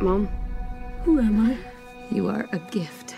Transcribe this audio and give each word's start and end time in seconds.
Mom, 0.00 0.28
Who 1.04 1.18
am 1.18 1.50
I? 1.50 1.56
you 2.14 2.28
are 2.28 2.48
a 2.52 2.58
gift. 2.70 3.14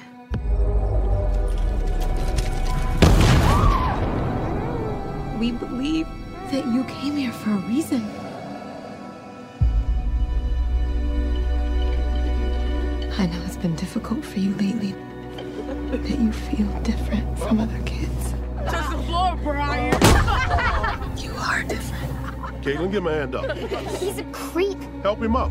We 5.39 5.51
believe 5.53 6.07
that 6.53 6.65
you 6.67 6.85
came 6.85 7.17
here 7.17 7.33
for 7.33 7.51
a 7.51 7.57
reason. 7.69 8.03
I 13.19 13.27
know 13.27 13.43
it's 13.45 13.57
been 13.57 13.75
difficult 13.77 14.25
for 14.25 14.39
you 14.39 14.55
lately, 14.55 14.93
that 15.91 16.19
you 16.19 16.33
feel 16.33 16.67
different 16.83 17.39
from 17.39 17.61
other 17.61 17.79
kids. 17.85 18.35
Touch 18.67 18.91
the 18.91 19.03
floor, 19.05 19.37
Brian. 19.43 19.93
You 21.19 21.33
are 21.35 21.63
different. 21.65 22.13
Caitlin, 22.63 22.93
get 22.93 23.03
my 23.03 23.13
hand 23.13 23.35
up. 23.35 23.57
He's 23.99 24.19
a 24.19 24.25
creep. 24.25 24.79
Help 25.03 25.21
him 25.21 25.35
up. 25.35 25.51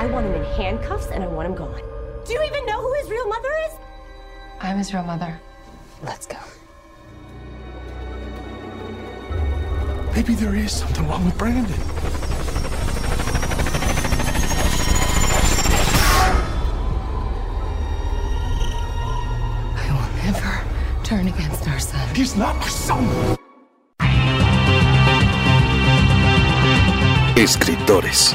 I 0.00 0.06
want 0.06 0.24
him 0.24 0.32
in 0.32 0.44
handcuffs 0.56 1.08
and 1.08 1.22
I 1.22 1.26
want 1.26 1.46
him 1.46 1.54
gone. 1.54 1.82
Do 2.24 2.32
you 2.32 2.42
even 2.42 2.64
know 2.64 2.80
who 2.80 2.90
his 2.94 3.10
real 3.10 3.28
mother 3.28 3.50
is? 3.66 3.72
I'm 4.58 4.78
his 4.78 4.94
real 4.94 5.02
mother. 5.02 5.38
Let's 6.02 6.24
go. 6.24 6.38
Maybe 10.14 10.32
there 10.36 10.54
is 10.54 10.72
something 10.72 11.06
wrong 11.06 11.26
with 11.26 11.36
Brandon. 11.36 11.78
I 19.76 19.86
will 19.92 20.12
never 20.24 21.04
turn 21.04 21.28
against 21.28 21.68
our 21.68 21.78
son. 21.78 22.14
He's 22.14 22.36
not 22.36 22.56
my 22.56 22.68
son. 22.68 23.36
Escritores, 27.36 28.34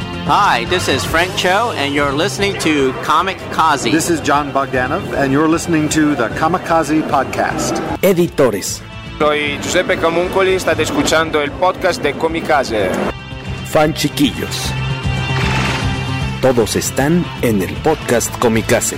Hi, 0.33 0.63
this 0.69 0.87
is 0.87 1.03
Frank 1.03 1.35
Cho, 1.35 1.73
and 1.75 1.93
you're 1.93 2.13
listening 2.13 2.57
to 2.59 2.93
Comic 3.03 3.37
Kazi. 3.51 3.91
This 3.91 4.09
is 4.09 4.21
John 4.21 4.53
Bogdanov, 4.53 5.03
and 5.13 5.33
you're 5.33 5.49
listening 5.49 5.89
to 5.89 6.15
the 6.15 6.29
Kamikaze 6.39 7.01
Podcast. 7.09 7.81
editores, 8.01 8.81
Soy 9.19 9.57
Giuseppe 9.61 9.97
Camuncoli, 9.97 10.57
state 10.57 10.83
escuchando 10.83 11.41
el 11.41 11.51
podcast 11.51 12.01
de 12.01 12.13
Kamikaze. 12.13 12.89
fan 13.65 13.93
chiquillos. 13.93 14.71
Todos 16.41 16.77
están 16.77 17.25
en 17.41 17.61
el 17.61 17.73
podcast 17.83 18.31
Comicase. 18.39 18.95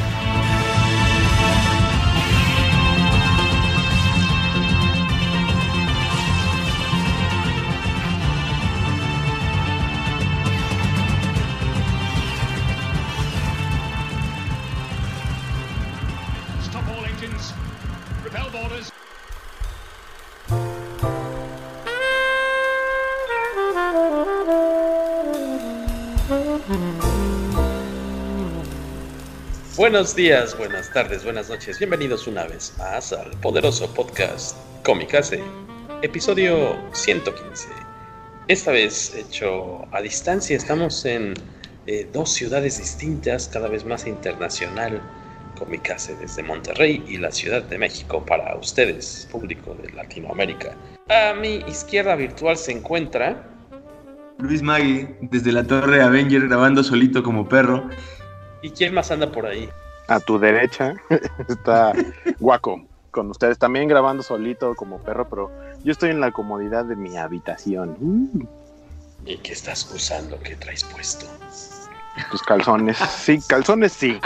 Buenos 29.76 30.16
días, 30.16 30.58
buenas 30.58 30.90
tardes, 30.94 31.26
buenas 31.26 31.50
noches. 31.50 31.80
Bienvenidos 31.80 32.28
una 32.28 32.46
vez 32.46 32.74
más 32.78 33.12
al 33.12 33.32
poderoso 33.42 33.94
podcast 33.94 34.56
Comicase, 34.86 35.44
episodio 36.02 36.78
115. 36.94 37.68
Esta 38.48 38.72
vez 38.72 39.14
hecho 39.16 39.86
a 39.92 40.02
distancia, 40.02 40.56
estamos 40.56 41.04
en 41.04 41.34
eh, 41.88 42.08
dos 42.14 42.32
ciudades 42.32 42.78
distintas, 42.78 43.50
cada 43.50 43.68
vez 43.68 43.84
más 43.84 44.08
internacional. 44.08 45.02
Comicase 45.60 46.16
desde 46.16 46.42
Monterrey 46.42 47.04
y 47.06 47.18
la 47.18 47.32
Ciudad 47.32 47.64
de 47.64 47.78
México 47.78 48.26
para 48.26 48.56
ustedes, 48.56 49.28
público 49.30 49.76
de 49.76 49.92
Latinoamérica. 49.92 50.76
A 51.10 51.34
mi 51.34 51.56
izquierda 51.68 52.16
virtual 52.16 52.56
se 52.58 52.72
encuentra 52.72 53.53
Luis 54.40 54.62
Magui, 54.62 55.08
desde 55.22 55.52
la 55.52 55.64
torre 55.64 56.02
Avenger, 56.02 56.48
grabando 56.48 56.84
solito 56.84 57.24
como 57.24 57.48
perro. 57.48 57.90
¿Y 58.62 58.72
quién 58.72 58.94
más 58.94 59.12
anda 59.12 59.32
por 59.32 59.46
ahí? 59.46 59.70
A 60.08 60.20
tu 60.20 60.38
derecha 60.38 60.96
está 61.48 61.94
Guaco, 62.40 62.86
con 63.12 63.30
ustedes 63.30 63.58
también 63.58 63.88
grabando 63.88 64.24
solito 64.24 64.76
como 64.76 65.00
perro, 65.00 65.30
pero 65.30 65.52
yo 65.84 65.92
estoy 65.92 66.10
en 66.10 66.20
la 66.20 66.32
comodidad 66.32 66.86
de 66.86 66.96
mi 66.96 67.18
habitación. 67.18 67.96
Mm, 68.00 68.46
¿Y 69.26 69.38
qué 69.38 69.54
estás 69.54 69.90
usando? 69.94 70.40
¿Qué 70.40 70.56
traes 70.56 70.84
puesto? 70.84 71.26
Tus 72.30 72.42
calzones, 72.44 72.98
sí, 72.98 73.40
calzones 73.48 73.94
sí. 73.94 74.20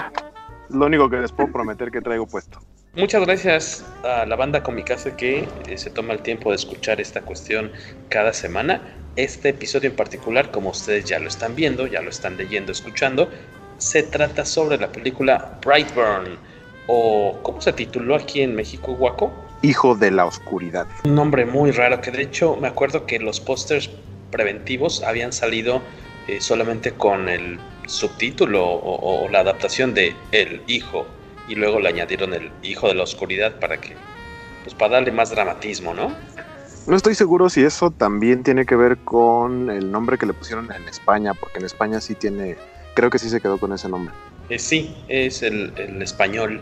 Lo 0.69 0.85
único 0.88 1.09
que 1.09 1.18
les 1.18 1.31
puedo 1.31 1.51
prometer 1.51 1.91
que 1.91 2.01
traigo 2.01 2.25
puesto. 2.25 2.59
Muchas 2.97 3.21
gracias 3.21 3.85
a 4.03 4.25
la 4.25 4.35
banda 4.35 4.63
Comicase 4.63 5.15
que 5.15 5.47
eh, 5.67 5.77
se 5.77 5.91
toma 5.91 6.13
el 6.13 6.21
tiempo 6.21 6.49
de 6.49 6.55
escuchar 6.55 6.99
esta 6.99 7.21
cuestión 7.21 7.71
cada 8.09 8.33
semana. 8.33 8.81
Este 9.15 9.49
episodio 9.49 9.91
en 9.91 9.95
particular, 9.95 10.49
como 10.49 10.71
ustedes 10.71 11.05
ya 11.05 11.19
lo 11.19 11.27
están 11.27 11.55
viendo, 11.55 11.85
ya 11.85 12.01
lo 12.01 12.09
están 12.09 12.37
leyendo, 12.37 12.71
escuchando, 12.71 13.29
se 13.77 14.01
trata 14.01 14.45
sobre 14.45 14.79
la 14.79 14.91
película 14.91 15.59
Brightburn, 15.63 16.39
o 16.87 17.39
¿cómo 17.43 17.61
se 17.61 17.71
tituló 17.71 18.15
aquí 18.15 18.41
en 18.41 18.55
México, 18.55 18.95
Guaco? 18.95 19.31
Hijo 19.61 19.93
de 19.93 20.09
la 20.09 20.25
oscuridad. 20.25 20.87
Un 21.05 21.13
nombre 21.13 21.45
muy 21.45 21.69
raro 21.69 22.01
que 22.01 22.09
de 22.09 22.23
hecho 22.23 22.55
me 22.55 22.67
acuerdo 22.67 23.05
que 23.05 23.19
los 23.19 23.39
pósters 23.39 23.91
preventivos 24.31 25.03
habían 25.03 25.33
salido 25.33 25.83
eh, 26.27 26.41
solamente 26.41 26.93
con 26.93 27.29
el 27.29 27.59
subtítulo 27.85 28.65
o, 28.65 29.25
o 29.25 29.29
la 29.29 29.41
adaptación 29.41 29.93
de 29.93 30.15
El 30.31 30.63
Hijo 30.65 31.05
y 31.47 31.55
luego 31.55 31.79
le 31.79 31.89
añadieron 31.89 32.33
el 32.33 32.51
Hijo 32.61 32.87
de 32.87 32.95
la 32.95 33.03
Oscuridad 33.03 33.59
para 33.59 33.79
que, 33.79 33.95
pues 34.63 34.75
para 34.75 34.93
darle 34.95 35.11
más 35.11 35.31
dramatismo, 35.31 35.93
¿no? 35.93 36.15
No 36.87 36.95
estoy 36.95 37.15
seguro 37.15 37.49
si 37.49 37.63
eso 37.63 37.91
también 37.91 38.43
tiene 38.43 38.65
que 38.65 38.75
ver 38.75 38.97
con 39.03 39.69
el 39.69 39.91
nombre 39.91 40.17
que 40.17 40.25
le 40.25 40.33
pusieron 40.33 40.71
en 40.71 40.87
España, 40.87 41.33
porque 41.33 41.59
en 41.59 41.65
España 41.65 41.99
sí 41.99 42.15
tiene, 42.15 42.55
creo 42.95 43.09
que 43.09 43.19
sí 43.19 43.29
se 43.29 43.41
quedó 43.41 43.57
con 43.57 43.73
ese 43.73 43.89
nombre. 43.89 44.13
Eh, 44.49 44.59
sí, 44.59 45.03
es 45.07 45.43
el, 45.43 45.73
el 45.77 46.01
español. 46.01 46.61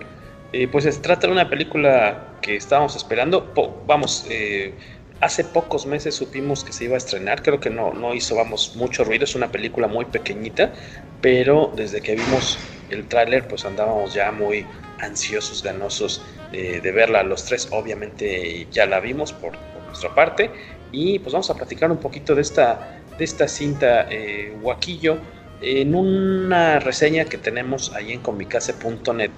Eh, 0.51 0.67
pues 0.67 0.85
se 0.85 0.93
trata 0.93 1.27
de 1.27 1.33
una 1.33 1.49
película 1.49 2.37
que 2.41 2.55
estábamos 2.55 2.95
esperando. 2.95 3.53
Po- 3.53 3.83
vamos, 3.85 4.25
eh, 4.29 4.79
hace 5.19 5.43
pocos 5.43 5.85
meses 5.85 6.15
supimos 6.15 6.63
que 6.63 6.73
se 6.73 6.85
iba 6.85 6.95
a 6.95 6.97
estrenar. 6.97 7.43
Creo 7.43 7.59
que 7.59 7.69
no, 7.69 7.93
no 7.93 8.13
hizo, 8.15 8.35
vamos, 8.35 8.75
mucho 8.75 9.03
ruido. 9.03 9.25
Es 9.25 9.35
una 9.35 9.51
película 9.51 9.87
muy 9.87 10.05
pequeñita, 10.05 10.73
pero 11.21 11.71
desde 11.75 12.01
que 12.01 12.15
vimos 12.15 12.74
el 12.89 13.07
tráiler, 13.07 13.47
pues 13.47 13.65
andábamos 13.65 14.13
ya 14.13 14.31
muy 14.31 14.65
ansiosos, 14.99 15.63
ganosos 15.63 16.21
eh, 16.51 16.79
de 16.81 16.91
verla. 16.91 17.23
Los 17.23 17.45
tres, 17.45 17.67
obviamente, 17.71 18.67
ya 18.71 18.85
la 18.85 18.99
vimos 18.99 19.33
por, 19.33 19.51
por 19.51 19.83
nuestra 19.87 20.13
parte. 20.13 20.49
Y 20.91 21.19
pues 21.19 21.33
vamos 21.33 21.49
a 21.49 21.55
platicar 21.55 21.91
un 21.91 21.97
poquito 21.97 22.35
de 22.35 22.41
esta, 22.41 23.01
de 23.17 23.23
esta 23.23 23.47
cinta 23.47 24.07
eh, 24.09 24.55
Guaquillo. 24.61 25.17
En 25.61 25.95
una 25.95 26.79
reseña 26.79 27.25
que 27.25 27.37
tenemos 27.37 27.93
ahí 27.93 28.11
en 28.11 28.19
comicase.net, 28.19 29.31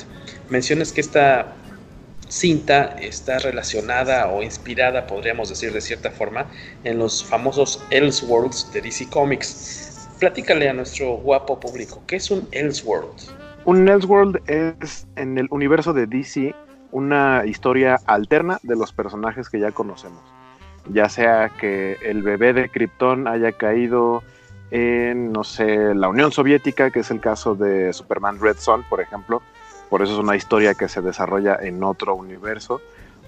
mencionas 0.50 0.91
que 0.91 1.01
esta 1.01 1.53
cinta 2.27 2.95
está 3.00 3.39
relacionada 3.39 4.27
o 4.27 4.43
inspirada, 4.43 5.07
podríamos 5.07 5.50
decir 5.50 5.71
de 5.71 5.81
cierta 5.81 6.11
forma, 6.11 6.47
en 6.83 6.97
los 6.97 7.23
famosos 7.23 7.81
Elseworlds 7.91 8.71
de 8.73 8.81
DC 8.81 9.09
Comics. 9.09 9.87
Platícale 10.19 10.67
a 10.67 10.73
nuestro 10.73 11.17
guapo 11.17 11.59
público, 11.59 12.01
¿qué 12.07 12.15
es 12.15 12.31
un 12.31 12.47
Elseworld? 12.51 13.29
Un 13.65 13.87
Elseworld 13.87 14.41
es 14.49 15.07
en 15.15 15.37
el 15.37 15.47
universo 15.51 15.93
de 15.93 16.07
DC 16.07 16.55
una 16.91 17.43
historia 17.45 17.99
alterna 18.05 18.59
de 18.63 18.75
los 18.75 18.91
personajes 18.93 19.49
que 19.49 19.59
ya 19.59 19.71
conocemos. 19.71 20.23
Ya 20.89 21.09
sea 21.09 21.49
que 21.49 21.97
el 22.01 22.23
bebé 22.23 22.53
de 22.53 22.69
Krypton 22.69 23.27
haya 23.27 23.51
caído 23.51 24.23
en, 24.71 25.31
no 25.31 25.43
sé, 25.43 25.93
la 25.93 26.09
Unión 26.09 26.31
Soviética, 26.31 26.91
que 26.91 27.01
es 27.01 27.11
el 27.11 27.19
caso 27.19 27.55
de 27.55 27.93
Superman 27.93 28.39
Red 28.39 28.57
Son, 28.57 28.83
por 28.83 29.01
ejemplo. 29.01 29.41
Por 29.89 30.01
eso 30.01 30.13
es 30.13 30.19
una 30.19 30.35
historia 30.35 30.73
que 30.73 30.89
se 30.89 31.01
desarrolla 31.01 31.57
en 31.61 31.83
otro 31.83 32.15
universo. 32.15 32.81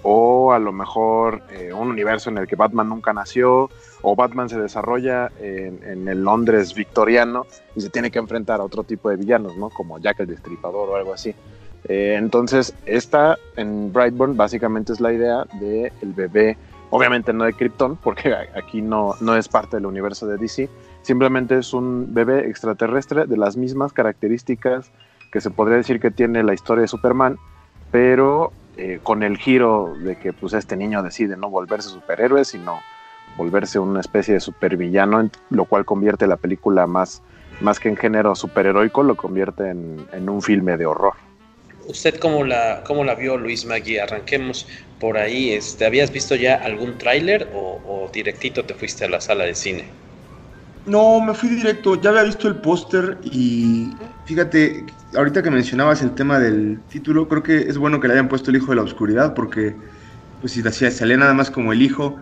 O 0.03 0.53
a 0.53 0.59
lo 0.59 0.71
mejor 0.71 1.41
eh, 1.51 1.73
un 1.73 1.89
universo 1.89 2.29
en 2.29 2.37
el 2.37 2.47
que 2.47 2.55
Batman 2.55 2.89
nunca 2.89 3.13
nació, 3.13 3.69
o 4.01 4.15
Batman 4.15 4.49
se 4.49 4.59
desarrolla 4.59 5.31
en, 5.39 6.07
el 6.07 6.23
Londres 6.23 6.73
victoriano 6.73 7.45
y 7.75 7.81
se 7.81 7.89
tiene 7.89 8.11
que 8.11 8.19
enfrentar 8.19 8.61
a 8.61 8.63
otro 8.63 8.83
tipo 8.83 9.09
de 9.09 9.17
villanos, 9.17 9.57
¿no? 9.57 9.69
Como 9.69 9.99
Jack 9.99 10.21
el 10.21 10.27
Destripador 10.27 10.89
o 10.89 10.95
algo 10.95 11.13
así. 11.13 11.35
Eh, 11.85 12.15
entonces, 12.17 12.73
esta 12.85 13.37
en 13.55 13.91
Brightburn 13.91 14.37
básicamente 14.37 14.93
es 14.93 14.99
la 14.99 15.13
idea 15.13 15.45
de 15.59 15.91
el 16.01 16.13
bebé, 16.13 16.57
obviamente 16.89 17.33
no 17.33 17.43
de 17.45 17.53
Krypton, 17.53 17.97
porque 17.97 18.33
aquí 18.55 18.81
no, 18.81 19.15
no 19.21 19.35
es 19.35 19.47
parte 19.47 19.77
del 19.77 19.85
universo 19.85 20.27
de 20.27 20.37
DC, 20.37 20.69
simplemente 21.01 21.57
es 21.57 21.73
un 21.73 22.13
bebé 22.13 22.47
extraterrestre 22.49 23.25
de 23.25 23.37
las 23.37 23.57
mismas 23.57 23.93
características 23.93 24.91
que 25.31 25.41
se 25.41 25.51
podría 25.51 25.77
decir 25.77 25.99
que 25.99 26.11
tiene 26.11 26.43
la 26.43 26.53
historia 26.53 26.81
de 26.81 26.87
Superman, 26.87 27.37
pero 27.91 28.51
eh, 28.79 28.99
con 29.03 29.23
el 29.23 29.37
giro 29.37 29.93
de 29.99 30.15
que 30.15 30.31
pues 30.31 30.53
este 30.53 30.77
niño 30.77 31.03
decide 31.03 31.35
no 31.35 31.49
volverse 31.49 31.89
superhéroe, 31.89 32.45
sino 32.45 32.79
volverse 33.35 33.77
una 33.77 33.99
especie 33.99 34.35
de 34.35 34.39
supervillano, 34.39 35.29
lo 35.49 35.65
cual 35.65 35.83
convierte 35.83 36.27
la 36.27 36.37
película 36.37 36.87
más, 36.87 37.21
más 37.59 37.77
que 37.77 37.89
en 37.89 37.97
género 37.97 38.35
superheroico, 38.35 39.03
lo 39.03 39.15
convierte 39.15 39.69
en, 39.69 40.07
en 40.13 40.29
un 40.29 40.41
filme 40.41 40.77
de 40.77 40.85
horror. 40.85 41.13
¿Usted 41.87 42.19
cómo 42.19 42.45
la, 42.45 42.83
cómo 42.85 43.03
la 43.03 43.15
vio, 43.15 43.35
Luis 43.35 43.65
Magui? 43.65 43.97
Arranquemos 43.97 44.65
por 44.99 45.17
ahí. 45.17 45.51
Este, 45.51 45.85
¿Habías 45.85 46.11
visto 46.11 46.35
ya 46.35 46.55
algún 46.55 46.97
tráiler 46.97 47.49
o, 47.53 47.81
o, 47.85 48.09
directito 48.13 48.63
te 48.63 48.75
fuiste 48.75 49.05
a 49.05 49.09
la 49.09 49.19
sala 49.19 49.43
de 49.43 49.55
cine? 49.55 49.85
No, 50.85 51.19
me 51.19 51.33
fui 51.33 51.49
directo. 51.49 51.99
Ya 51.99 52.11
había 52.11 52.23
visto 52.23 52.47
el 52.47 52.55
póster 52.55 53.17
y 53.23 53.89
fíjate, 54.29 54.85
ahorita 55.15 55.41
que 55.41 55.49
mencionabas 55.49 56.03
el 56.03 56.11
tema 56.11 56.37
del 56.37 56.81
título, 56.87 57.27
creo 57.27 57.41
que 57.41 57.57
es 57.61 57.79
bueno 57.79 57.99
que 57.99 58.07
le 58.07 58.13
hayan 58.13 58.27
puesto 58.27 58.51
el 58.51 58.57
hijo 58.57 58.67
de 58.67 58.75
la 58.75 58.83
oscuridad 58.83 59.33
porque 59.33 59.75
pues 60.39 60.53
si 60.53 60.61
salía 60.61 61.17
nada 61.17 61.33
más 61.33 61.49
como 61.49 61.73
el 61.73 61.81
hijo, 61.81 62.15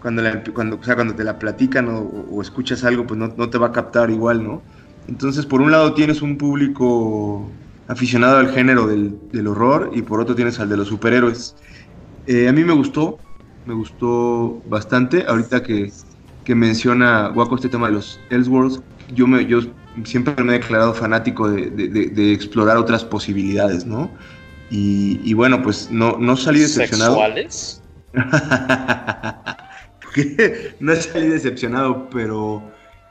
cuando, 0.00 0.22
la, 0.22 0.44
cuando, 0.54 0.80
sea, 0.84 0.94
cuando 0.94 1.16
te 1.16 1.24
la 1.24 1.40
platican 1.40 1.88
o, 1.88 2.40
escuchas 2.40 2.84
algo, 2.84 3.04
pues 3.04 3.18
no, 3.18 3.34
no, 3.36 3.50
te 3.50 3.58
va 3.58 3.66
a 3.66 3.72
captar 3.72 4.10
igual, 4.10 4.44
¿no? 4.44 4.62
Entonces, 5.08 5.44
por 5.44 5.60
un 5.60 5.72
lado 5.72 5.92
tienes 5.92 6.22
un 6.22 6.38
público 6.38 7.50
aficionado 7.88 8.38
al 8.38 8.52
género 8.52 8.86
del, 8.86 9.18
del 9.32 9.48
horror 9.48 9.90
y 9.92 10.02
por 10.02 10.20
otro 10.20 10.36
tienes 10.36 10.60
al 10.60 10.68
de 10.68 10.76
los 10.76 10.86
superhéroes. 10.86 11.56
Eh, 12.28 12.46
a 12.46 12.52
mí 12.52 12.62
me 12.62 12.74
gustó, 12.74 13.18
me 13.66 13.74
gustó 13.74 14.62
bastante. 14.68 15.24
Ahorita 15.26 15.64
que, 15.64 15.92
que 16.44 16.54
menciona 16.54 17.32
Waco 17.34 17.56
este 17.56 17.68
tema 17.68 17.88
de 17.88 17.94
los 17.94 18.20
Elseworlds, 18.30 18.80
yo, 19.12 19.26
me, 19.26 19.44
yo 19.46 19.62
siempre 20.04 20.42
me 20.42 20.54
he 20.54 20.58
declarado 20.58 20.94
fanático 20.94 21.48
de, 21.48 21.70
de, 21.70 21.88
de, 21.88 22.06
de 22.06 22.32
explorar 22.32 22.76
otras 22.76 23.04
posibilidades, 23.04 23.84
¿no? 23.84 24.10
Y, 24.70 25.20
y, 25.24 25.34
bueno, 25.34 25.62
pues 25.62 25.90
no, 25.90 26.16
no 26.18 26.36
salí 26.36 26.60
decepcionado. 26.60 27.16
¿Sexuales? 27.16 27.82
no 30.80 30.94
salí 30.94 31.28
decepcionado, 31.28 32.08
pero 32.10 32.62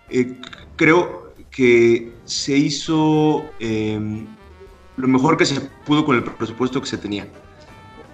eh, 0.10 0.38
creo 0.78 1.34
que 1.52 2.14
se 2.26 2.56
hizo 2.56 3.46
eh, 3.60 4.26
lo 4.96 5.08
mejor 5.08 5.38
que 5.38 5.46
se 5.46 5.60
pudo 5.86 6.06
con 6.06 6.16
el 6.16 6.24
presupuesto 6.24 6.82
que 6.82 6.88
se 6.88 6.98
tenía. 6.98 7.28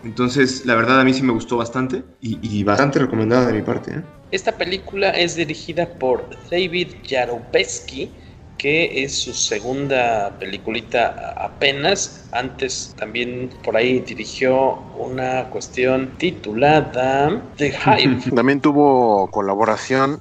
Entonces, 0.03 0.65
la 0.65 0.75
verdad 0.75 1.00
a 1.00 1.03
mí 1.03 1.13
sí 1.13 1.23
me 1.23 1.33
gustó 1.33 1.57
bastante 1.57 2.03
y, 2.21 2.38
y 2.41 2.63
bastante 2.63 3.00
recomendada 3.00 3.47
de 3.47 3.53
mi 3.53 3.61
parte. 3.63 3.91
¿eh? 3.91 4.01
Esta 4.31 4.51
película 4.51 5.11
es 5.11 5.35
dirigida 5.35 5.88
por 5.88 6.29
David 6.51 6.89
Yarobeski, 7.03 8.11
que 8.57 9.04
es 9.04 9.19
su 9.19 9.34
segunda 9.34 10.36
peliculita 10.40 11.34
apenas. 11.38 12.28
Antes 12.31 12.96
también 12.98 13.50
por 13.63 13.75
ahí 13.75 14.00
dirigió 14.00 14.75
una 14.98 15.50
cuestión 15.50 16.12
titulada 16.18 17.42
The 17.57 17.68
Hive. 17.68 18.31
también 18.36 18.62
tuvo 18.62 19.30
colaboración, 19.31 20.19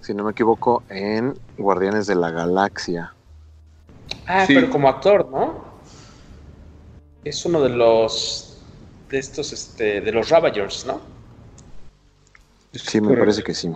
si 0.00 0.14
no 0.14 0.24
me 0.24 0.32
equivoco, 0.32 0.82
en 0.88 1.38
Guardianes 1.56 2.06
de 2.06 2.16
la 2.16 2.30
Galaxia. 2.30 3.12
Ah, 4.26 4.46
sí. 4.46 4.54
pero 4.54 4.70
como 4.70 4.88
actor, 4.88 5.28
¿no? 5.30 5.64
Es 7.24 7.44
uno 7.44 7.60
de 7.62 7.70
los 7.70 8.62
de 9.08 9.18
estos 9.18 9.52
este 9.52 10.00
de 10.00 10.12
los 10.12 10.28
Ravagers, 10.30 10.84
¿no? 10.86 11.00
Sí, 12.72 13.00
me 13.00 13.16
parece 13.16 13.42
que 13.42 13.54
sí. 13.54 13.70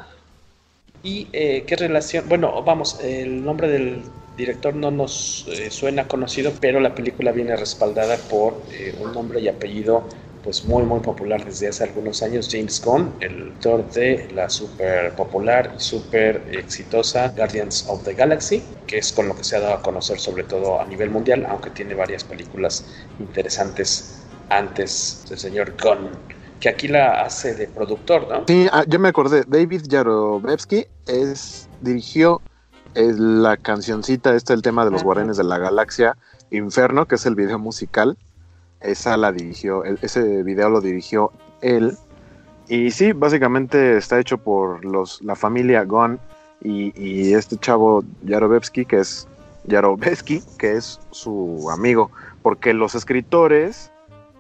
¿Y 1.03 1.31
eh, 1.33 1.65
qué 1.67 1.77
relación? 1.77 2.29
Bueno, 2.29 2.63
vamos, 2.63 3.01
el 3.01 3.43
nombre 3.43 3.69
del 3.69 4.13
director 4.37 4.75
no 4.75 4.91
nos 4.91 5.47
eh, 5.49 5.71
suena 5.71 6.07
conocido, 6.07 6.53
pero 6.61 6.79
la 6.81 6.95
película 6.95 7.33
viene 7.33 7.57
respaldada 7.57 8.29
por 8.29 8.67
eh, 8.71 8.95
un 9.01 9.13
nombre 9.13 9.41
y 9.41 9.49
apellido 9.49 10.09
pues 10.43 10.65
muy 10.65 10.85
muy 10.85 11.01
popular 11.01 11.45
desde 11.45 11.69
hace 11.69 11.85
algunos 11.85 12.23
años, 12.23 12.49
James 12.51 12.81
Gunn, 12.83 13.17
el 13.21 13.43
autor 13.53 13.91
de 13.93 14.31
la 14.33 14.49
super 14.49 15.15
popular 15.15 15.75
y 15.77 15.81
super 15.81 16.49
exitosa 16.53 17.29
Guardians 17.37 17.87
of 17.89 18.05
the 18.05 18.15
Galaxy, 18.15 18.63
que 18.87 18.99
es 18.99 19.13
con 19.13 19.29
lo 19.29 19.37
que 19.37 19.45
se 19.45 19.57
ha 19.57 19.61
dado 19.61 19.75
a 19.75 19.83
conocer 19.83 20.19
sobre 20.19 20.45
todo 20.45 20.81
a 20.81 20.87
nivel 20.87 21.11
mundial, 21.11 21.45
aunque 21.47 21.71
tiene 21.71 21.95
varias 21.95 22.25
películas 22.25 22.87
interesantes 23.19 24.31
antes 24.49 25.27
del 25.29 25.39
señor 25.39 25.77
Gunn 25.83 26.11
que 26.61 26.69
aquí 26.69 26.89
la 26.89 27.23
hace 27.23 27.55
de 27.55 27.67
productor, 27.67 28.29
¿no? 28.29 28.45
Sí, 28.47 28.69
ah, 28.71 28.85
yo 28.87 28.99
me 28.99 29.09
acordé. 29.09 29.45
David 29.47 29.83
Yarovetsky 29.89 30.87
es, 31.07 31.69
dirigió 31.81 32.41
es 32.95 33.19
la 33.19 33.57
cancioncita, 33.57 34.35
este 34.35 34.53
el 34.53 34.63
tema 34.63 34.85
de 34.85 34.91
los 34.91 35.03
Guardianes 35.03 35.37
de 35.37 35.45
la 35.45 35.59
Galaxia, 35.59 36.17
Inferno, 36.51 37.07
que 37.07 37.15
es 37.15 37.27
el 37.27 37.35
video 37.35 37.59
musical. 37.59 38.17
Esa 38.81 39.17
la 39.17 39.33
dirigió, 39.33 39.85
ese 39.85 40.43
video 40.43 40.71
lo 40.71 40.81
dirigió 40.81 41.33
él. 41.61 41.97
Y 42.69 42.91
sí, 42.91 43.13
básicamente 43.13 43.97
está 43.97 44.19
hecho 44.19 44.39
por 44.39 44.85
los, 44.85 45.23
la 45.23 45.37
familia 45.37 45.85
Gon 45.85 46.19
y, 46.63 46.93
y 47.01 47.35
este 47.35 47.57
chavo 47.59 48.05
Yarovetsky, 48.25 48.85
que 48.85 48.99
es 48.99 49.27
Yarovetsky, 49.65 50.43
que 50.59 50.77
es 50.77 51.01
su 51.11 51.69
amigo. 51.71 52.11
Porque 52.43 52.73
los 52.73 52.95
escritores 52.95 53.91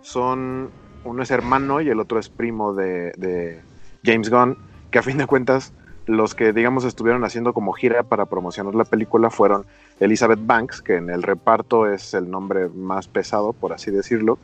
son 0.01 0.71
uno 1.05 1.23
es 1.23 1.31
hermano 1.31 1.81
y 1.81 1.89
el 1.89 2.01
otro 2.01 2.19
es 2.19 2.29
primo 2.29 2.75
de, 2.75 3.13
de, 3.17 3.61
James 4.05 4.31
Gunn, 4.31 4.57
que 4.91 4.99
a 4.99 5.03
fin 5.03 5.19
de 5.19 5.27
cuentas 5.27 5.73
los 6.07 6.35
que 6.35 6.53
digamos 6.53 6.85
estuvieron 6.85 7.25
haciendo 7.25 7.53
como 7.53 7.73
gira 7.73 8.03
para 8.03 8.27
promocionar 8.27 8.75
la 8.75 8.85
película 8.85 9.31
fueron 9.31 9.65
Elizabeth 10.01 10.41
Banks, 10.43 10.83
que 10.83 10.97
en 10.97 11.11
el 11.11 11.23
reparto 11.23 11.87
es 11.87 12.15
el 12.15 12.31
nombre 12.31 12.69
más 12.69 13.07
pesado, 13.07 13.53
por 13.53 13.73
así 13.73 13.91
decirlo, 13.91 14.39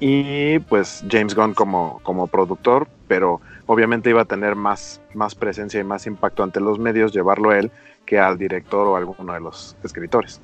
y 0.00 0.58
pues 0.60 1.04
James 1.10 1.34
Gunn 1.34 1.54
como, 1.54 2.00
como 2.02 2.26
productor, 2.26 2.88
pero 3.08 3.40
obviamente 3.66 4.10
iba 4.10 4.22
a 4.22 4.26
tener 4.26 4.54
más, 4.54 5.00
más 5.14 5.34
presencia 5.34 5.80
y 5.80 5.84
más 5.84 6.06
impacto 6.06 6.42
ante 6.42 6.60
los 6.60 6.78
medios 6.78 7.12
llevarlo 7.12 7.52
él 7.52 7.70
que 8.04 8.18
al 8.18 8.38
director 8.38 8.86
o 8.86 8.96
alguno 8.96 9.32
de 9.32 9.40
los 9.40 9.76
escritores. 9.82 10.40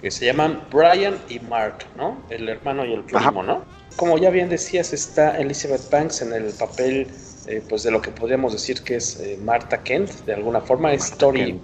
Que 0.00 0.10
se 0.10 0.26
llaman 0.26 0.60
Brian 0.72 1.16
y 1.28 1.38
Mark, 1.40 1.78
¿no? 1.96 2.16
El 2.28 2.48
hermano 2.48 2.84
y 2.84 2.92
el 2.92 3.02
primo, 3.02 3.18
Ajá. 3.18 3.42
¿no? 3.42 3.62
Como 3.96 4.18
ya 4.18 4.30
bien 4.30 4.48
decías, 4.48 4.92
está 4.92 5.38
Elizabeth 5.38 5.90
Banks 5.90 6.22
en 6.22 6.32
el 6.32 6.52
papel, 6.52 7.08
eh, 7.46 7.62
pues 7.68 7.82
de 7.82 7.90
lo 7.90 8.00
que 8.00 8.10
podríamos 8.10 8.52
decir 8.52 8.82
que 8.82 8.96
es 8.96 9.20
eh, 9.20 9.38
Martha 9.42 9.82
Kent, 9.82 10.10
de 10.26 10.34
alguna 10.34 10.60
forma 10.60 10.92
es 10.92 11.12
Tori, 11.18 11.60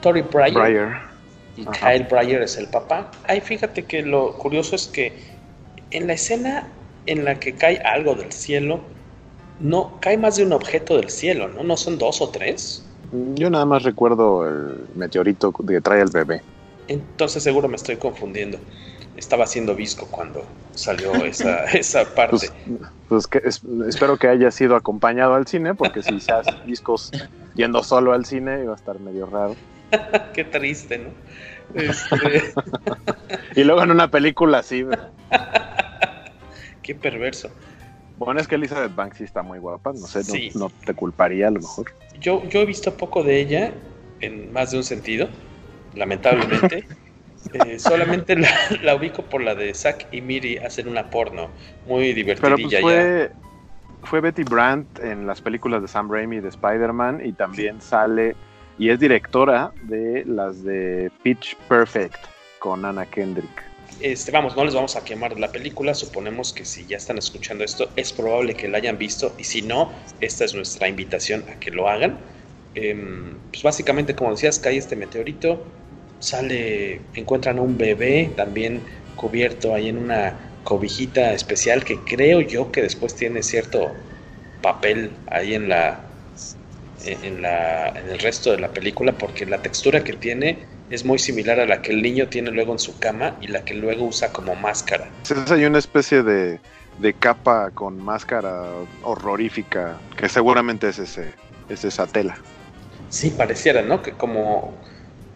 Tori 0.00 0.22
Breyer, 0.22 0.54
Breyer. 0.54 0.92
y 1.56 1.62
Ajá. 1.62 1.92
Kyle 1.92 2.06
Breyer 2.10 2.42
es 2.42 2.56
el 2.56 2.68
papá. 2.68 3.10
Ahí 3.24 3.40
fíjate 3.40 3.84
que 3.84 4.02
lo 4.02 4.36
curioso 4.38 4.76
es 4.76 4.86
que 4.86 5.12
en 5.90 6.06
la 6.06 6.14
escena 6.14 6.68
en 7.06 7.24
la 7.24 7.38
que 7.38 7.54
cae 7.54 7.78
algo 7.78 8.14
del 8.14 8.32
cielo, 8.32 8.80
no 9.60 9.98
cae 10.00 10.16
más 10.16 10.36
de 10.36 10.44
un 10.44 10.52
objeto 10.52 10.96
del 10.96 11.10
cielo, 11.10 11.48
¿no? 11.48 11.62
¿No 11.62 11.76
son 11.76 11.98
dos 11.98 12.20
o 12.20 12.28
tres? 12.30 12.84
Yo 13.34 13.50
nada 13.50 13.64
más 13.66 13.82
recuerdo 13.82 14.48
el 14.48 14.86
meteorito 14.94 15.52
que 15.52 15.80
trae 15.80 16.00
el 16.00 16.10
bebé. 16.10 16.40
Entonces 16.88 17.42
seguro 17.42 17.68
me 17.68 17.76
estoy 17.76 17.96
confundiendo 17.96 18.58
estaba 19.22 19.44
haciendo 19.44 19.76
visco 19.76 20.08
cuando 20.10 20.44
salió 20.74 21.14
esa, 21.24 21.64
esa 21.72 22.04
parte. 22.14 22.48
Pues, 22.48 22.52
pues 23.08 23.26
que 23.28 23.40
es, 23.44 23.62
espero 23.86 24.16
que 24.16 24.26
haya 24.26 24.50
sido 24.50 24.74
acompañado 24.74 25.34
al 25.34 25.46
cine, 25.46 25.74
porque 25.74 26.02
si 26.02 26.18
se 26.18 26.32
hace 26.32 26.50
viscos 26.66 27.12
yendo 27.54 27.84
solo 27.84 28.12
al 28.12 28.26
cine 28.26 28.62
iba 28.62 28.72
a 28.72 28.76
estar 28.76 28.98
medio 28.98 29.26
raro. 29.26 29.54
Qué 30.34 30.44
triste, 30.44 30.98
¿no? 30.98 31.10
Este... 31.74 32.52
y 33.60 33.62
luego 33.62 33.84
en 33.84 33.92
una 33.92 34.10
película 34.10 34.58
así. 34.58 34.84
Qué 36.82 36.94
perverso. 36.96 37.48
Bueno, 38.18 38.40
es 38.40 38.48
que 38.48 38.56
Elizabeth 38.56 38.94
Banks 38.94 39.18
sí 39.18 39.24
está 39.24 39.42
muy 39.42 39.60
guapa, 39.60 39.92
no 39.92 40.06
sé, 40.06 40.24
sí. 40.24 40.50
no, 40.54 40.66
no, 40.66 40.72
te 40.84 40.94
culparía 40.94 41.46
a 41.46 41.50
lo 41.50 41.60
mejor. 41.60 41.92
Yo, 42.20 42.44
yo 42.48 42.60
he 42.60 42.66
visto 42.66 42.96
poco 42.96 43.22
de 43.22 43.40
ella, 43.40 43.72
en 44.20 44.52
más 44.52 44.72
de 44.72 44.78
un 44.78 44.84
sentido, 44.84 45.28
lamentablemente. 45.94 46.86
Eh, 47.52 47.78
solamente 47.78 48.36
la, 48.36 48.48
la, 48.82 48.94
ubico 48.94 49.22
por 49.22 49.42
la 49.42 49.54
de 49.54 49.74
Zack 49.74 50.08
y 50.12 50.20
Miri 50.20 50.58
hacen 50.58 50.88
una 50.88 51.10
porno 51.10 51.50
muy 51.86 52.12
divertidilla. 52.12 52.56
Pero 52.56 52.68
pues 52.68 52.80
fue, 52.80 53.30
ya. 53.30 54.06
fue 54.06 54.20
Betty 54.20 54.44
Brandt 54.44 55.00
en 55.00 55.26
las 55.26 55.40
películas 55.40 55.82
de 55.82 55.88
Sam 55.88 56.10
Raimi 56.10 56.40
de 56.40 56.48
Spider-Man 56.48 57.20
y 57.24 57.32
también 57.32 57.80
sale 57.80 58.34
y 58.78 58.90
es 58.90 58.98
directora 58.98 59.72
de 59.82 60.24
las 60.26 60.64
de 60.64 61.10
Pitch 61.22 61.56
Perfect 61.68 62.16
con 62.58 62.84
Anna 62.84 63.06
Kendrick. 63.06 63.72
Este, 64.00 64.32
vamos, 64.32 64.56
no 64.56 64.64
les 64.64 64.74
vamos 64.74 64.96
a 64.96 65.04
quemar 65.04 65.38
la 65.38 65.52
película. 65.52 65.94
Suponemos 65.94 66.52
que 66.52 66.64
si 66.64 66.86
ya 66.86 66.96
están 66.96 67.18
escuchando 67.18 67.62
esto, 67.62 67.90
es 67.94 68.12
probable 68.12 68.54
que 68.54 68.68
la 68.68 68.78
hayan 68.78 68.98
visto. 68.98 69.34
Y 69.38 69.44
si 69.44 69.62
no, 69.62 69.92
esta 70.20 70.44
es 70.44 70.54
nuestra 70.54 70.88
invitación 70.88 71.44
a 71.48 71.60
que 71.60 71.70
lo 71.70 71.88
hagan. 71.88 72.18
Em, 72.74 73.36
pues 73.50 73.62
básicamente, 73.62 74.14
como 74.14 74.30
decías, 74.32 74.58
cae 74.58 74.76
este 74.76 74.96
meteorito. 74.96 75.64
Sale, 76.22 77.00
encuentran 77.14 77.58
a 77.58 77.62
un 77.62 77.76
bebé 77.76 78.30
también 78.36 78.80
cubierto 79.16 79.74
ahí 79.74 79.88
en 79.88 79.98
una 79.98 80.38
cobijita 80.62 81.32
especial 81.32 81.84
que 81.84 81.98
creo 81.98 82.40
yo 82.40 82.70
que 82.70 82.80
después 82.80 83.16
tiene 83.16 83.42
cierto 83.42 83.92
papel 84.62 85.10
ahí 85.26 85.54
en 85.54 85.68
la 85.68 86.00
en, 87.04 87.42
la, 87.42 87.88
en 87.88 88.08
el 88.08 88.20
resto 88.20 88.52
de 88.52 88.60
la 88.60 88.68
película 88.68 89.18
porque 89.18 89.44
la 89.46 89.60
textura 89.60 90.04
que 90.04 90.12
tiene 90.12 90.64
es 90.90 91.04
muy 91.04 91.18
similar 91.18 91.58
a 91.58 91.66
la 91.66 91.82
que 91.82 91.90
el 91.90 92.00
niño 92.00 92.28
tiene 92.28 92.52
luego 92.52 92.70
en 92.70 92.78
su 92.78 93.00
cama 93.00 93.36
y 93.40 93.48
la 93.48 93.64
que 93.64 93.74
luego 93.74 94.04
usa 94.04 94.32
como 94.32 94.54
máscara. 94.54 95.10
hay 95.50 95.64
una 95.64 95.80
especie 95.80 96.22
de, 96.22 96.60
de 96.98 97.14
capa 97.14 97.72
con 97.72 97.98
máscara 97.98 98.68
horrorífica 99.02 99.98
que 100.16 100.28
seguramente 100.28 100.88
es 100.88 101.00
ese 101.00 101.34
es 101.68 101.84
esa 101.84 102.06
tela. 102.06 102.38
Sí, 103.08 103.30
pareciera, 103.30 103.82
¿no? 103.82 104.02
Que 104.02 104.12
como 104.12 104.80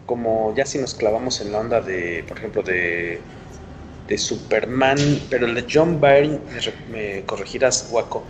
como 0.07 0.55
ya 0.55 0.65
si 0.65 0.79
nos 0.79 0.95
clavamos 0.95 1.39
en 1.41 1.51
la 1.51 1.59
onda 1.59 1.81
de, 1.81 2.25
por 2.27 2.39
ejemplo, 2.39 2.63
de 2.63 3.21
de 4.07 4.17
Superman, 4.17 4.97
pero 5.29 5.45
el 5.45 5.55
de 5.55 5.65
John 5.71 5.99
Byrne, 5.99 6.39
me, 6.89 7.23
corregirás, 7.25 7.89
Waco, 7.91 8.23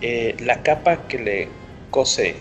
eh, 0.00 0.36
la 0.40 0.62
capa 0.62 1.06
que 1.06 1.18
le 1.18 1.48
cose 1.90 2.36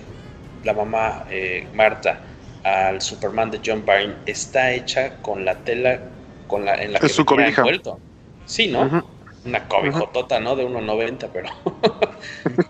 la 0.64 0.74
mamá 0.74 1.26
eh, 1.30 1.68
Marta 1.74 2.20
al 2.64 3.02
Superman 3.02 3.52
de 3.52 3.62
John 3.66 3.84
Byrne 3.86 4.16
está 4.26 4.72
hecha 4.72 5.22
con 5.22 5.46
la 5.46 5.56
tela 5.56 6.02
con 6.48 6.66
la, 6.66 6.76
en 6.76 6.94
la 6.94 7.00
que 7.00 7.10
su 7.10 7.24
cobija. 7.26 7.62
envuelto. 7.62 8.00
Sí, 8.46 8.68
¿no? 8.68 9.04
Una 9.46 9.68
cobijotota, 9.68 10.40
¿no? 10.40 10.56
De 10.56 10.66
1.90, 10.66 11.30
pero... 11.32 11.50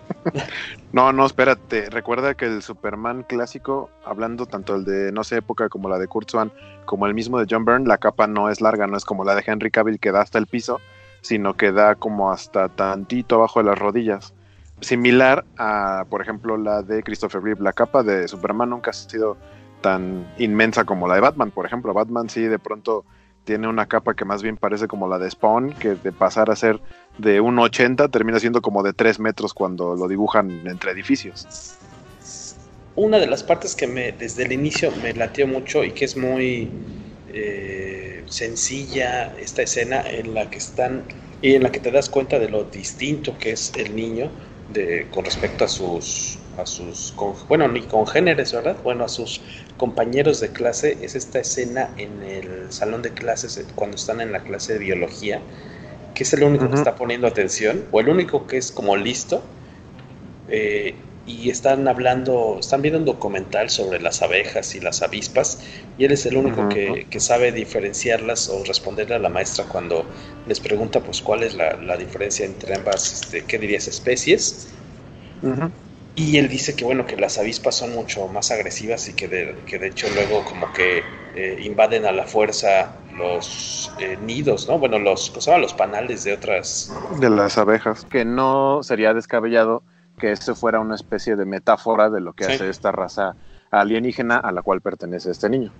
no, 0.92 1.12
no, 1.12 1.26
espérate. 1.26 1.90
Recuerda 1.90 2.34
que 2.34 2.46
el 2.46 2.62
Superman 2.62 3.24
clásico, 3.24 3.90
hablando 4.04 4.46
tanto 4.46 4.74
el 4.74 4.84
de 4.84 5.12
no 5.12 5.24
sé 5.24 5.36
época 5.38 5.68
como 5.68 5.88
la 5.88 5.98
de 5.98 6.08
Kurt 6.08 6.30
Swan, 6.30 6.52
como 6.84 7.06
el 7.06 7.14
mismo 7.14 7.38
de 7.38 7.46
John 7.48 7.64
Byrne, 7.64 7.86
la 7.86 7.98
capa 7.98 8.26
no 8.26 8.48
es 8.48 8.60
larga, 8.60 8.86
no 8.86 8.96
es 8.96 9.04
como 9.04 9.24
la 9.24 9.34
de 9.34 9.44
Henry 9.46 9.70
Cavill 9.70 10.00
que 10.00 10.12
da 10.12 10.22
hasta 10.22 10.38
el 10.38 10.46
piso, 10.46 10.80
sino 11.20 11.54
que 11.54 11.72
da 11.72 11.94
como 11.94 12.30
hasta 12.30 12.68
tantito 12.68 13.36
abajo 13.36 13.60
de 13.60 13.66
las 13.66 13.78
rodillas. 13.78 14.34
Similar 14.80 15.44
a, 15.58 16.04
por 16.08 16.22
ejemplo, 16.22 16.56
la 16.56 16.82
de 16.82 17.02
Christopher 17.02 17.42
Reeve. 17.42 17.62
La 17.62 17.72
capa 17.72 18.02
de 18.02 18.26
Superman 18.28 18.70
nunca 18.70 18.90
ha 18.90 18.94
sido 18.94 19.36
tan 19.82 20.26
inmensa 20.38 20.84
como 20.84 21.06
la 21.06 21.14
de 21.14 21.20
Batman, 21.20 21.50
por 21.50 21.66
ejemplo. 21.66 21.92
Batman 21.92 22.28
sí 22.30 22.42
de 22.42 22.58
pronto 22.58 23.04
tiene 23.44 23.68
una 23.68 23.86
capa 23.86 24.14
que 24.14 24.24
más 24.24 24.42
bien 24.42 24.56
parece 24.56 24.86
como 24.86 25.08
la 25.08 25.18
de 25.18 25.30
Spawn, 25.30 25.72
que 25.72 25.94
de 25.94 26.12
pasar 26.12 26.50
a 26.50 26.56
ser 26.56 26.80
de 27.18 27.40
1,80 27.40 28.10
termina 28.10 28.38
siendo 28.38 28.62
como 28.62 28.82
de 28.82 28.92
3 28.92 29.18
metros 29.20 29.54
cuando 29.54 29.94
lo 29.96 30.08
dibujan 30.08 30.66
entre 30.66 30.92
edificios. 30.92 31.76
Una 32.96 33.18
de 33.18 33.26
las 33.26 33.42
partes 33.42 33.74
que 33.74 33.86
me 33.86 34.12
desde 34.12 34.44
el 34.44 34.52
inicio 34.52 34.90
me 35.02 35.14
latió 35.14 35.46
mucho 35.46 35.84
y 35.84 35.92
que 35.92 36.04
es 36.04 36.16
muy 36.16 36.70
eh, 37.32 38.24
sencilla 38.26 39.32
esta 39.38 39.62
escena 39.62 40.02
en 40.08 40.34
la 40.34 40.50
que 40.50 40.58
están 40.58 41.04
y 41.42 41.54
en 41.54 41.62
la 41.62 41.72
que 41.72 41.80
te 41.80 41.90
das 41.90 42.08
cuenta 42.08 42.38
de 42.38 42.48
lo 42.48 42.64
distinto 42.64 43.38
que 43.38 43.52
es 43.52 43.72
el 43.76 43.94
niño 43.94 44.30
de, 44.74 45.06
con 45.10 45.24
respecto 45.24 45.64
a 45.64 45.68
sus 45.68 46.38
a 46.58 46.66
sus 46.66 47.14
bueno 47.48 47.68
ni 47.68 47.82
congéneres 47.82 48.52
verdad 48.52 48.76
bueno 48.82 49.04
a 49.04 49.08
sus 49.08 49.40
compañeros 49.80 50.40
de 50.40 50.50
clase 50.50 50.98
es 51.00 51.14
esta 51.14 51.38
escena 51.38 51.88
en 51.96 52.22
el 52.22 52.70
salón 52.70 53.00
de 53.00 53.14
clases 53.14 53.56
eh, 53.56 53.64
cuando 53.74 53.96
están 53.96 54.20
en 54.20 54.30
la 54.30 54.40
clase 54.40 54.74
de 54.74 54.78
biología 54.78 55.40
que 56.14 56.24
es 56.24 56.32
el 56.34 56.42
único 56.42 56.68
que 56.68 56.76
está 56.76 56.96
poniendo 56.96 57.26
atención 57.26 57.86
o 57.90 57.98
el 57.98 58.10
único 58.10 58.46
que 58.46 58.58
es 58.58 58.72
como 58.72 58.94
listo 58.98 59.42
eh, 60.48 60.94
y 61.24 61.48
están 61.48 61.88
hablando, 61.88 62.58
están 62.60 62.82
viendo 62.82 62.98
un 62.98 63.06
documental 63.06 63.70
sobre 63.70 64.02
las 64.02 64.20
abejas 64.20 64.74
y 64.74 64.80
las 64.80 65.00
avispas 65.00 65.60
y 65.96 66.04
él 66.04 66.12
es 66.12 66.26
el 66.26 66.36
único 66.36 66.68
que, 66.68 67.06
sabe 67.18 67.50
diferenciarlas 67.50 68.50
o 68.50 68.62
responderle 68.64 69.14
a 69.14 69.18
la 69.18 69.30
maestra 69.30 69.64
cuando 69.64 70.04
les 70.46 70.60
pregunta 70.60 71.00
pues 71.00 71.22
cuál 71.22 71.42
es 71.42 71.54
la, 71.54 71.96
diferencia 71.96 72.44
entre 72.44 72.74
ambas, 72.74 73.22
este, 73.22 73.44
¿qué 73.46 73.58
dirías? 73.58 73.88
especies. 73.88 74.68
Y 76.16 76.36
él 76.38 76.48
dice 76.48 76.74
que 76.74 76.84
bueno, 76.84 77.06
que 77.06 77.16
las 77.16 77.38
avispas 77.38 77.76
son 77.76 77.94
mucho 77.94 78.26
más 78.28 78.50
agresivas 78.50 79.08
y 79.08 79.14
que 79.14 79.28
de, 79.28 79.56
que 79.66 79.78
de 79.78 79.88
hecho 79.88 80.08
luego 80.14 80.44
como 80.44 80.72
que 80.72 81.02
eh, 81.34 81.58
invaden 81.62 82.04
a 82.04 82.12
la 82.12 82.24
fuerza 82.24 82.92
los 83.16 83.92
eh, 83.98 84.18
nidos, 84.20 84.68
¿no? 84.68 84.78
Bueno, 84.78 84.98
los, 84.98 85.30
¿cómo 85.30 85.40
se 85.40 85.50
llama? 85.50 85.62
Los 85.62 85.74
panales 85.74 86.24
de 86.24 86.32
otras... 86.32 86.92
De 87.18 87.30
las 87.30 87.58
abejas. 87.58 88.04
Que 88.04 88.24
no 88.24 88.82
sería 88.82 89.14
descabellado 89.14 89.82
que 90.18 90.32
eso 90.32 90.54
fuera 90.54 90.80
una 90.80 90.94
especie 90.94 91.36
de 91.36 91.44
metáfora 91.44 92.10
de 92.10 92.20
lo 92.20 92.32
que 92.32 92.44
hace 92.44 92.68
esta 92.68 92.92
raza 92.92 93.34
alienígena 93.70 94.36
a 94.36 94.52
la 94.52 94.62
cual 94.62 94.80
pertenece 94.80 95.30
este 95.30 95.48
niño. 95.48 95.72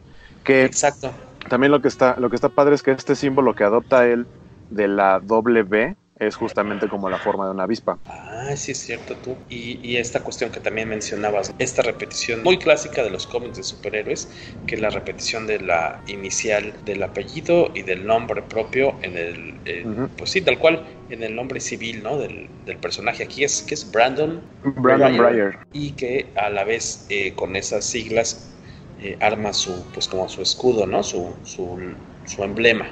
Que 0.45 0.65
Exacto. 0.65 1.11
También 1.49 1.73
lo 1.73 1.83
que 1.83 1.89
está, 1.89 2.17
lo 2.19 2.31
que 2.31 2.37
está 2.37 2.49
padre 2.49 2.75
es 2.75 2.83
que 2.83 2.93
este 2.93 3.15
símbolo 3.15 3.55
que 3.55 3.65
adopta 3.65 4.07
él 4.07 4.27
de 4.71 4.89
la 4.89 5.21
W 5.21 5.97
es 6.21 6.37
justamente 6.37 6.87
como 6.87 7.09
la 7.09 7.19
forma 7.19 7.47
de 7.47 7.53
una 7.53 7.63
avispa. 7.65 7.99
Ah, 8.07 8.55
sí 8.55 8.73
es 8.73 8.79
cierto 8.79 9.17
tú. 9.17 9.37
Y, 9.49 9.97
esta 9.97 10.23
cuestión 10.23 10.51
que 10.51 10.61
también 10.61 10.89
mencionabas, 10.89 11.53
esta 11.59 11.83
repetición 11.83 12.43
muy 12.43 12.59
clásica 12.59 13.03
de 13.03 13.11
los 13.11 13.27
cómics 13.27 13.57
de 13.57 13.63
superhéroes, 13.63 14.31
que 14.67 14.77
es 14.77 14.81
la 14.81 14.91
repetición 14.91 15.47
de 15.47 15.61
la 15.61 16.03
inicial 16.07 16.75
del 16.85 17.03
apellido 17.03 17.71
y 17.75 17.83
del 17.83 18.07
nombre 18.07 18.43
propio 18.43 18.95
en 19.03 19.17
el, 19.17 20.09
pues 20.17 20.31
sí, 20.31 20.43
tal 20.43 20.59
cual, 20.59 20.87
en 21.09 21.23
el 21.23 21.35
nombre 21.35 21.59
civil, 21.59 22.03
¿no? 22.03 22.19
Del, 22.19 22.49
personaje 22.81 23.25
aquí 23.25 23.43
es 23.43 23.63
que 23.63 23.75
es 23.75 23.91
Brandon. 23.91 24.41
Brandon 24.63 25.17
Breyer. 25.17 25.59
Y 25.73 25.93
que 25.93 26.29
a 26.37 26.51
la 26.51 26.65
vez 26.65 27.07
eh, 27.09 27.33
con 27.35 27.57
esas 27.57 27.85
siglas 27.85 28.55
eh, 29.01 29.17
arma 29.21 29.53
su, 29.53 29.85
pues 29.93 30.07
como 30.07 30.29
su 30.29 30.43
escudo, 30.43 30.87
¿no? 30.87 31.03
Su, 31.03 31.35
su, 31.45 31.79
su 32.27 32.45
emblema. 32.45 32.87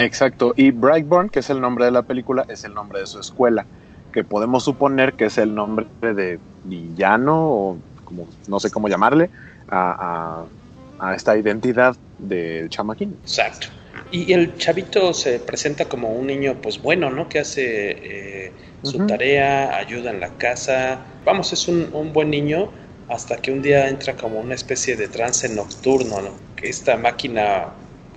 Exacto, 0.00 0.54
y 0.56 0.70
Brightburn, 0.72 1.28
que 1.28 1.40
es 1.40 1.50
el 1.50 1.60
nombre 1.60 1.84
de 1.84 1.92
la 1.92 2.02
película, 2.02 2.44
es 2.48 2.64
el 2.64 2.74
nombre 2.74 3.00
de 3.00 3.06
su 3.06 3.20
escuela, 3.20 3.64
que 4.12 4.24
podemos 4.24 4.64
suponer 4.64 5.14
que 5.14 5.26
es 5.26 5.38
el 5.38 5.54
nombre 5.54 5.86
de 6.00 6.38
villano 6.64 7.48
o 7.48 7.78
como 8.04 8.26
no 8.48 8.60
sé 8.60 8.70
cómo 8.70 8.88
llamarle 8.88 9.30
a, 9.68 10.44
esta 11.14 11.36
identidad 11.36 11.96
del 12.18 12.70
chamaquín. 12.70 13.16
Exacto. 13.22 13.66
Y 14.10 14.32
el 14.32 14.56
chavito 14.56 15.12
se 15.12 15.38
presenta 15.38 15.84
como 15.86 16.12
un 16.12 16.26
niño, 16.26 16.56
pues 16.62 16.80
bueno, 16.80 17.10
¿no? 17.10 17.28
Que 17.28 17.40
hace 17.40 18.46
eh, 18.46 18.52
su 18.82 19.06
tarea, 19.06 19.76
ayuda 19.76 20.10
en 20.10 20.20
la 20.20 20.30
casa. 20.30 21.00
Vamos, 21.24 21.52
es 21.52 21.68
un, 21.68 21.90
un, 21.92 22.12
buen 22.12 22.30
niño 22.30 22.70
hasta 23.08 23.36
que 23.36 23.50
un 23.52 23.60
día 23.60 23.88
entra 23.88 24.16
como 24.16 24.40
una 24.40 24.54
especie 24.54 24.96
de 24.96 25.08
trance 25.08 25.48
nocturno, 25.48 26.22
¿no? 26.22 26.30
Que 26.56 26.68
esta 26.68 26.96
máquina 26.96 27.72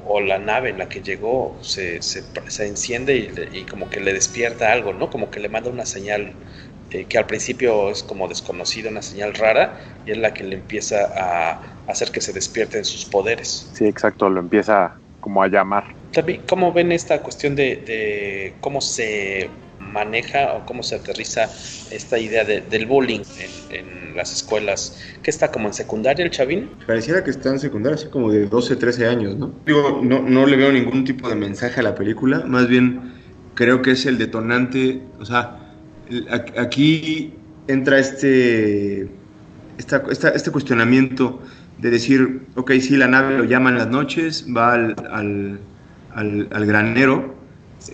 o 0.07 0.21
la 0.21 0.39
nave 0.39 0.69
en 0.69 0.77
la 0.77 0.87
que 0.89 1.01
llegó 1.01 1.59
se, 1.61 2.01
se, 2.01 2.65
enciende 2.65 3.49
y, 3.51 3.63
como 3.63 3.89
que 3.89 3.99
le 3.99 4.13
despierta 4.13 4.71
algo, 4.71 4.93
¿no? 4.93 5.09
Como 5.09 5.29
que 5.29 5.39
le 5.39 5.49
manda 5.49 5.69
una 5.69 5.85
señal 5.85 6.33
eh, 6.91 7.05
que 7.05 7.17
al 7.17 7.25
principio 7.25 7.89
es 7.89 8.03
como 8.03 8.27
desconocida, 8.27 8.89
una 8.89 9.01
señal 9.01 9.33
rara, 9.33 9.77
y 10.05 10.11
es 10.11 10.17
la 10.17 10.33
que 10.33 10.43
le 10.43 10.55
empieza 10.55 11.09
a 11.15 11.61
hacer 11.87 12.11
que 12.11 12.21
se 12.21 12.33
despierte 12.33 12.83
sus 12.83 13.05
poderes. 13.05 13.69
Sí, 13.73 13.85
exacto, 13.85 14.29
lo 14.29 14.39
empieza 14.39 14.97
como 15.19 15.43
a 15.43 15.47
llamar. 15.47 15.85
También, 16.11 16.43
¿cómo 16.47 16.71
ven 16.71 16.91
esta 16.91 17.21
cuestión 17.21 17.55
de, 17.55 17.75
de 17.75 18.55
cómo 18.61 18.79
se 18.79 19.49
maneja 19.79 20.53
o 20.53 20.65
cómo 20.65 20.83
se 20.83 20.95
aterriza 20.95 21.43
esta 21.91 22.19
idea 22.19 22.43
del 22.43 22.85
bullying 22.85 23.21
en, 23.69 24.15
las 24.15 24.33
escuelas? 24.33 24.99
que 25.21 25.29
está 25.29 25.51
como 25.51 25.67
en 25.67 25.73
secundaria 25.73 26.25
el 26.25 26.31
Chavín? 26.31 26.71
Pareciera 26.87 27.23
que 27.23 27.29
está 27.29 27.49
en 27.49 27.59
secundaria, 27.59 27.95
así 27.95 28.07
como 28.07 28.31
de 28.31 28.47
12, 28.47 28.75
13 28.75 29.07
años, 29.07 29.35
¿no? 29.35 29.53
Digo, 29.65 30.01
no, 30.03 30.21
no 30.21 30.45
le 30.47 30.57
veo 30.57 30.71
ningún 30.71 31.03
tipo 31.03 31.29
de 31.29 31.35
mensaje 31.35 31.79
a 31.79 31.83
la 31.83 31.93
película, 31.93 32.43
más 32.47 32.67
bien 32.67 33.13
creo 33.53 33.81
que 33.81 33.91
es 33.91 34.05
el 34.05 34.17
detonante, 34.17 35.01
o 35.19 35.25
sea, 35.25 35.57
aquí 36.57 37.33
entra 37.67 37.99
este, 37.99 39.09
esta, 39.77 40.03
este 40.09 40.51
cuestionamiento 40.51 41.41
de 41.77 41.89
decir, 41.91 42.41
ok, 42.55 42.71
sí, 42.79 42.97
la 42.97 43.07
nave 43.07 43.37
lo 43.37 43.43
llama 43.43 43.69
en 43.69 43.77
las 43.77 43.87
noches, 43.87 44.45
va 44.55 44.73
al, 44.73 45.59
al, 46.13 46.47
al 46.51 46.65
granero, 46.65 47.35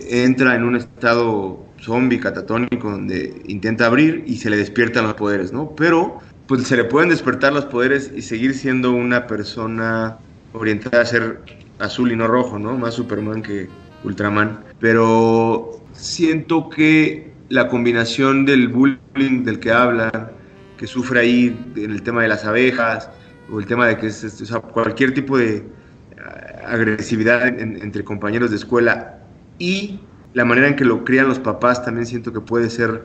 entra 0.10 0.56
en 0.56 0.64
un 0.64 0.76
estado 0.76 1.66
zombie 1.84 2.20
catatónico 2.20 2.90
donde 2.90 3.42
intenta 3.48 3.88
abrir 3.88 4.24
y 4.26 4.38
se 4.38 4.50
le 4.50 4.58
despiertan 4.58 5.04
los 5.04 5.16
poderes, 5.16 5.52
¿no? 5.52 5.76
Pero 5.76 6.20
pues 6.48 6.64
se 6.68 6.78
le 6.78 6.86
pueden 6.86 7.10
despertar 7.10 7.54
los 7.54 7.66
poderes 7.66 8.12
y 8.16 8.22
seguir 8.22 8.54
siendo 8.54 8.92
una 8.92 9.28
persona 9.28 10.18
orientada 10.54 11.02
a 11.02 11.06
ser 11.06 11.40
azul 11.80 12.12
y 12.12 12.16
no 12.16 12.28
rojo, 12.28 12.58
¿no? 12.60 12.78
Más 12.78 12.94
Superman 12.94 13.42
que 13.42 13.68
Ultraman. 14.04 14.64
Pero 14.80 15.82
siento 15.94 16.70
que 16.70 17.32
la 17.50 17.68
combinación 17.68 18.46
del 18.46 18.68
bullying 18.68 19.44
del 19.44 19.60
que 19.60 19.72
habla, 19.72 20.32
que 20.78 20.88
sufre 20.88 21.20
ahí 21.20 21.58
en 21.76 21.92
el 21.92 22.02
tema 22.02 22.22
de 22.22 22.30
las 22.30 22.46
abejas, 22.46 23.10
o 23.52 23.60
el 23.60 23.66
tema 23.66 23.88
de 23.88 23.98
que 23.98 24.08
es, 24.08 24.54
cualquier 24.74 25.14
tipo 25.14 25.38
de 25.38 25.64
agresividad 26.66 27.48
entre 27.48 28.04
compañeros 28.04 28.50
de 28.52 28.56
escuela 28.56 29.20
y 29.60 30.00
la 30.34 30.46
manera 30.46 30.68
en 30.68 30.76
que 30.76 30.86
lo 30.86 31.04
crían 31.04 31.28
los 31.28 31.40
papás 31.40 31.84
también 31.84 32.06
siento 32.06 32.34
que 32.34 32.42
puede 32.42 32.70
ser 32.70 33.02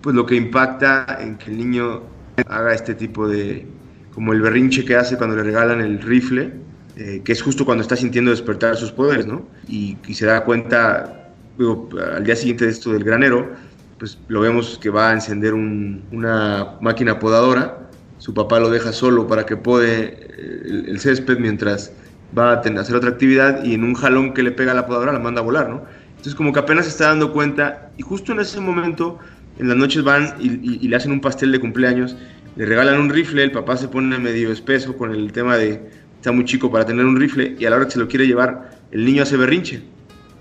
pues 0.00 0.14
lo 0.14 0.26
que 0.26 0.34
impacta 0.34 1.18
en 1.20 1.36
que 1.36 1.50
el 1.50 1.58
niño 1.58 2.02
haga 2.48 2.74
este 2.74 2.94
tipo 2.94 3.28
de 3.28 3.66
como 4.12 4.32
el 4.32 4.40
berrinche 4.40 4.84
que 4.84 4.96
hace 4.96 5.16
cuando 5.16 5.36
le 5.36 5.42
regalan 5.42 5.80
el 5.80 6.00
rifle 6.00 6.52
eh, 6.96 7.22
que 7.24 7.32
es 7.32 7.42
justo 7.42 7.64
cuando 7.64 7.82
está 7.82 7.96
sintiendo 7.96 8.30
despertar 8.30 8.76
sus 8.76 8.92
poderes 8.92 9.26
no 9.26 9.46
y, 9.68 9.96
se 10.12 10.26
da 10.26 10.44
cuenta 10.44 11.30
al 11.58 12.24
día 12.24 12.36
siguiente 12.36 12.64
de 12.64 12.70
esto 12.70 12.92
del 12.92 13.04
granero 13.04 13.52
pues 13.98 14.18
lo 14.28 14.40
vemos 14.40 14.78
que 14.80 14.90
va 14.90 15.10
a 15.10 15.12
encender 15.12 15.54
una 15.54 16.76
máquina 16.80 17.18
podadora 17.18 17.78
su 18.18 18.32
papá 18.32 18.58
lo 18.58 18.70
deja 18.70 18.92
solo 18.92 19.26
para 19.26 19.44
que 19.44 19.56
pode 19.56 20.28
el, 20.64 20.88
el 20.88 21.00
césped 21.00 21.38
mientras 21.38 21.92
va 22.36 22.52
a 22.52 22.80
hacer 22.80 22.96
otra 22.96 23.10
actividad 23.10 23.64
y 23.64 23.74
en 23.74 23.84
un 23.84 23.94
jalón 23.94 24.34
que 24.34 24.42
le 24.42 24.50
pega 24.50 24.72
a 24.72 24.74
la 24.74 24.86
podadora 24.86 25.12
la 25.12 25.18
manda 25.18 25.40
a 25.40 25.44
volar, 25.44 25.68
¿no? 25.68 25.82
Entonces 26.24 26.38
como 26.38 26.54
que 26.54 26.60
apenas 26.60 26.86
se 26.86 26.90
está 26.90 27.08
dando 27.08 27.34
cuenta 27.34 27.90
y 27.98 28.02
justo 28.02 28.32
en 28.32 28.40
ese 28.40 28.58
momento 28.58 29.18
en 29.58 29.68
las 29.68 29.76
noches 29.76 30.02
van 30.02 30.32
y, 30.40 30.88
le 30.88 30.96
hacen 30.96 31.12
un 31.12 31.20
pastel 31.20 31.52
de 31.52 31.60
cumpleaños, 31.60 32.16
le 32.56 32.64
regalan 32.64 32.98
un 32.98 33.10
rifle, 33.10 33.42
el 33.42 33.52
papá 33.52 33.76
se 33.76 33.88
pone 33.88 34.18
medio 34.18 34.50
espeso 34.50 34.96
con 34.96 35.14
el 35.14 35.32
tema 35.32 35.58
de 35.58 35.86
está 36.16 36.32
muy 36.32 36.46
chico 36.46 36.72
para 36.72 36.86
tener 36.86 37.04
un 37.04 37.20
rifle 37.20 37.54
y 37.58 37.66
a 37.66 37.68
la 37.68 37.76
hora 37.76 37.84
que 37.84 37.90
se 37.90 37.98
lo 37.98 38.08
quiere 38.08 38.26
llevar 38.26 38.70
el 38.90 39.04
niño 39.04 39.22
hace 39.22 39.36
berrinche. 39.36 39.82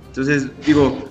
Entonces 0.08 0.48
digo, 0.66 1.10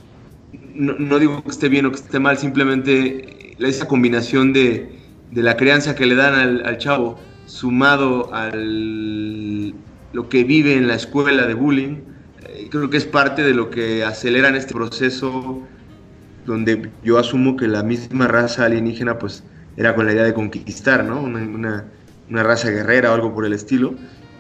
no, 0.75 1.19
digo 1.19 1.43
que 1.43 1.51
esté 1.51 1.69
bien 1.69 1.85
o 1.85 1.91
que 1.91 1.97
esté 1.97 2.19
mal, 2.19 2.39
simplemente 2.39 3.55
esa 3.59 3.87
combinación 3.87 4.55
de, 4.55 4.89
de 5.33 5.43
la 5.43 5.59
crianza 5.59 5.95
que 5.95 6.07
le 6.07 6.15
dan 6.15 6.35
al, 6.35 6.65
al 6.65 6.79
chavo 6.79 7.21
sumado 7.45 8.33
al 8.33 9.75
lo 10.15 10.31
que 10.31 10.45
vive 10.45 10.79
en 10.79 10.89
la 10.89 10.95
escuela 10.95 11.47
de 11.47 11.53
bullying, 11.53 11.91
eh, 11.91 12.12
creo 12.73 12.89
que 12.89 12.97
es 12.97 13.05
parte 13.05 13.43
de 13.43 13.53
lo 13.53 13.69
que 13.69 14.03
acelera 14.03 14.49
en 14.49 14.57
este 14.57 14.73
proceso 14.73 15.63
donde 16.47 16.91
yo 17.05 17.19
asumo 17.19 17.55
que 17.55 17.69
la 17.69 17.83
misma 17.83 18.27
raza 18.27 18.65
alienígena 18.65 19.19
pues 19.19 19.45
era 19.77 19.95
con 19.95 20.07
la 20.07 20.13
idea 20.13 20.25
de 20.25 20.33
conquistar, 20.33 21.05
¿no? 21.05 21.21
Una, 21.21 21.85
una, 22.29 22.43
raza 22.43 22.71
guerrera 22.71 23.11
o 23.11 23.15
algo 23.15 23.35
por 23.35 23.45
el 23.45 23.53
estilo, 23.53 23.95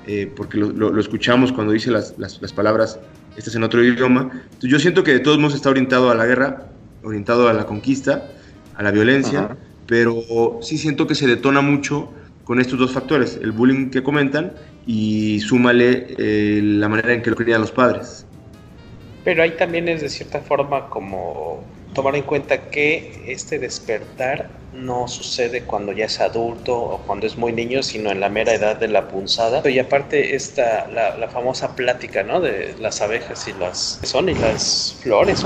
eh, 0.07 0.33
porque 0.35 0.57
lo, 0.57 0.71
lo, 0.73 0.99
escuchamos 0.99 1.53
cuando 1.53 1.75
dice 1.75 1.91
las, 1.91 2.15
las, 2.19 2.41
las, 2.41 2.55
palabras, 2.55 2.99
estas 3.37 3.55
en 3.55 3.65
otro 3.65 3.85
idioma. 3.85 4.31
Entonces 4.33 4.71
yo 4.71 4.79
siento 4.79 5.05
que 5.05 5.13
de 5.13 5.21
todos 5.21 5.39
modos 5.39 5.55
está 5.55 5.69
orientado 5.69 6.11
a 6.11 6.15
la 6.15 6.25
guerra, 6.25 6.69
orientado 7.03 7.49
a 7.49 7.53
la 7.53 7.67
conquista, 7.67 8.31
a 8.75 8.83
la 8.83 8.91
violencia, 8.91 9.59
pero 9.87 10.59
sí 10.63 10.79
siento 10.79 11.07
que 11.07 11.15
se 11.15 11.27
detona 11.27 11.61
mucho 11.61 12.11
con 12.45 12.61
estos 12.61 12.79
dos 12.79 12.93
factores, 12.93 13.39
el 13.43 13.53
bullying 13.53 13.91
que 13.91 14.03
comentan 14.03 14.55
y 14.87 15.41
súmale 15.41 16.15
eh, 16.19 16.61
la 16.63 16.89
manera 16.89 17.13
en 17.13 17.23
que 17.23 17.31
lo 17.31 17.37
crían 17.37 17.61
los 17.61 17.73
padres. 17.73 18.27
Pero 19.25 19.43
ahí 19.43 19.53
también 19.53 19.89
es 19.89 20.01
de 20.01 20.09
cierta 20.09 20.41
forma 20.41 20.89
como 20.89 21.63
tomar 21.95 22.17
en 22.17 22.23
cuenta 22.23 22.71
que 22.71 23.23
este 23.27 23.59
despertar 23.59 24.49
no 24.73 25.07
sucede 25.07 25.63
cuando 25.63 25.93
ya 25.93 26.07
es 26.07 26.21
adulto 26.21 26.75
o 26.75 26.99
cuando 27.07 27.27
es 27.27 27.37
muy 27.37 27.53
niño, 27.53 27.83
sino 27.83 28.11
en 28.11 28.21
la 28.21 28.31
mera 28.31 28.55
edad 28.55 28.77
de 28.77 28.89
la 28.89 29.09
punzada. 29.09 29.69
Y 29.69 29.79
aparte 29.79 30.35
esta, 30.35 30.89
la, 30.89 31.29
famosa 31.29 31.77
plática, 31.77 32.23
¿no? 32.23 32.41
De 32.41 32.75
las 32.81 33.01
abejas 33.01 33.47
y 33.49 33.53
las 33.53 34.01
son 34.03 34.29
y 34.29 34.35
las 34.35 34.97
flores. 35.03 35.45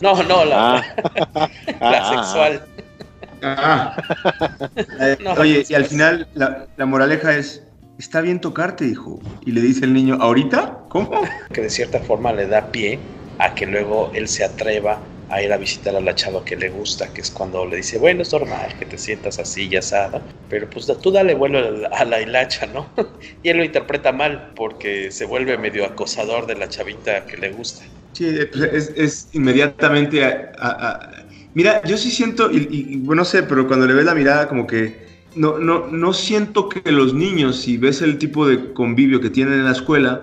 No, 0.00 0.22
no, 0.22 0.44
la, 0.44 0.78
ah. 0.78 1.50
la 1.80 2.08
ah. 2.08 2.24
sexual. 2.24 2.66
Ah. 3.42 3.96
Oye, 5.38 5.64
y 5.68 5.74
al 5.74 5.84
final 5.84 6.26
la, 6.34 6.66
la 6.76 6.86
moraleja 6.86 7.36
es 7.36 7.62
está 8.02 8.20
bien 8.20 8.40
tocarte, 8.40 8.84
hijo. 8.84 9.20
Y 9.46 9.52
le 9.52 9.60
dice 9.60 9.84
el 9.84 9.94
niño, 9.94 10.18
¿ahorita? 10.20 10.86
¿Cómo? 10.88 11.22
Que 11.52 11.60
de 11.60 11.70
cierta 11.70 12.00
forma 12.00 12.32
le 12.32 12.48
da 12.48 12.70
pie 12.72 12.98
a 13.38 13.54
que 13.54 13.64
luego 13.64 14.10
él 14.12 14.26
se 14.26 14.44
atreva 14.44 15.00
a 15.28 15.40
ir 15.40 15.52
a 15.52 15.56
visitar 15.56 15.94
a 15.94 16.00
la 16.00 16.14
chava 16.14 16.44
que 16.44 16.56
le 16.56 16.68
gusta, 16.68 17.12
que 17.14 17.20
es 17.20 17.30
cuando 17.30 17.64
le 17.64 17.76
dice, 17.76 17.98
bueno, 17.98 18.22
es 18.22 18.32
normal 18.32 18.74
que 18.78 18.86
te 18.86 18.98
sientas 18.98 19.38
así 19.38 19.68
y 19.70 19.76
asada, 19.76 20.20
pero 20.48 20.68
pues 20.68 20.86
tú 21.00 21.10
dale 21.12 21.34
vuelo 21.34 21.88
a 21.90 22.04
la 22.04 22.20
hilacha, 22.20 22.66
¿no? 22.66 22.92
y 23.42 23.48
él 23.48 23.58
lo 23.58 23.64
interpreta 23.64 24.12
mal 24.12 24.52
porque 24.56 25.10
se 25.12 25.24
vuelve 25.24 25.56
medio 25.56 25.86
acosador 25.86 26.46
de 26.46 26.56
la 26.56 26.68
chavita 26.68 27.24
que 27.24 27.36
le 27.36 27.52
gusta. 27.52 27.84
Sí, 28.12 28.28
eh, 28.28 28.46
pues, 28.52 28.92
es, 28.96 29.28
inmediatamente... 29.32 30.24
A, 30.24 31.08
Mira, 31.54 31.82
yo 31.84 31.98
sí 31.98 32.10
siento, 32.10 32.50
y, 32.50 32.66
y, 32.70 32.96
bueno, 32.96 33.20
no 33.20 33.24
sé, 33.26 33.42
pero 33.42 33.66
cuando 33.68 33.86
le 33.86 33.92
ves 33.92 34.06
la 34.06 34.14
mirada 34.14 34.48
como 34.48 34.66
que 34.66 35.11
no, 35.34 35.58
no, 35.58 35.86
no 35.88 36.12
siento 36.12 36.68
que 36.68 36.92
los 36.92 37.14
niños, 37.14 37.60
si 37.60 37.76
ves 37.76 38.02
el 38.02 38.18
tipo 38.18 38.46
de 38.46 38.72
convivio 38.72 39.20
que 39.20 39.30
tienen 39.30 39.54
en 39.54 39.64
la 39.64 39.72
escuela, 39.72 40.22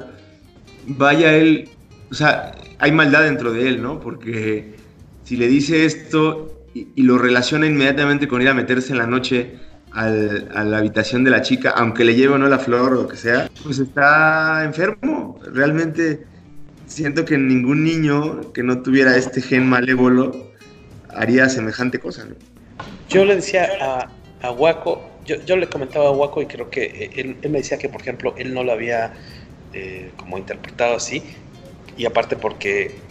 vaya 0.87 1.35
él, 1.35 1.69
o 2.11 2.13
sea, 2.13 2.55
hay 2.79 2.91
maldad 2.91 3.23
dentro 3.23 3.51
de 3.51 3.67
él, 3.67 3.81
¿no? 3.81 3.99
Porque 3.99 4.75
si 5.23 5.37
le 5.37 5.47
dice 5.47 5.85
esto 5.85 6.65
y, 6.73 7.03
lo 7.03 7.17
relaciona 7.17 7.67
inmediatamente 7.67 8.27
con 8.27 8.41
ir 8.41 8.49
a 8.49 8.53
meterse 8.53 8.91
en 8.91 8.99
la 8.99 9.07
noche 9.07 9.59
a 9.91 10.07
la 10.07 10.77
habitación 10.77 11.23
de 11.23 11.31
la 11.31 11.41
chica, 11.41 11.71
aunque 11.71 12.05
le 12.05 12.13
lleve 12.13 12.35
o 12.35 12.37
no 12.37 12.47
la 12.47 12.59
flor 12.59 12.93
o 12.93 13.01
lo 13.03 13.07
que 13.07 13.17
sea, 13.17 13.49
pues 13.63 13.79
está 13.79 14.63
enfermo. 14.63 15.39
Realmente 15.51 16.25
siento 16.85 17.25
que 17.25 17.37
ningún 17.37 17.83
niño 17.83 18.53
que 18.53 18.61
no 18.61 18.81
tuviera 18.83 19.17
este 19.17 19.41
gen 19.41 19.67
malévolo 19.67 20.51
haría 21.09 21.49
semejante 21.49 21.99
cosa, 21.99 22.25
¿no? 22.25 22.35
Yo 23.09 23.25
le 23.25 23.35
decía 23.35 23.67
a, 23.81 24.07
a 24.41 24.51
Waco, 24.51 25.21
yo, 25.25 25.35
yo, 25.45 25.57
le 25.57 25.69
comentaba 25.69 26.07
a 26.07 26.11
Waco 26.11 26.41
y 26.41 26.47
creo 26.47 26.69
que 26.69 26.83
eh, 26.83 27.11
él, 27.15 27.39
me 27.49 27.59
decía 27.59 27.77
que, 27.77 27.89
por 27.89 28.01
ejemplo, 28.01 28.35
él 28.37 28.53
no 28.53 28.63
lo 28.63 28.71
había 28.71 29.13
eh, 29.73 30.13
como 30.17 30.37
interpretado 30.37 30.95
así, 30.95 31.23
y 31.95 32.05
aparte 32.05 32.37
porque 32.37 33.01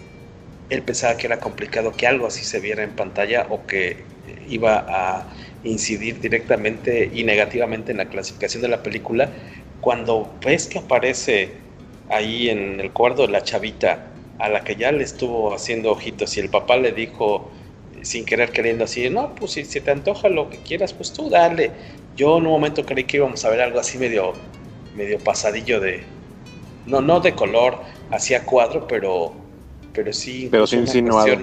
él 0.69 0.83
pensaba 0.83 1.17
que 1.17 1.27
era 1.27 1.41
complicado 1.41 1.97
que 1.97 2.07
algo 2.07 2.27
así 2.27 2.45
se 2.45 2.61
viera 2.61 2.83
en 2.83 2.95
pantalla 2.95 3.47
o 3.51 3.67
que 3.67 4.09
iba 4.47 4.85
a 4.89 5.35
incidir 5.63 6.21
directamente 6.21 7.11
y 7.13 7.25
negativamente 7.25 7.93
en 7.93 7.99
la 7.99 8.09
clasificación 8.09 8.63
de 8.63 8.69
la 8.69 8.83
película. 8.83 9.33
Cuando 9.81 10.39
ves 10.45 10.67
que 10.67 10.79
aparece 10.79 11.63
ahí 12.09 12.49
en 12.51 12.81
el 12.81 12.93
cuarto 12.93 13.27
la 13.27 13.43
chavita 13.43 14.15
a 14.39 14.49
la 14.49 14.65
que 14.65 14.77
ya 14.77 14.93
le 14.93 15.05
estuvo 15.05 15.55
haciendo 15.55 15.91
ojitos 15.93 16.37
y 16.37 16.41
el 16.41 16.51
papá 16.51 16.77
le 16.77 16.93
dijo, 16.93 17.53
sin 18.09 18.25
querer 18.25 18.53
queriendo 18.53 18.85
así, 18.85 19.11
no, 19.11 19.35
pues 19.35 19.53
si, 19.53 19.65
te 19.65 19.91
antoja 19.91 20.31
lo 20.31 20.49
que 20.49 20.57
quieras, 20.59 20.95
pues 20.95 21.13
tú 21.13 21.29
dale. 21.29 21.71
Yo 22.17 22.39
en 22.39 22.47
un 22.47 22.53
momento 22.53 22.85
creí 22.87 23.05
que 23.05 23.19
íbamos 23.19 23.45
a 23.45 23.51
ver 23.51 23.61
algo 23.61 23.79
así 23.79 23.99
medio, 23.99 24.33
medio 24.97 25.19
pasadillo 25.19 25.79
de, 25.79 26.05
no, 26.87 27.03
no 27.03 27.21
de 27.21 27.35
color, 27.35 27.81
hacia 28.11 28.45
cuadro, 28.45 28.87
pero, 28.89 29.35
pero 29.93 30.11
sí. 30.15 30.49
Pero 30.51 30.67
sí 30.67 30.77
insinuado. 30.77 31.37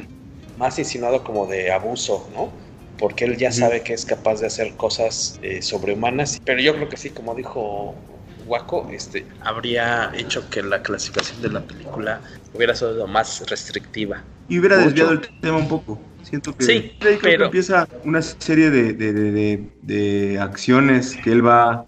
Más 0.57 0.79
insinuado 0.79 1.23
como 1.23 1.45
de 1.45 1.71
abuso, 1.71 2.27
¿no? 2.33 2.51
Porque 2.97 3.25
él 3.25 3.37
ya 3.37 3.51
sabe 3.51 3.81
que 3.81 3.93
es 3.93 4.03
capaz 4.03 4.39
de 4.39 4.47
hacer 4.47 4.73
cosas 4.73 5.39
eh, 5.43 5.61
sobrehumanas. 5.61 6.41
Pero 6.43 6.61
yo 6.61 6.73
creo 6.73 6.89
que 6.89 6.97
sí, 6.97 7.11
como 7.11 7.35
dijo 7.35 7.93
Waco, 8.47 8.89
este, 8.91 9.27
habría 9.41 10.11
hecho 10.15 10.49
que 10.49 10.63
la 10.63 10.81
clasificación 10.81 11.43
de 11.43 11.49
la 11.49 11.61
película 11.61 12.21
hubiera 12.53 12.73
sido 12.73 13.05
más 13.05 13.47
restrictiva. 13.49 14.23
Y 14.49 14.57
hubiera 14.57 14.77
desviado 14.77 15.11
el 15.11 15.21
tema 15.41 15.57
un 15.57 15.67
poco. 15.67 15.99
Siento 16.25 16.57
que 16.57 16.65
sí, 16.65 16.91
pero... 17.21 17.45
empieza 17.45 17.87
una 18.03 18.19
serie 18.19 18.71
de, 18.71 18.93
de, 19.83 20.39
acciones 20.39 21.15
que 21.23 21.31
él 21.31 21.45
va, 21.45 21.85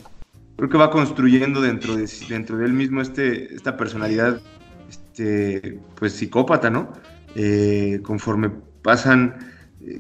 creo 0.56 0.70
que 0.70 0.78
va 0.78 0.92
construyendo 0.92 1.60
dentro 1.60 1.96
de, 1.96 2.08
dentro 2.30 2.58
de 2.58 2.66
él 2.66 2.74
mismo 2.74 3.02
este, 3.02 3.56
esta 3.56 3.76
personalidad, 3.76 4.40
este, 4.88 5.80
pues 5.96 6.14
psicópata, 6.14 6.70
¿no? 6.70 6.94
Eh, 7.36 8.00
conforme 8.04 8.52
pasan, 8.84 9.36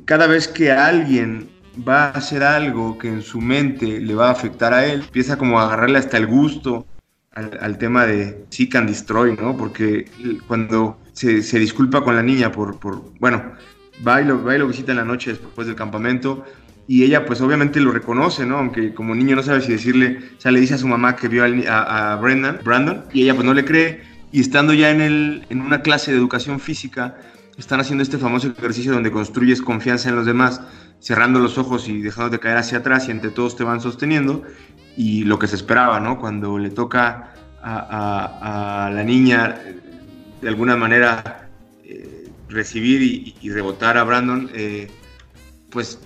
cada 0.05 0.27
vez 0.27 0.47
que 0.47 0.71
alguien 0.71 1.49
va 1.87 2.05
a 2.05 2.09
hacer 2.11 2.43
algo 2.43 2.99
que 2.99 3.07
en 3.07 3.23
su 3.23 3.41
mente 3.41 3.99
le 3.99 4.13
va 4.13 4.27
a 4.27 4.33
afectar 4.33 4.71
a 4.71 4.85
él, 4.85 5.01
empieza 5.01 5.39
como 5.39 5.59
a 5.59 5.65
agarrarle 5.65 5.97
hasta 5.97 6.17
el 6.17 6.27
gusto 6.27 6.85
al, 7.31 7.77
tema 7.79 8.05
de 8.05 8.45
Seek 8.49 8.75
and 8.75 8.89
Destroy, 8.89 9.35
¿no? 9.35 9.57
Porque 9.57 10.05
cuando 10.47 10.99
se, 11.13 11.41
se 11.41 11.57
disculpa 11.57 12.03
con 12.03 12.15
la 12.15 12.23
niña 12.23 12.51
por, 12.51 12.79
por 12.79 13.13
bueno, 13.19 13.53
va 14.05 14.21
y, 14.21 14.25
lo, 14.25 14.67
visita 14.67 14.91
en 14.91 14.97
la 14.97 15.05
noche 15.05 15.31
después 15.31 15.67
del 15.67 15.75
campamento 15.75 16.45
y 16.87 17.03
ella 17.03 17.25
pues 17.25 17.41
obviamente 17.41 17.79
lo 17.81 17.91
reconoce, 17.91 18.45
¿no? 18.45 18.57
Aunque 18.57 18.93
como 18.93 19.13
niño 19.13 19.35
no 19.35 19.43
sabe 19.43 19.61
si 19.61 19.71
decirle, 19.71 20.19
o 20.37 20.41
sea, 20.41 20.51
le 20.51 20.59
dice 20.59 20.75
a 20.75 20.77
su 20.77 20.87
mamá 20.87 21.15
que 21.15 21.27
vio 21.27 21.43
a, 21.43 22.15
Brendan, 22.21 22.59
Brandon 22.63 23.03
y 23.11 23.23
ella 23.23 23.33
pues 23.33 23.45
no 23.45 23.53
le 23.53 23.65
cree 23.65 24.01
y 24.31 24.41
estando 24.41 24.73
ya 24.73 24.91
en, 24.91 25.01
el, 25.01 25.45
en 25.49 25.61
una 25.61 25.81
clase 25.81 26.11
de 26.11 26.17
educación 26.17 26.59
física, 26.59 27.17
están 27.57 27.79
haciendo 27.79 28.03
este 28.03 28.17
famoso 28.17 28.47
ejercicio 28.47 28.93
donde 28.93 29.11
construyes 29.11 29.61
confianza 29.61 30.09
en 30.09 30.15
los 30.15 30.25
demás, 30.25 30.61
cerrando 30.99 31.39
los 31.39 31.57
ojos 31.57 31.87
y 31.87 32.01
dejándote 32.01 32.39
caer 32.39 32.57
hacia 32.57 32.79
atrás 32.79 33.07
y 33.07 33.11
entre 33.11 33.31
todos 33.31 33.55
te 33.55 33.63
van 33.63 33.81
sosteniendo 33.81 34.43
y 34.95 35.23
lo 35.23 35.39
que 35.39 35.47
se 35.47 35.55
esperaba, 35.55 35.99
¿no? 35.99 36.19
Cuando 36.19 36.57
le 36.57 36.69
toca 36.69 37.33
a, 37.61 38.85
a 38.85 38.89
la 38.91 39.03
niña 39.03 39.59
de 40.41 40.47
alguna 40.47 40.77
manera 40.77 41.46
recibir 42.49 43.35
y, 43.41 43.49
rebotar 43.49 43.97
a 43.97 44.03
Brandon, 44.03 44.49
eh, 44.53 44.87
pues 45.69 45.99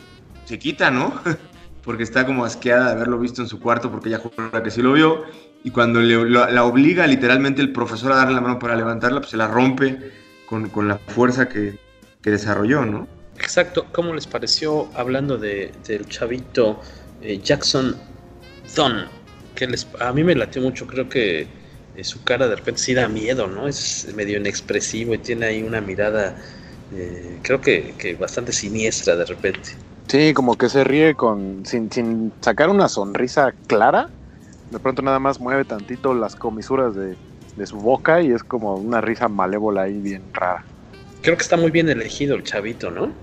se 0.45 0.60
quita, 0.60 0.91
¿no? 0.91 1.21
porque 1.84 2.04
está 2.04 2.25
como 2.25 2.45
asqueada 2.45 2.88
de 2.88 2.91
haberlo 2.91 3.19
visto 3.19 3.41
en 3.41 3.47
su 3.47 3.60
cuarto 3.60 3.89
porque 3.91 4.10
ella 4.10 4.19
jura 4.19 4.62
que 4.63 4.71
sí 4.71 4.82
lo 4.82 4.93
vio 4.93 5.23
y 5.63 5.71
cuando 5.71 6.01
la 6.01 6.63
obliga 6.63 7.06
literalmente 7.06 7.62
el 7.62 7.71
profesor 7.71 8.12
a 8.12 8.15
darle 8.15 8.36
la 8.36 8.41
mano 8.41 8.60
para 8.60 8.75
levantarla, 8.75 9.19
pues 9.19 9.32
se 9.32 9.38
la 9.38 9.47
rompe 9.47 10.12
con, 10.47 10.69
con 10.69 10.88
la 10.88 10.97
fuerza 10.97 11.47
que, 11.47 11.77
que, 12.21 12.32
desarrolló, 12.32 12.86
¿no? 12.86 13.08
Exacto, 13.38 13.86
¿cómo 13.91 14.13
les 14.13 14.25
pareció 14.25 14.89
hablando 14.95 15.38
de, 15.38 15.71
del 15.88 16.08
chavito 16.08 16.82
eh, 17.21 17.39
Jackson 17.43 17.95
Dunn? 18.75 19.06
Que 19.54 19.67
les, 19.67 19.88
a 19.99 20.12
mí 20.13 20.23
me 20.23 20.34
latió 20.34 20.62
mucho, 20.62 20.88
creo 20.88 21.08
que 21.08 21.47
eh, 21.93 22.04
su 22.04 22.23
cara 22.23 22.47
de 22.47 22.56
repente 22.56 22.82
sí 22.82 22.93
da 22.93 23.08
miedo, 23.08 23.47
¿no? 23.47 23.67
Es 23.67 24.08
medio 24.13 24.38
inexpresivo 24.38 25.13
y 25.13 25.17
tiene 25.19 25.47
ahí 25.47 25.62
una 25.62 25.82
mirada, 25.82 26.36
eh, 26.91 27.39
creo 27.41 27.60
que, 27.60 27.95
que 27.97 28.15
bastante 28.15 28.54
siniestra 28.54 29.15
de 29.15 29.25
repente. 29.25 29.69
Sí, 30.08 30.34
como 30.34 30.58
que 30.58 30.69
se 30.69 30.84
ríe 30.84 31.15
con 31.15 31.65
sin, 31.65 31.91
sin 31.91 32.34
sacar 32.41 32.69
una 32.69 32.89
sonrisa 32.89 33.54
clara. 33.67 34.10
De 34.69 34.80
pronto 34.80 35.01
nada 35.01 35.19
más 35.19 35.39
mueve 35.39 35.65
tantito 35.65 36.13
las 36.13 36.36
comisuras 36.36 36.95
de, 36.95 37.17
de, 37.56 37.65
su 37.65 37.77
boca 37.77 38.21
y 38.21 38.32
es 38.32 38.43
como 38.43 38.75
una 38.75 39.01
risa 39.01 39.27
malévola 39.27 39.84
ahí 39.84 39.99
bien 39.99 40.23
rara. 40.34 40.65
Creo 41.21 41.36
que 41.36 41.43
está 41.43 41.58
muy 41.58 41.71
bien 41.71 41.89
elegido 41.89 42.36
el 42.36 42.43
chavito, 42.43 42.89
¿no? 42.89 43.13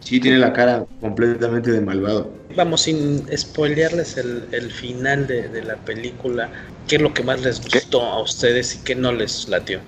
Sí, 0.00 0.18
tiene 0.18 0.38
la 0.38 0.52
cara 0.52 0.84
completamente 1.00 1.70
de 1.70 1.80
malvado. 1.80 2.32
Vamos, 2.56 2.82
sin 2.82 3.24
spoilearles 3.36 4.16
el, 4.16 4.44
el 4.52 4.70
final 4.70 5.26
de, 5.26 5.48
de, 5.48 5.62
la 5.62 5.76
película, 5.76 6.50
¿qué 6.88 6.96
es 6.96 7.02
lo 7.02 7.14
que 7.14 7.22
más 7.22 7.40
les 7.42 7.60
gustó 7.60 8.00
¿Qué? 8.00 8.06
a 8.06 8.18
ustedes 8.20 8.74
y 8.76 8.78
qué 8.78 8.94
no 8.94 9.12
les 9.12 9.48
latió? 9.48 9.80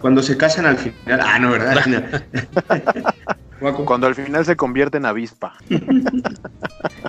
Cuando 0.00 0.22
se 0.22 0.36
casan 0.36 0.66
al 0.66 0.78
final. 0.78 1.20
Ah, 1.22 1.38
no, 1.38 1.50
¿verdad? 1.50 2.22
Cuando 3.84 4.06
al 4.06 4.14
final 4.14 4.44
se 4.46 4.56
convierte 4.56 4.96
en 4.96 5.04
avispa. 5.04 5.54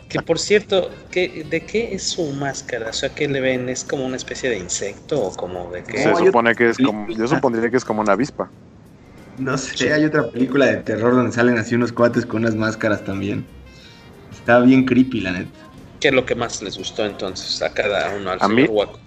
que 0.10 0.22
por 0.22 0.38
cierto, 0.38 0.90
¿qué, 1.10 1.46
¿de 1.50 1.62
qué 1.62 1.96
es 1.96 2.04
su 2.04 2.30
máscara? 2.34 2.90
O 2.90 2.94
sea, 2.94 3.10
¿qué 3.10 3.30
le 3.30 3.40
ven? 3.40 3.70
¿Es 3.70 3.86
como 3.86 4.06
una 4.06 4.18
especie 4.18 4.50
de 4.50 4.58
insecto 4.58 5.22
o 5.22 5.34
como 5.34 5.72
de 5.72 5.84
qué? 5.84 6.04
Se 6.04 6.16
supone 6.16 6.54
que 6.54 6.70
es 6.70 6.78
como, 6.78 7.08
yo 7.08 7.28
supondría 7.28 7.70
que 7.70 7.78
es 7.78 7.86
como 7.86 8.02
una 8.02 8.14
avispa. 8.14 8.50
No 9.38 9.58
sé, 9.58 9.94
hay 9.94 10.06
otra 10.06 10.30
película 10.30 10.66
de 10.66 10.78
terror 10.78 11.16
donde 11.16 11.32
salen 11.32 11.58
así 11.58 11.76
unos 11.76 11.92
cuates 11.92 12.26
con 12.26 12.42
unas 12.42 12.56
máscaras 12.56 13.04
también. 13.04 13.46
Está 14.32 14.60
bien 14.60 14.86
creepy, 14.86 15.22
la 15.22 15.32
neta. 15.32 15.50
¿Qué 16.00 16.10
es 16.10 16.14
lo 16.14 16.26
que 16.26 16.36
más 16.36 16.62
les 16.62 16.78
gustó 16.78 17.06
entonces 17.06 17.62
a 17.62 17.72
cada 17.74 18.16
uno? 18.16 18.32
Al 18.32 18.40
a 18.42 18.48
mí, 18.48 18.64
Waco? 18.64 19.00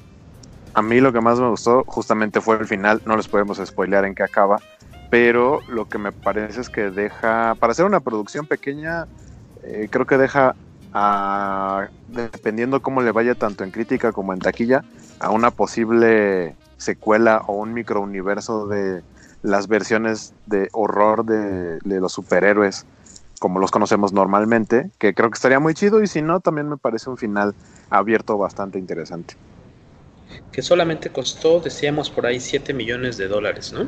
A 0.75 0.83
mí 0.83 1.01
lo 1.01 1.13
que 1.13 1.21
más 1.21 1.39
me 1.39 1.49
gustó 1.49 1.85
justamente 1.87 2.41
fue 2.41 2.57
el 2.57 2.67
final, 2.67 3.01
no 3.05 3.17
les 3.17 3.29
podemos 3.29 3.61
spoilear 3.65 4.05
en 4.05 4.15
qué 4.15 4.25
acaba, 4.25 4.59
pero 5.09 5.61
lo 5.69 5.89
que 5.89 5.99
me 5.99 6.11
parece 6.11 6.61
es 6.61 6.69
que 6.69 6.91
deja, 6.91 7.55
para 7.61 7.71
hacer 7.71 7.85
una 7.85 8.01
producción 8.01 8.47
pequeña, 8.47 9.07
eh, 9.63 9.87
creo 9.89 10.07
que 10.07 10.19
deja, 10.19 10.57
a, 10.93 11.89
dependiendo 12.09 12.83
cómo 12.83 13.03
le 13.03 13.13
vaya 13.13 13.37
tanto 13.37 13.63
en 13.63 13.71
crítica 13.71 14.11
como 14.11 14.33
en 14.33 14.41
taquilla, 14.41 14.85
a 15.21 15.31
una 15.31 15.53
posible 15.53 16.57
secuela 16.77 17.43
o 17.47 17.55
un 17.55 17.73
microuniverso 17.73 18.67
de 18.67 19.03
las 19.45 19.69
versiones 19.69 20.33
de 20.47 20.69
horror 20.73 21.25
de, 21.25 21.79
de, 21.85 22.01
los 22.01 22.13
superhéroes 22.13 22.87
como 23.39 23.61
los 23.61 23.71
conocemos 23.71 24.13
normalmente, 24.13 24.91
que 24.99 25.13
creo 25.13 25.29
que 25.29 25.35
estaría 25.35 25.61
muy 25.61 25.75
chido 25.75 26.03
y 26.03 26.07
si 26.07 26.23
no, 26.23 26.41
también 26.41 26.67
me 26.69 26.79
parece 26.79 27.11
un 27.11 27.19
final 27.19 27.55
abierto 27.91 28.39
bastante 28.39 28.79
interesante. 28.79 29.35
Que 30.51 30.63
solamente 30.63 31.11
costó, 31.11 31.61
decíamos 31.61 32.09
por 32.09 32.25
ahí, 32.25 32.41
7 32.41 32.73
millones 32.73 33.19
de 33.19 33.29
dólares, 33.29 33.73
¿no? 33.75 33.87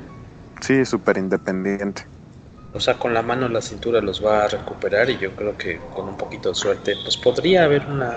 Sí, 0.60 0.84
súper 0.84 1.16
independiente. 1.16 2.04
O 2.74 2.80
sea, 2.80 2.98
con 2.98 3.14
la 3.14 3.22
mano 3.22 3.46
en 3.46 3.54
la 3.54 3.62
cintura 3.62 4.02
los 4.02 4.22
va 4.22 4.44
a 4.44 4.48
recuperar 4.48 5.08
y 5.08 5.16
yo 5.16 5.34
creo 5.34 5.56
que 5.56 5.80
con 5.94 6.06
un 6.06 6.16
poquito 6.18 6.50
de 6.50 6.54
suerte, 6.54 6.94
pues 7.02 7.16
podría 7.16 7.64
haber 7.64 7.86
una, 7.86 8.16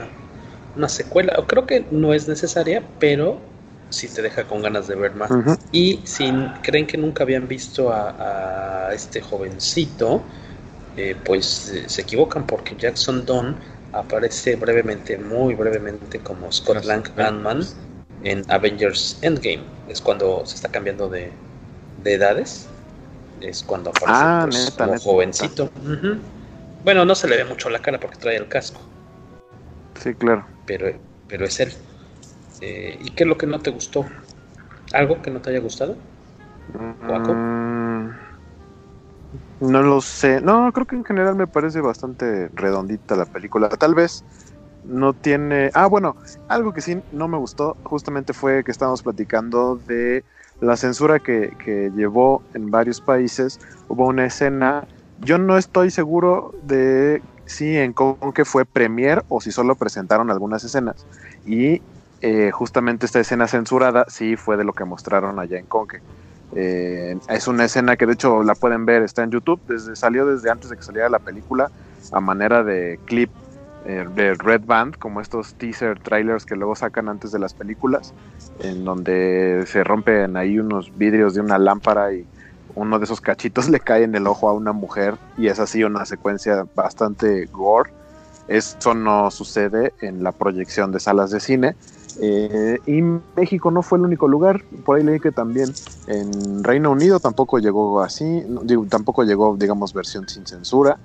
una 0.76 0.90
secuela. 0.90 1.34
Creo 1.48 1.66
que 1.66 1.86
no 1.92 2.14
es 2.14 2.28
necesaria, 2.28 2.84
pero 3.00 3.40
sí 3.90 4.08
te 4.08 4.22
deja 4.22 4.44
con 4.46 4.62
ganas 4.62 4.88
de 4.88 4.96
ver 4.96 5.16
más. 5.16 5.32
Uh 5.32 5.36
-huh. 5.36 5.60
Y 5.72 6.02
si 6.06 6.32
creen 6.64 6.88
que 6.88 6.98
nunca 6.98 7.24
habían 7.24 7.48
visto 7.48 7.92
a, 7.92 8.88
a 8.88 8.94
este 8.94 9.22
jovencito, 9.22 10.24
eh, 10.98 11.16
pues 11.26 11.70
eh, 11.70 11.88
se 11.88 12.02
equivocan 12.02 12.46
porque 12.46 12.76
Jackson 12.76 13.26
Dunn 13.26 13.56
aparece 13.94 14.56
brevemente, 14.56 15.18
muy 15.18 15.56
brevemente, 15.56 16.20
como 16.20 16.52
Scott 16.52 16.84
Lang 16.86 17.08
Ant-Man 17.18 17.66
en 18.24 18.44
Avengers 18.50 19.18
Endgame. 19.22 19.64
Es 19.88 20.02
cuando 20.02 20.46
se 20.46 20.56
está 20.56 20.70
cambiando 20.70 21.10
de, 21.10 21.32
de 22.04 22.14
edades. 22.14 22.68
Es 23.42 23.64
cuando 23.64 23.92
aparece 23.92 24.12
ah, 24.14 24.46
pues, 24.50 24.66
neta, 24.66 24.78
como 24.78 24.92
neta. 24.94 25.04
jovencito. 25.04 25.64
Uh 25.84 25.90
-huh. 25.90 26.20
Bueno, 26.84 27.06
no 27.06 27.16
se 27.16 27.28
le 27.28 27.38
ve 27.38 27.46
mucho 27.46 27.70
la 27.70 27.80
cara 27.80 28.00
porque 28.00 28.18
trae 28.18 28.36
el 28.36 28.48
casco. 28.48 28.82
Sí, 30.02 30.14
claro. 30.14 30.46
Pero, 30.66 30.92
pero 31.28 31.46
es 31.46 31.60
él. 31.60 31.74
Eh, 32.62 32.98
¿Y 33.02 33.12
qué 33.12 33.24
es 33.24 33.30
lo 33.30 33.38
que 33.38 33.48
no 33.48 33.60
te 33.60 33.72
gustó? 33.72 34.06
¿Algo 34.94 35.22
que 35.22 35.32
no 35.32 35.42
te 35.42 35.50
haya 35.52 35.60
gustado? 35.60 35.98
Mm, 36.74 38.12
no 39.60 39.82
lo 39.82 40.02
sé. 40.02 40.42
No, 40.42 40.72
creo 40.74 40.86
que 40.86 40.96
en 40.96 41.06
general 41.06 41.36
me 41.36 41.48
parece 41.48 41.82
bastante 41.82 42.50
redondita 42.54 43.16
la 43.16 43.26
película. 43.26 43.70
Tal 43.70 43.96
vez 43.96 44.26
no 44.84 45.14
tiene. 45.14 45.72
Ah, 45.74 45.88
bueno, 45.88 46.16
algo 46.48 46.74
que 46.74 46.82
sí 46.82 47.02
no 47.12 47.28
me 47.28 47.38
gustó 47.38 47.78
justamente 47.84 48.34
fue 48.34 48.64
que 48.64 48.72
estábamos 48.72 49.04
platicando 49.04 49.78
de 49.78 50.26
la 50.60 50.78
censura 50.78 51.20
que, 51.20 51.52
que 51.64 51.92
llevó 51.94 52.44
en 52.54 52.72
varios 52.72 53.02
países. 53.02 53.60
Hubo 53.88 54.08
una 54.08 54.26
escena. 54.26 54.88
Yo 55.18 55.38
no 55.38 55.58
estoy 55.58 55.92
seguro 55.92 56.54
de 56.62 57.24
si 57.46 57.78
en 57.78 57.94
que 58.34 58.46
fue 58.46 58.66
premier 58.66 59.26
o 59.28 59.42
si 59.42 59.52
solo 59.52 59.76
presentaron 59.76 60.32
algunas 60.32 60.64
escenas. 60.64 61.08
Y 61.44 61.84
eh, 62.22 62.52
justamente 62.52 63.06
esta 63.06 63.20
escena 63.20 63.48
censurada 63.48 64.06
sí 64.08 64.36
fue 64.36 64.58
de 64.58 64.64
lo 64.64 64.74
que 64.74 64.86
mostraron 64.86 65.40
allá 65.40 65.58
en 65.58 65.66
Conque. 65.66 66.02
Eh, 66.56 67.18
es 67.30 67.48
una 67.48 67.66
escena 67.66 67.96
que 67.96 68.06
de 68.06 68.14
hecho 68.14 68.44
la 68.44 68.56
pueden 68.56 68.86
ver, 68.86 69.04
está 69.04 69.24
en 69.24 69.32
YouTube, 69.32 69.62
desde, 69.68 69.96
salió 69.96 70.26
desde 70.26 70.50
antes 70.50 70.70
de 70.70 70.78
que 70.78 70.84
saliera 70.84 71.10
la 71.10 71.20
película 71.20 71.70
a 72.12 72.20
manera 72.20 72.64
de 72.64 73.00
clip 73.06 73.30
eh, 73.86 74.06
de 74.16 74.34
Red 74.34 74.64
Band, 74.66 74.96
como 74.98 75.22
estos 75.22 75.54
teaser 75.56 76.00
trailers 76.00 76.46
que 76.46 76.56
luego 76.56 76.76
sacan 76.76 77.08
antes 77.08 77.32
de 77.32 77.40
las 77.40 77.54
películas, 77.54 78.14
en 78.60 78.84
donde 78.84 79.64
se 79.68 79.84
rompen 79.84 80.36
ahí 80.36 80.60
unos 80.60 80.98
vidrios 80.98 81.34
de 81.34 81.42
una 81.42 81.58
lámpara 81.58 82.12
y 82.14 82.26
uno 82.76 83.00
de 83.00 83.06
esos 83.06 83.22
cachitos 83.22 83.70
le 83.70 83.80
cae 83.80 84.04
en 84.04 84.16
el 84.16 84.28
ojo 84.28 84.50
a 84.50 84.54
una 84.54 84.74
mujer 84.74 85.16
y 85.38 85.48
es 85.48 85.60
así 85.60 85.84
una 85.84 86.06
secuencia 86.06 86.66
bastante 86.76 87.46
gore. 87.46 87.92
Eso 88.48 88.96
no 88.96 89.30
sucede 89.30 89.94
en 90.02 90.24
la 90.24 90.32
proyección 90.32 90.92
de 90.92 91.00
salas 91.00 91.30
de 91.30 91.40
cine. 91.40 91.76
Eh, 92.22 92.80
y 92.86 93.02
México 93.36 93.72
no 93.72 93.82
fue 93.82 93.98
el 93.98 94.06
único 94.06 94.28
lugar, 94.28 94.64
por 94.84 94.98
ahí 94.98 95.04
leí 95.04 95.20
que 95.20 95.32
también 95.32 95.74
en 96.08 96.64
Reino 96.64 96.92
Unido 96.92 97.20
tampoco 97.20 97.60
llegó 97.60 98.02
así, 98.02 98.44
tampoco 98.90 99.24
llegó, 99.24 99.56
digamos, 99.56 99.94
versión 99.94 100.28
sin 100.28 100.46
censura. 100.46 100.98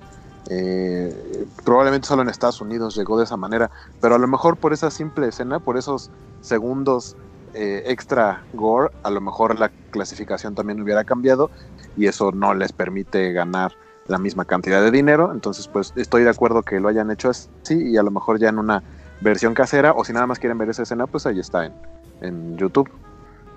Eh, 0.50 1.46
probablemente 1.64 2.07
solo 2.07 2.22
en 2.22 2.29
Estados 2.29 2.61
Unidos 2.61 2.96
llegó 2.96 3.16
de 3.16 3.24
esa 3.24 3.37
manera, 3.37 3.70
pero 4.00 4.16
a 4.16 4.18
lo 4.18 4.27
mejor 4.27 4.57
por 4.57 4.72
esa 4.72 4.90
simple 4.90 5.29
escena, 5.29 5.61
por 5.61 5.77
esos 5.79 6.11
segundos 6.40 7.16
eh, 7.55 7.85
extra 7.87 8.42
gore, 8.53 8.90
a 9.05 9.11
lo 9.11 9.20
mejor 9.20 9.59
la 9.59 9.70
clasificación 9.90 10.55
también 10.55 10.83
hubiera 10.83 11.05
cambiado 11.05 11.50
y 11.96 12.07
eso 12.07 12.33
no 12.33 12.53
les 12.53 12.72
permite 12.72 13.33
ganar 13.33 13.72
la 14.09 14.18
misma 14.18 14.44
cantidad 14.44 14.83
de 14.83 14.90
dinero. 14.90 15.31
Entonces, 15.33 15.68
pues 15.68 15.92
estoy 15.96 16.24
de 16.24 16.31
acuerdo 16.31 16.62
que 16.62 16.81
lo 16.81 16.88
hayan 16.88 17.11
hecho 17.11 17.31
así 17.31 17.46
y 17.70 17.96
a 17.96 18.03
lo 18.03 18.11
mejor 18.11 18.38
ya 18.38 18.48
en 18.48 18.59
una 18.59 18.83
versión 19.25 19.55
casera 19.55 19.93
o 19.93 20.05
si 20.05 20.13
nada 20.13 20.27
más 20.27 20.39
quieren 20.39 20.59
ver 20.59 20.69
esa 20.69 20.83
escena, 20.83 21.07
pues 21.07 21.27
ahí 21.27 21.41
está 21.41 21.67
en, 21.67 21.73
en 22.21 22.57
YouTube. 22.57 22.89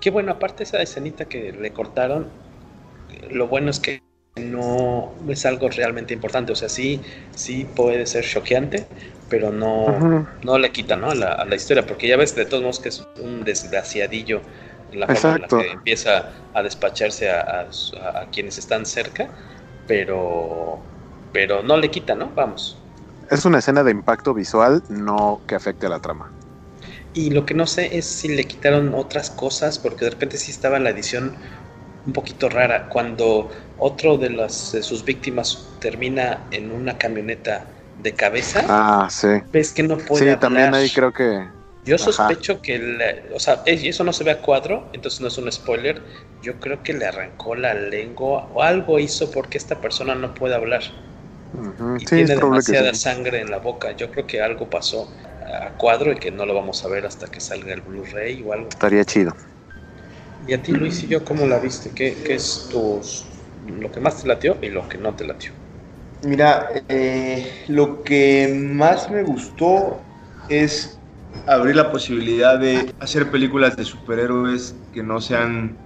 Qué 0.00 0.10
bueno, 0.10 0.32
aparte 0.32 0.64
esa 0.64 0.82
escenita 0.82 1.26
que 1.26 1.52
le 1.52 1.70
cortaron, 1.72 2.26
lo 3.30 3.46
bueno 3.46 3.70
es 3.70 3.78
que 3.78 4.02
no 4.36 5.12
es 5.28 5.44
algo 5.46 5.68
realmente 5.68 6.14
importante, 6.14 6.52
o 6.52 6.56
sea, 6.56 6.68
sí, 6.68 7.00
sí 7.34 7.66
puede 7.76 8.06
ser 8.06 8.24
choqueante, 8.24 8.86
pero 9.28 9.52
no, 9.52 9.86
uh 9.86 9.88
-huh. 9.88 10.26
no 10.44 10.58
le 10.58 10.70
quita 10.70 10.96
¿no? 10.96 11.10
A, 11.10 11.14
la, 11.14 11.32
a 11.32 11.44
la 11.44 11.54
historia, 11.54 11.84
porque 11.84 12.08
ya 12.08 12.16
ves 12.16 12.34
de 12.34 12.46
todos 12.46 12.62
modos 12.62 12.80
que 12.80 12.88
es 12.88 13.06
un 13.20 13.44
desgraciadillo 13.44 14.40
la 14.92 15.06
forma 15.06 15.36
en 15.36 15.42
la 15.42 15.48
que 15.48 15.70
empieza 15.72 16.30
a 16.54 16.62
despacharse 16.62 17.30
a, 17.30 17.40
a, 17.40 18.20
a, 18.20 18.26
quienes 18.30 18.58
están 18.58 18.86
cerca, 18.86 19.28
pero, 19.86 20.78
pero 21.32 21.62
no 21.62 21.76
le 21.76 21.90
quita, 21.90 22.14
¿no? 22.14 22.30
Vamos. 22.34 22.78
Es 23.30 23.44
una 23.44 23.58
escena 23.58 23.84
de 23.84 23.90
impacto 23.92 24.34
visual, 24.34 24.82
no 24.88 25.42
que 25.46 25.54
afecte 25.54 25.86
a 25.86 25.90
la 25.90 26.00
trama. 26.00 26.34
Y 27.14 27.30
lo 27.30 27.44
que 27.46 27.54
no 27.54 27.66
sé 27.66 27.96
es 27.98 28.06
si 28.06 28.28
le 28.28 28.44
quitaron 28.44 28.94
otras 28.94 29.30
cosas, 29.30 29.78
porque 29.78 30.04
de 30.04 30.10
repente 30.12 30.38
sí 30.38 30.50
estaba 30.50 30.78
la 30.78 30.90
edición 30.90 31.34
un 32.06 32.12
poquito 32.12 32.48
rara. 32.48 32.88
Cuando 32.88 33.50
otro 33.78 34.18
de, 34.18 34.30
las, 34.30 34.72
de 34.72 34.82
sus 34.82 35.04
víctimas 35.04 35.66
termina 35.80 36.46
en 36.50 36.70
una 36.70 36.98
camioneta 36.98 37.66
de 38.02 38.12
cabeza, 38.14 38.64
ah, 38.68 39.08
sí. 39.10 39.28
ves 39.52 39.72
que 39.72 39.82
no 39.82 39.96
puede 39.98 40.24
Sí, 40.24 40.24
hablar. 40.24 40.40
también 40.40 40.74
ahí 40.74 40.90
creo 40.90 41.12
que... 41.12 41.48
Yo 41.84 41.96
sospecho 41.96 42.52
Ajá. 42.54 42.62
que, 42.62 42.78
la, 42.78 43.14
o 43.34 43.40
sea, 43.40 43.62
eso 43.66 44.04
no 44.04 44.12
se 44.12 44.22
ve 44.24 44.30
a 44.32 44.42
cuadro, 44.42 44.90
entonces 44.92 45.20
no 45.20 45.28
es 45.28 45.38
un 45.38 45.50
spoiler. 45.50 46.02
Yo 46.42 46.60
creo 46.60 46.82
que 46.82 46.92
le 46.92 47.06
arrancó 47.06 47.54
la 47.54 47.72
lengua 47.74 48.48
o 48.52 48.62
algo 48.62 48.98
hizo 48.98 49.30
porque 49.30 49.56
esta 49.58 49.80
persona 49.80 50.14
no 50.14 50.34
puede 50.34 50.54
hablar. 50.54 50.82
Uh 51.52 51.72
-huh. 51.78 51.96
y 51.96 52.00
sí, 52.00 52.06
tiene 52.06 52.36
demasiada 52.36 52.92
sí. 52.92 53.00
sangre 53.00 53.40
en 53.40 53.50
la 53.50 53.58
boca. 53.58 53.92
Yo 53.92 54.10
creo 54.10 54.26
que 54.26 54.40
algo 54.40 54.68
pasó. 54.68 55.10
a 55.48 55.70
cuadro 55.78 56.12
y 56.12 56.16
que 56.16 56.30
no 56.30 56.44
lo 56.44 56.54
vamos 56.54 56.84
a 56.84 56.88
ver 56.88 57.06
hasta 57.06 57.26
que 57.28 57.40
salga 57.40 57.72
el 57.72 57.80
Blu-ray 57.80 58.42
o 58.46 58.52
algo. 58.52 58.68
Estaría 58.68 59.04
chido. 59.04 59.34
¿Y 60.46 60.52
a 60.52 60.62
ti, 60.62 60.72
Luis 60.72 61.02
y 61.02 61.08
yo, 61.08 61.24
cómo 61.24 61.46
la 61.46 61.58
viste? 61.58 61.90
¿Qué, 61.94 62.22
qué 62.24 62.34
es 62.34 62.68
tus, 62.70 63.24
lo 63.66 63.90
que 63.90 64.00
más 64.00 64.22
te 64.22 64.28
latió 64.28 64.58
y 64.62 64.68
lo 64.68 64.88
que 64.88 64.98
no 64.98 65.14
te 65.14 65.26
latió? 65.26 65.52
Mira, 66.22 66.68
eh, 66.88 67.64
lo 67.68 68.02
que 68.02 68.48
más 68.54 69.10
me 69.10 69.22
gustó 69.22 70.00
es 70.48 70.98
abrir 71.46 71.76
la 71.76 71.90
posibilidad 71.90 72.58
de 72.58 72.92
hacer 73.00 73.30
películas 73.30 73.76
de 73.76 73.84
superhéroes 73.84 74.74
que 74.92 75.02
no 75.02 75.20
sean 75.20 75.78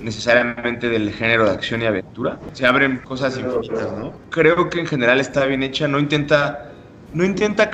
necesariamente 0.00 0.88
del 0.88 1.12
género 1.12 1.44
de 1.46 1.52
acción 1.52 1.82
y 1.82 1.86
aventura. 1.86 2.40
Se 2.52 2.66
abren 2.66 3.02
cosas 3.02 3.38
infinitas, 3.38 3.92
¿no? 3.92 4.22
Creo 4.30 4.68
que 4.70 4.80
en 4.80 4.86
general 4.86 5.20
está 5.20 5.44
bien 5.46 5.62
hecha, 5.62 5.88
no 5.88 5.98
intenta, 5.98 6.58
no 7.12 7.24
intenta 7.24 7.70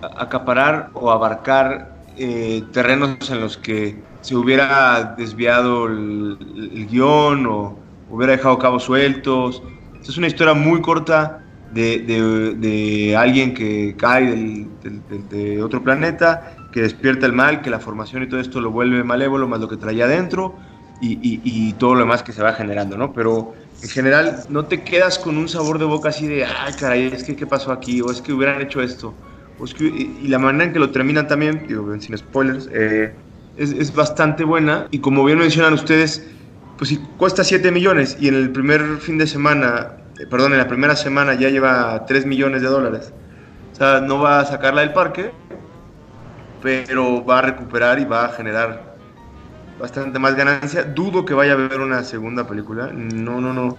acaparar 0.00 0.90
o 0.94 1.10
abarcar 1.10 2.00
eh, 2.16 2.70
terrenos 2.72 3.30
en 3.30 3.40
los 3.40 3.56
que 3.58 4.08
se 4.20 4.34
hubiera 4.36 5.14
desviado 5.16 5.86
el, 5.86 6.36
el 6.72 6.86
guion 6.86 7.46
o 7.46 7.82
hubiera 8.06 8.32
dejado 8.32 8.58
cabos 8.58 8.84
sueltos. 8.84 9.62
Es 10.06 10.16
una 10.16 10.26
historia 10.28 10.54
muy 10.54 10.80
corta 10.82 11.42
de, 11.68 11.98
de- 12.00 13.16
alguien 13.16 13.54
que 13.54 13.96
cae 13.96 14.24
del- 14.26 14.78
de 15.28 15.62
otro 15.62 15.82
planeta, 15.82 16.42
que 16.70 16.82
despierta 16.82 17.26
el 17.26 17.32
mal, 17.32 17.60
que 17.62 17.70
la 17.70 17.80
formación 17.80 18.22
y 18.22 18.28
todo 18.28 18.40
esto 18.40 18.60
lo 18.60 18.70
vuelve 18.70 19.02
malévolo, 19.04 19.48
más 19.48 19.60
lo 19.60 19.68
que 19.68 19.76
traía 19.76 20.04
adentro 20.04 20.58
y, 20.98 21.12
y- 21.14 21.68
y 21.70 21.74
todo 21.74 21.94
lo 21.94 22.00
demás 22.00 22.22
que 22.22 22.32
se 22.32 22.42
va 22.42 22.54
generando, 22.54 22.96
¿no? 22.96 23.12
Pero 23.12 23.52
en 23.80 23.88
general 23.88 24.44
no 24.48 24.66
te 24.68 24.84
quedas 24.84 25.18
con 25.18 25.36
un 25.38 25.48
sabor 25.48 25.78
de 25.78 25.84
boca 25.84 26.08
así 26.10 26.26
de, 26.26 26.44
ay, 26.44 26.74
caray, 26.74 27.06
es 27.12 27.24
que 27.24 27.36
qué 27.36 27.46
pasó 27.46 27.72
aquí, 27.72 28.00
o 28.00 28.10
es 28.10 28.22
que 28.22 28.32
hubieran 28.32 28.60
hecho 28.62 28.80
esto, 28.82 29.20
o 29.56 29.64
es 29.64 29.74
que, 29.74 29.84
y, 29.84 30.18
y 30.24 30.28
la 30.28 30.38
manera 30.38 30.64
en 30.64 30.72
que 30.72 30.78
lo 30.78 30.90
terminan 30.90 31.26
también, 31.28 31.66
digo, 31.66 31.98
sin 32.00 32.16
spoilers, 32.16 32.68
eh, 32.72 33.16
es, 33.54 33.72
es 33.72 33.92
bastante 33.94 34.44
buena, 34.44 34.86
y 34.90 35.00
como 35.00 35.24
bien 35.24 35.38
mencionan 35.38 35.74
ustedes, 35.74 36.26
pues 36.76 36.88
si 36.90 36.98
cuesta 37.16 37.44
7 37.44 37.70
millones 37.72 38.16
y 38.20 38.28
en 38.28 38.34
el 38.34 38.52
primer 38.52 38.98
fin 38.98 39.18
de 39.18 39.26
semana, 39.26 39.96
eh, 40.18 40.26
perdón, 40.26 40.52
en 40.52 40.58
la 40.58 40.68
primera 40.68 40.96
semana 40.96 41.34
ya 41.34 41.48
lleva 41.50 42.04
3 42.06 42.26
millones 42.26 42.62
de 42.62 42.68
dólares, 42.68 43.14
o 43.72 43.74
sea, 43.76 44.00
no 44.00 44.20
va 44.20 44.40
a 44.40 44.46
sacarla 44.46 44.82
del 44.82 44.92
parque, 44.92 45.34
pero 46.60 47.24
va 47.24 47.38
a 47.38 47.42
recuperar 47.42 47.98
y 47.98 48.04
va 48.04 48.24
a 48.26 48.28
generar 48.30 48.95
bastante 49.78 50.18
más 50.18 50.34
ganancia. 50.34 50.84
Dudo 50.84 51.24
que 51.24 51.34
vaya 51.34 51.52
a 51.52 51.54
haber 51.54 51.80
una 51.80 52.02
segunda 52.02 52.46
película. 52.46 52.90
No, 52.92 53.40
no, 53.40 53.52
no. 53.52 53.76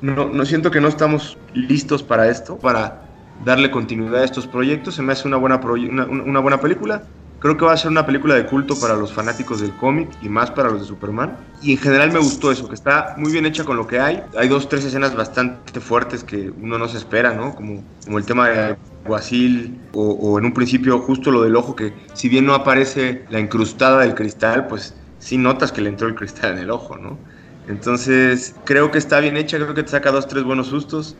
No, 0.00 0.28
no 0.28 0.44
siento 0.44 0.70
que 0.70 0.80
no 0.80 0.88
estamos 0.88 1.36
listos 1.54 2.04
para 2.04 2.28
esto, 2.28 2.56
para 2.56 3.02
darle 3.44 3.70
continuidad 3.70 4.22
a 4.22 4.24
estos 4.24 4.46
proyectos. 4.46 4.94
Se 4.94 5.02
me 5.02 5.12
hace 5.12 5.26
una 5.26 5.36
buena, 5.36 5.56
una, 5.56 6.04
una 6.04 6.40
buena 6.40 6.60
película. 6.60 7.02
Creo 7.40 7.56
que 7.56 7.64
va 7.64 7.72
a 7.72 7.76
ser 7.76 7.92
una 7.92 8.04
película 8.04 8.34
de 8.34 8.46
culto 8.46 8.78
para 8.80 8.94
los 8.96 9.12
fanáticos 9.12 9.60
del 9.60 9.72
cómic 9.76 10.08
y 10.22 10.28
más 10.28 10.50
para 10.50 10.70
los 10.70 10.80
de 10.80 10.86
Superman. 10.86 11.36
Y 11.62 11.72
en 11.72 11.78
general 11.78 12.12
me 12.12 12.18
gustó 12.18 12.50
eso, 12.50 12.68
que 12.68 12.74
está 12.74 13.14
muy 13.16 13.30
bien 13.30 13.46
hecha 13.46 13.62
con 13.64 13.76
lo 13.76 13.86
que 13.86 14.00
hay. 14.00 14.24
Hay 14.36 14.48
dos, 14.48 14.68
tres 14.68 14.84
escenas 14.84 15.14
bastante 15.14 15.78
fuertes 15.78 16.24
que 16.24 16.50
uno 16.50 16.78
no 16.78 16.88
se 16.88 16.98
espera, 16.98 17.34
¿no? 17.34 17.54
Como, 17.54 17.84
como 18.04 18.18
el 18.18 18.24
tema 18.24 18.48
de 18.48 18.76
Guasil 19.04 19.78
o, 19.92 20.10
o 20.10 20.38
en 20.40 20.46
un 20.46 20.52
principio 20.52 20.98
justo 20.98 21.30
lo 21.30 21.42
del 21.42 21.54
ojo, 21.54 21.76
que 21.76 21.92
si 22.12 22.28
bien 22.28 22.44
no 22.44 22.54
aparece 22.54 23.24
la 23.30 23.38
incrustada 23.38 24.00
del 24.00 24.16
cristal, 24.16 24.66
pues 24.66 24.96
sí 25.18 25.38
notas 25.38 25.72
que 25.72 25.80
le 25.80 25.90
entró 25.90 26.08
el 26.08 26.14
cristal 26.14 26.52
en 26.52 26.58
el 26.58 26.70
ojo, 26.70 26.96
¿no? 26.96 27.18
Entonces 27.66 28.54
creo 28.64 28.90
que 28.90 28.98
está 28.98 29.20
bien 29.20 29.36
hecha, 29.36 29.58
creo 29.58 29.74
que 29.74 29.82
te 29.82 29.90
saca 29.90 30.10
dos, 30.10 30.26
tres 30.28 30.44
buenos 30.44 30.68
sustos. 30.68 31.16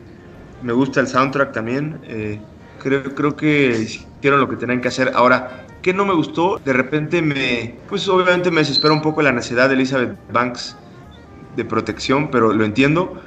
Me 0.61 0.73
gusta 0.73 0.99
el 0.99 1.07
soundtrack 1.07 1.53
también. 1.53 1.99
eh, 2.03 2.41
creo, 2.77 3.03
creo 3.15 3.35
que 3.35 3.69
hicieron 3.81 4.39
lo 4.39 4.49
que 4.49 4.57
tenían 4.57 4.81
que 4.81 4.87
hacer. 4.87 5.11
Ahora, 5.15 5.67
¿qué 5.81 5.93
no 5.93 6.05
me 6.05 6.13
gustó? 6.13 6.59
De 6.63 6.73
repente 6.73 7.21
me, 7.21 7.83
pues 7.87 8.07
obviamente 8.07 8.51
me 8.51 8.61
desespera 8.61 8.93
un 8.93 9.01
poco 9.01 9.21
la 9.21 9.31
necesidad 9.31 9.69
de 9.69 9.75
Elizabeth 9.75 10.17
Banks 10.31 10.77
de 11.55 11.65
protección, 11.65 12.31
pero 12.31 12.53
lo 12.53 12.65
entiendo. 12.65 13.21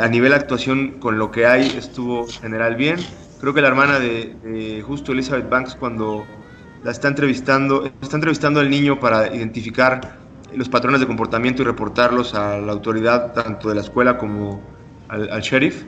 A 0.00 0.08
nivel 0.08 0.32
actuación, 0.34 1.00
con 1.00 1.18
lo 1.18 1.30
que 1.30 1.46
hay, 1.46 1.66
estuvo 1.76 2.26
en 2.26 2.40
general 2.40 2.76
bien. 2.76 2.98
Creo 3.40 3.54
que 3.54 3.62
la 3.62 3.68
hermana 3.68 3.98
de 3.98 4.82
justo 4.86 5.12
Elizabeth 5.12 5.48
Banks, 5.48 5.74
cuando 5.74 6.41
la 6.84 6.90
está 6.90 7.08
entrevistando, 7.08 7.90
está 8.00 8.16
entrevistando 8.16 8.60
al 8.60 8.70
niño 8.70 8.98
para 8.98 9.34
identificar 9.34 10.18
los 10.54 10.68
patrones 10.68 11.00
de 11.00 11.06
comportamiento 11.06 11.62
y 11.62 11.64
reportarlos 11.64 12.34
a 12.34 12.58
la 12.58 12.72
autoridad, 12.72 13.32
tanto 13.32 13.68
de 13.68 13.76
la 13.76 13.80
escuela 13.80 14.18
como 14.18 14.60
al, 15.08 15.40
sheriff. 15.40 15.84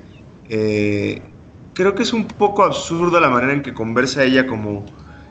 Eh, 0.48 1.22
creo 1.74 1.94
que 1.94 2.02
es 2.02 2.12
un 2.12 2.26
poco 2.26 2.64
absurda 2.64 3.20
la 3.20 3.28
manera 3.28 3.52
en 3.52 3.62
que 3.62 3.74
conversa 3.74 4.24
ella 4.24 4.46
como 4.46 4.84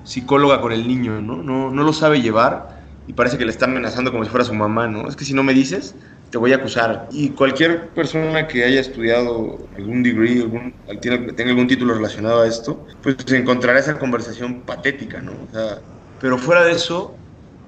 psicóloga 0.04 0.62
con 0.62 0.72
el 0.72 0.88
niño, 0.88 1.22
¿no? 1.22 1.42
No, 1.42 1.72
no 1.72 1.84
lo 1.84 1.94
sabe 1.94 2.22
llevar 2.22 2.84
y 3.08 3.14
parece 3.14 3.38
que 3.38 3.46
le 3.46 3.52
está 3.52 3.66
amenazando 3.66 4.12
como 4.12 4.24
si 4.24 4.30
fuera 4.30 4.46
su 4.46 4.54
mamá, 4.54 4.88
¿no? 4.88 5.08
Es 5.08 5.16
que 5.16 5.26
si 5.26 5.34
no 5.34 5.44
me 5.44 5.54
dices, 5.54 5.96
te 6.34 6.40
voy 6.40 6.52
a 6.52 6.56
acusar. 6.56 7.08
Y 7.12 7.30
cualquier 7.36 7.94
persona 7.94 8.48
que 8.48 8.64
haya 8.64 8.82
estudiado 8.82 9.70
algún 9.78 10.02
degree, 10.02 10.42
algún, 10.42 10.74
tiene- 11.00 11.32
tenga 11.34 11.52
algún 11.52 11.68
título 11.68 11.94
relacionado 11.94 12.42
a 12.42 12.48
esto, 12.48 12.88
pues 13.04 13.18
encontrará 13.32 13.78
esa 13.78 14.00
conversación 14.00 14.64
patética, 14.66 15.22
¿no? 15.22 15.34
O 15.44 15.48
sea, 15.48 15.78
pero 16.18 16.40
fuera 16.40 16.64
de 16.64 16.72
eso, 16.72 17.20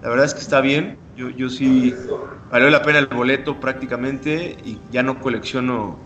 la 0.01 0.09
verdad 0.09 0.25
es 0.25 0.33
que 0.33 0.39
está 0.39 0.61
bien. 0.61 0.97
Yo, 1.13 1.29
yo 1.29 1.47
sí, 1.49 1.93
valió 2.49 2.71
la 2.71 2.81
pena 2.81 2.97
el 2.97 3.05
boleto 3.05 3.59
prácticamente 3.59 4.57
y 4.63 4.81
ya 4.89 5.03
no 5.03 5.19
colecciono 5.21 6.03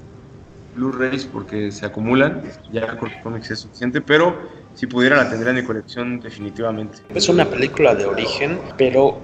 Blu-rays 0.73 1.27
porque 1.27 1.71
se 1.71 1.85
acumulan, 1.85 2.43
ya 2.69 2.97
con 2.97 3.09
cómics 3.23 3.51
es 3.51 3.61
suficiente, 3.61 4.01
pero 4.01 4.37
si 4.73 4.85
pudiera 4.87 5.15
la 5.15 5.29
tendría 5.29 5.51
en 5.51 5.61
mi 5.61 5.63
colección 5.63 6.19
definitivamente. 6.19 6.97
Es 7.15 7.29
una 7.29 7.45
película 7.45 7.95
de 7.95 8.05
origen, 8.05 8.59
pero 8.77 9.21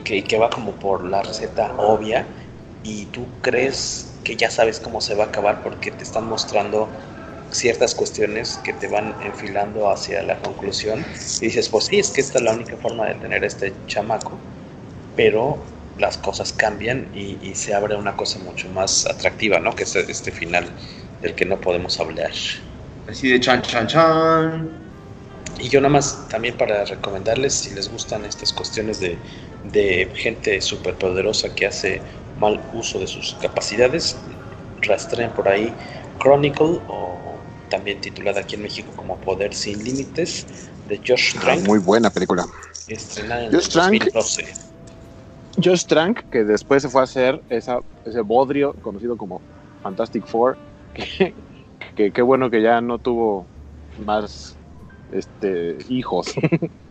que, 0.00 0.24
que 0.24 0.38
va 0.38 0.48
como 0.50 0.72
por 0.72 1.04
la 1.04 1.22
receta 1.22 1.74
obvia 1.78 2.26
y 2.82 3.06
tú 3.06 3.40
crees 3.40 4.20
que 4.24 4.36
ya 4.36 4.50
sabes 4.50 4.80
cómo 4.80 5.00
se 5.00 5.14
va 5.14 5.24
a 5.24 5.26
acabar 5.28 5.62
porque 5.62 5.90
te 5.92 6.04
están 6.04 6.24
mostrando 6.26 6.98
ciertas 7.50 7.94
cuestiones 7.94 8.58
que 8.58 8.72
te 8.72 8.88
van 8.88 9.16
enfilando 9.20 9.90
hacia 9.90 10.22
la 10.22 10.40
conclusión 10.40 11.06
y 11.40 11.46
dices, 11.46 11.68
pues 11.68 11.86
sí, 11.86 11.98
es 11.98 12.10
que 12.12 12.20
esta 12.20 12.38
es 12.38 12.44
la 12.44 12.52
única 12.54 12.76
forma 12.78 13.06
de 13.08 13.16
tener 13.16 13.44
a 13.44 13.46
este 13.46 13.84
chamaco, 13.86 14.48
pero 15.14 15.66
las 15.94 16.18
cosas 16.18 16.52
cambian 16.52 17.10
y, 17.12 17.46
y 17.46 17.54
se 17.56 17.74
abre 17.74 17.96
una 17.96 18.16
cosa 18.16 18.38
mucho 18.40 18.68
más 18.70 19.06
atractiva, 19.06 19.60
¿no? 19.60 19.74
Que 19.76 19.84
es 19.84 19.94
este 19.96 20.32
final 20.32 20.74
del 21.20 21.34
que 21.34 21.44
no 21.44 21.60
podemos 21.60 22.00
hablar. 22.00 22.32
Así 23.06 23.28
de 23.30 23.40
chan, 23.40 23.62
chan, 23.62 23.86
chan. 23.86 24.82
Y 25.58 25.68
yo 25.68 25.80
nada 25.80 25.92
más 25.92 26.28
también 26.28 26.56
para 26.56 26.84
recomendarles, 26.84 27.54
si 27.60 27.74
les 27.74 27.88
gustan 27.88 28.24
estas 28.24 28.52
cuestiones 28.52 28.98
de, 29.00 29.22
de 29.62 30.12
gente 30.16 30.60
súper 30.60 30.96
poderosa 30.98 31.54
que 31.54 31.66
hace 31.66 32.21
mal 32.42 32.60
uso 32.74 32.98
de 32.98 33.06
sus 33.06 33.34
capacidades, 33.40 34.18
rastreen 34.82 35.30
por 35.30 35.48
ahí 35.48 35.72
Chronicle 36.20 36.80
o 36.88 37.36
también 37.70 38.00
titulada 38.00 38.40
aquí 38.40 38.56
en 38.56 38.62
México 38.62 38.92
como 38.96 39.16
Poder 39.16 39.54
sin 39.54 39.82
Límites 39.82 40.46
de 40.88 40.98
Josh 41.06 41.36
Ah, 41.36 41.40
Trank, 41.40 41.66
muy 41.66 41.78
buena 41.78 42.10
película. 42.10 42.44
estrenada 42.88 43.44
en 43.46 43.52
Josh 43.52 43.68
Trank. 43.68 43.92
2012. 44.12 44.44
Josh 45.62 45.84
Trank, 45.86 46.20
que 46.30 46.44
después 46.44 46.82
se 46.82 46.88
fue 46.88 47.00
a 47.00 47.04
hacer 47.04 47.40
esa, 47.48 47.78
ese 48.04 48.20
bodrio 48.22 48.74
conocido 48.82 49.16
como 49.16 49.40
Fantastic 49.82 50.26
Four, 50.26 50.58
que, 50.94 51.34
que 51.94 52.10
qué 52.12 52.22
bueno 52.22 52.50
que 52.50 52.60
ya 52.60 52.80
no 52.80 52.98
tuvo 52.98 53.46
más 54.04 54.56
este, 55.12 55.78
hijos. 55.88 56.34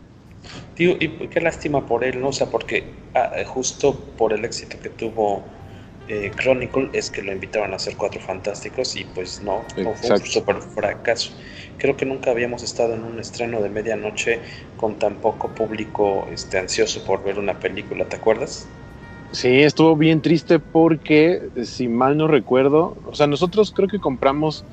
Tío, 0.75 0.95
y 0.99 1.27
qué 1.29 1.41
lástima 1.41 1.85
por 1.85 2.03
él, 2.03 2.19
¿no? 2.21 2.29
O 2.29 2.33
sea, 2.33 2.47
porque 2.49 2.93
ah, 3.13 3.31
eh, 3.37 3.45
justo 3.45 4.15
por 4.17 4.33
el 4.33 4.45
éxito 4.45 4.79
que 4.81 4.89
tuvo 4.89 5.47
eh, 6.07 6.31
Chronicle 6.35 6.89
es 6.93 7.11
que 7.11 7.21
lo 7.21 7.31
invitaron 7.31 7.73
a 7.73 7.75
hacer 7.75 7.95
Cuatro 7.97 8.19
Fantásticos 8.21 8.95
y 8.95 9.05
pues 9.05 9.41
no, 9.41 9.67
no 9.77 9.93
fue 9.95 10.09
un 10.11 10.17
super 10.25 10.61
fracaso. 10.61 11.31
Creo 11.77 11.97
que 11.97 12.05
nunca 12.05 12.31
habíamos 12.31 12.63
estado 12.63 12.93
en 12.95 13.03
un 13.03 13.19
estreno 13.19 13.61
de 13.61 13.69
medianoche 13.69 14.41
con 14.75 14.97
tan 14.97 15.19
poco 15.21 15.53
público 15.53 16.27
este, 16.31 16.57
ansioso 16.57 17.03
por 17.03 17.23
ver 17.23 17.37
una 17.39 17.59
película, 17.59 18.05
¿te 18.07 18.15
acuerdas? 18.15 18.69
Sí, 19.31 19.61
estuvo 19.61 19.95
bien 19.95 20.21
triste 20.21 20.59
porque, 20.59 21.51
si 21.63 21.87
mal 21.87 22.17
no 22.17 22.27
recuerdo, 22.27 22.95
o 23.05 23.15
sea, 23.15 23.27
nosotros 23.27 23.71
creo 23.71 23.87
que 23.87 23.99
compramos 23.99 24.65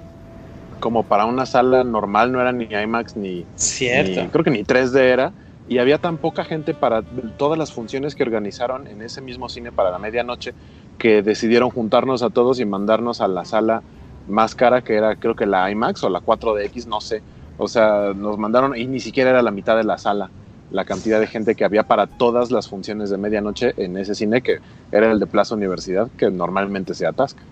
como 0.80 1.04
para 1.06 1.26
una 1.26 1.46
sala 1.46 1.84
normal, 1.84 2.32
no 2.32 2.40
era 2.40 2.52
ni 2.52 2.66
IMAX 2.66 3.16
ni, 3.16 3.48
Cierto. 3.56 4.20
ni- 4.22 4.30
creo 4.30 4.44
que 4.44 4.50
ni 4.50 4.64
3D 4.64 5.10
era, 5.10 5.34
y 5.68 5.78
había 5.78 5.98
tan 5.98 6.18
poca 6.18 6.44
gente 6.44 6.74
para 6.74 7.02
todas 7.36 7.58
las 7.58 7.72
funciones 7.72 8.14
que 8.14 8.22
organizaron 8.22 8.86
en 8.86 9.02
ese 9.02 9.20
mismo 9.20 9.48
cine 9.48 9.70
para 9.70 9.90
la 9.90 9.98
medianoche 9.98 10.54
que 10.96 11.22
decidieron 11.22 11.70
juntarnos 11.70 12.22
a 12.22 12.30
todos 12.30 12.58
y 12.58 12.64
mandarnos 12.64 13.20
a 13.20 13.28
la 13.28 13.44
sala 13.44 13.82
más 14.26 14.54
cara 14.54 14.82
que 14.82 14.94
era 14.94 15.16
creo 15.16 15.36
que 15.36 15.46
la 15.46 15.70
IMAX 15.70 16.02
o 16.04 16.08
la 16.08 16.20
4DX, 16.20 16.86
no 16.86 17.00
sé. 17.00 17.22
O 17.58 17.68
sea, 17.68 18.12
nos 18.14 18.38
mandaron 18.38 18.76
y 18.76 18.86
ni 18.86 19.00
siquiera 19.00 19.30
era 19.30 19.42
la 19.42 19.50
mitad 19.50 19.76
de 19.76 19.84
la 19.84 19.98
sala 19.98 20.30
la 20.70 20.84
cantidad 20.84 21.18
de 21.20 21.26
gente 21.26 21.54
que 21.54 21.64
había 21.64 21.82
para 21.82 22.06
todas 22.06 22.50
las 22.50 22.68
funciones 22.68 23.10
de 23.10 23.16
medianoche 23.16 23.72
en 23.76 23.96
ese 23.96 24.14
cine 24.14 24.42
que 24.42 24.58
era 24.92 25.10
el 25.10 25.18
de 25.18 25.26
Plaza 25.26 25.54
Universidad 25.54 26.10
que 26.16 26.30
normalmente 26.30 26.94
se 26.94 27.06
atasca. 27.06 27.42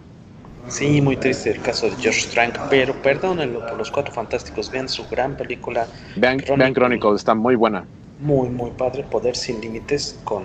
Sí, 0.69 1.01
muy 1.01 1.17
triste 1.17 1.51
el 1.51 1.63
caso 1.63 1.87
de 1.87 1.93
Josh 1.93 2.29
Trank, 2.29 2.59
pero 2.69 2.93
perdónenlo 3.01 3.61
por 3.61 3.79
los 3.79 3.91
cuatro 3.91 4.13
fantásticos. 4.13 4.71
Vean 4.71 4.89
su 4.89 5.07
gran 5.09 5.37
película. 5.37 5.87
Vean 6.17 6.39
vean 6.57 6.75
está 7.15 7.35
muy 7.35 7.55
buena. 7.55 7.87
Muy, 8.21 8.49
muy 8.49 8.71
padre. 8.71 9.05
Poder 9.05 9.37
sin 9.37 9.61
límites 9.61 10.19
con, 10.25 10.45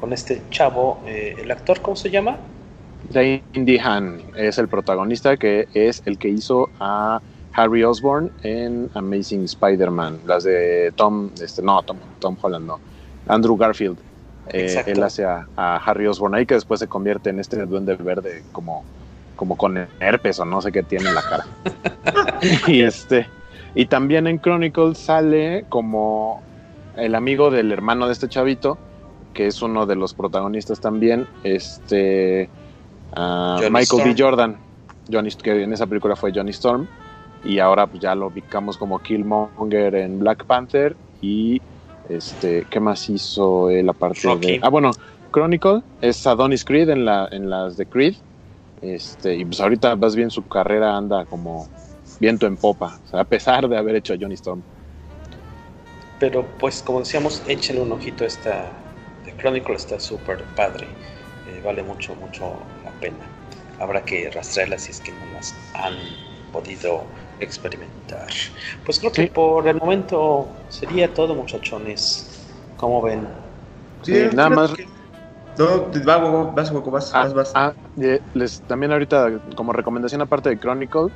con 0.00 0.12
este 0.12 0.42
chavo. 0.50 1.00
Eh, 1.06 1.36
¿El 1.38 1.50
actor 1.50 1.80
cómo 1.80 1.96
se 1.96 2.10
llama? 2.10 2.36
Dane 3.10 3.42
DeHaan 3.52 4.20
es 4.36 4.58
el 4.58 4.68
protagonista 4.68 5.36
que 5.36 5.68
es 5.72 6.02
el 6.04 6.18
que 6.18 6.28
hizo 6.28 6.68
a 6.80 7.20
Harry 7.52 7.82
Osborn 7.82 8.30
en 8.42 8.90
Amazing 8.94 9.44
Spider-Man. 9.44 10.20
Las 10.26 10.44
de 10.44 10.92
Tom, 10.96 11.30
este, 11.40 11.62
no, 11.62 11.82
Tom, 11.82 11.98
Tom 12.20 12.36
Holland, 12.40 12.66
no. 12.66 12.78
Andrew 13.26 13.56
Garfield. 13.56 13.98
Eh, 14.50 14.82
él 14.86 15.02
hace 15.02 15.24
a, 15.24 15.46
a, 15.56 15.76
Harry 15.76 16.06
Osborn 16.06 16.34
ahí 16.34 16.46
que 16.46 16.54
después 16.54 16.80
se 16.80 16.88
convierte 16.88 17.28
en 17.30 17.38
este 17.38 17.66
duende 17.66 17.96
verde 17.96 18.42
como 18.52 18.82
como 19.36 19.56
con 19.56 19.76
herpes 20.00 20.40
o 20.40 20.46
no 20.46 20.60
sé 20.62 20.72
qué 20.72 20.82
tiene 20.82 21.10
en 21.10 21.14
la 21.14 21.22
cara. 21.22 21.46
y 22.66 22.82
este 22.82 23.26
y 23.74 23.86
también 23.86 24.26
en 24.26 24.40
Chronicles 24.40 24.98
sale 24.98 25.66
como 25.68 26.42
el 26.98 27.14
amigo 27.14 27.50
del 27.50 27.72
hermano 27.72 28.06
de 28.06 28.12
este 28.12 28.28
chavito, 28.28 28.78
que 29.34 29.46
es 29.46 29.62
uno 29.62 29.86
de 29.86 29.96
los 29.96 30.14
protagonistas 30.14 30.80
también, 30.80 31.26
este 31.44 32.48
uh, 33.16 33.70
Michael 33.70 34.02
B. 34.04 34.14
Jordan, 34.16 34.56
Johnny, 35.10 35.30
que 35.30 35.62
en 35.62 35.72
esa 35.72 35.86
película 35.86 36.16
fue 36.16 36.32
Johnny 36.34 36.50
Storm, 36.50 36.86
y 37.44 37.58
ahora 37.58 37.86
pues 37.86 38.02
ya 38.02 38.14
lo 38.14 38.26
ubicamos 38.26 38.76
como 38.76 38.98
Killmonger 38.98 39.94
en 39.94 40.18
Black 40.18 40.44
Panther 40.44 40.96
y 41.20 41.60
este, 42.08 42.66
¿qué 42.68 42.80
más 42.80 43.08
hizo 43.08 43.70
él 43.70 43.88
aparte 43.88 44.20
Rocky. 44.24 44.58
de 44.58 44.60
Ah, 44.62 44.68
bueno, 44.70 44.90
Chronicle 45.32 45.82
es 46.00 46.26
Adonis 46.26 46.64
Creed 46.64 46.88
en 46.88 47.04
la 47.04 47.28
en 47.30 47.48
las 47.48 47.76
de 47.76 47.86
Creed 47.86 48.16
este, 48.80 49.36
y 49.36 49.44
pues 49.44 49.60
ahorita 49.60 49.94
más 49.96 50.14
bien 50.14 50.30
su 50.30 50.46
carrera 50.46 50.96
anda 50.96 51.24
como 51.26 51.68
viento 52.20 52.46
en 52.46 52.56
popa, 52.56 52.98
o 53.04 53.08
sea, 53.08 53.20
a 53.20 53.24
pesar 53.24 53.68
de 53.68 53.76
haber 53.76 53.96
hecho 53.96 54.14
a 54.14 54.16
Johnny 54.20 54.34
Storm. 54.34 54.62
Pero 56.18 56.46
pues 56.58 56.82
como 56.82 57.00
decíamos, 57.00 57.42
échenle 57.46 57.82
un 57.82 57.92
ojito 57.92 58.24
a 58.24 58.26
esta 58.26 58.72
de 59.24 59.32
Chronicle, 59.36 59.76
está 59.76 60.00
súper 60.00 60.44
padre, 60.54 60.88
eh, 61.46 61.60
vale 61.64 61.82
mucho, 61.82 62.14
mucho 62.14 62.66
la 62.84 62.90
pena. 62.92 63.24
Habrá 63.78 64.04
que 64.04 64.28
rastrearlas 64.30 64.82
si 64.82 64.90
es 64.92 65.00
que 65.00 65.12
no 65.12 65.26
las 65.32 65.54
han 65.74 65.96
podido 66.52 67.06
experimentar. 67.38 68.26
Pues 68.84 68.98
creo 68.98 69.12
que 69.12 69.22
Sí. 69.22 69.28
por 69.28 69.68
el 69.68 69.76
momento 69.76 70.48
sería 70.68 71.12
todo, 71.14 71.34
muchachones. 71.34 72.46
¿Cómo 72.76 73.02
ven? 73.02 73.28
Sí, 74.02 74.28
nada 74.34 74.50
más 74.50 74.72
No, 75.56 75.90
va, 76.06 76.16
Gogo, 76.18 76.52
vas, 76.52 76.72
vas, 76.72 77.10
Ah, 77.12 77.22
vas, 77.24 77.34
vas. 77.34 77.52
ah, 77.54 77.74
eh, 78.00 78.20
les, 78.32 78.62
también 78.62 78.92
ahorita 78.92 79.40
como 79.56 79.72
recomendación 79.72 80.20
aparte 80.20 80.50
de 80.50 80.58
Chronicle, 80.58 81.08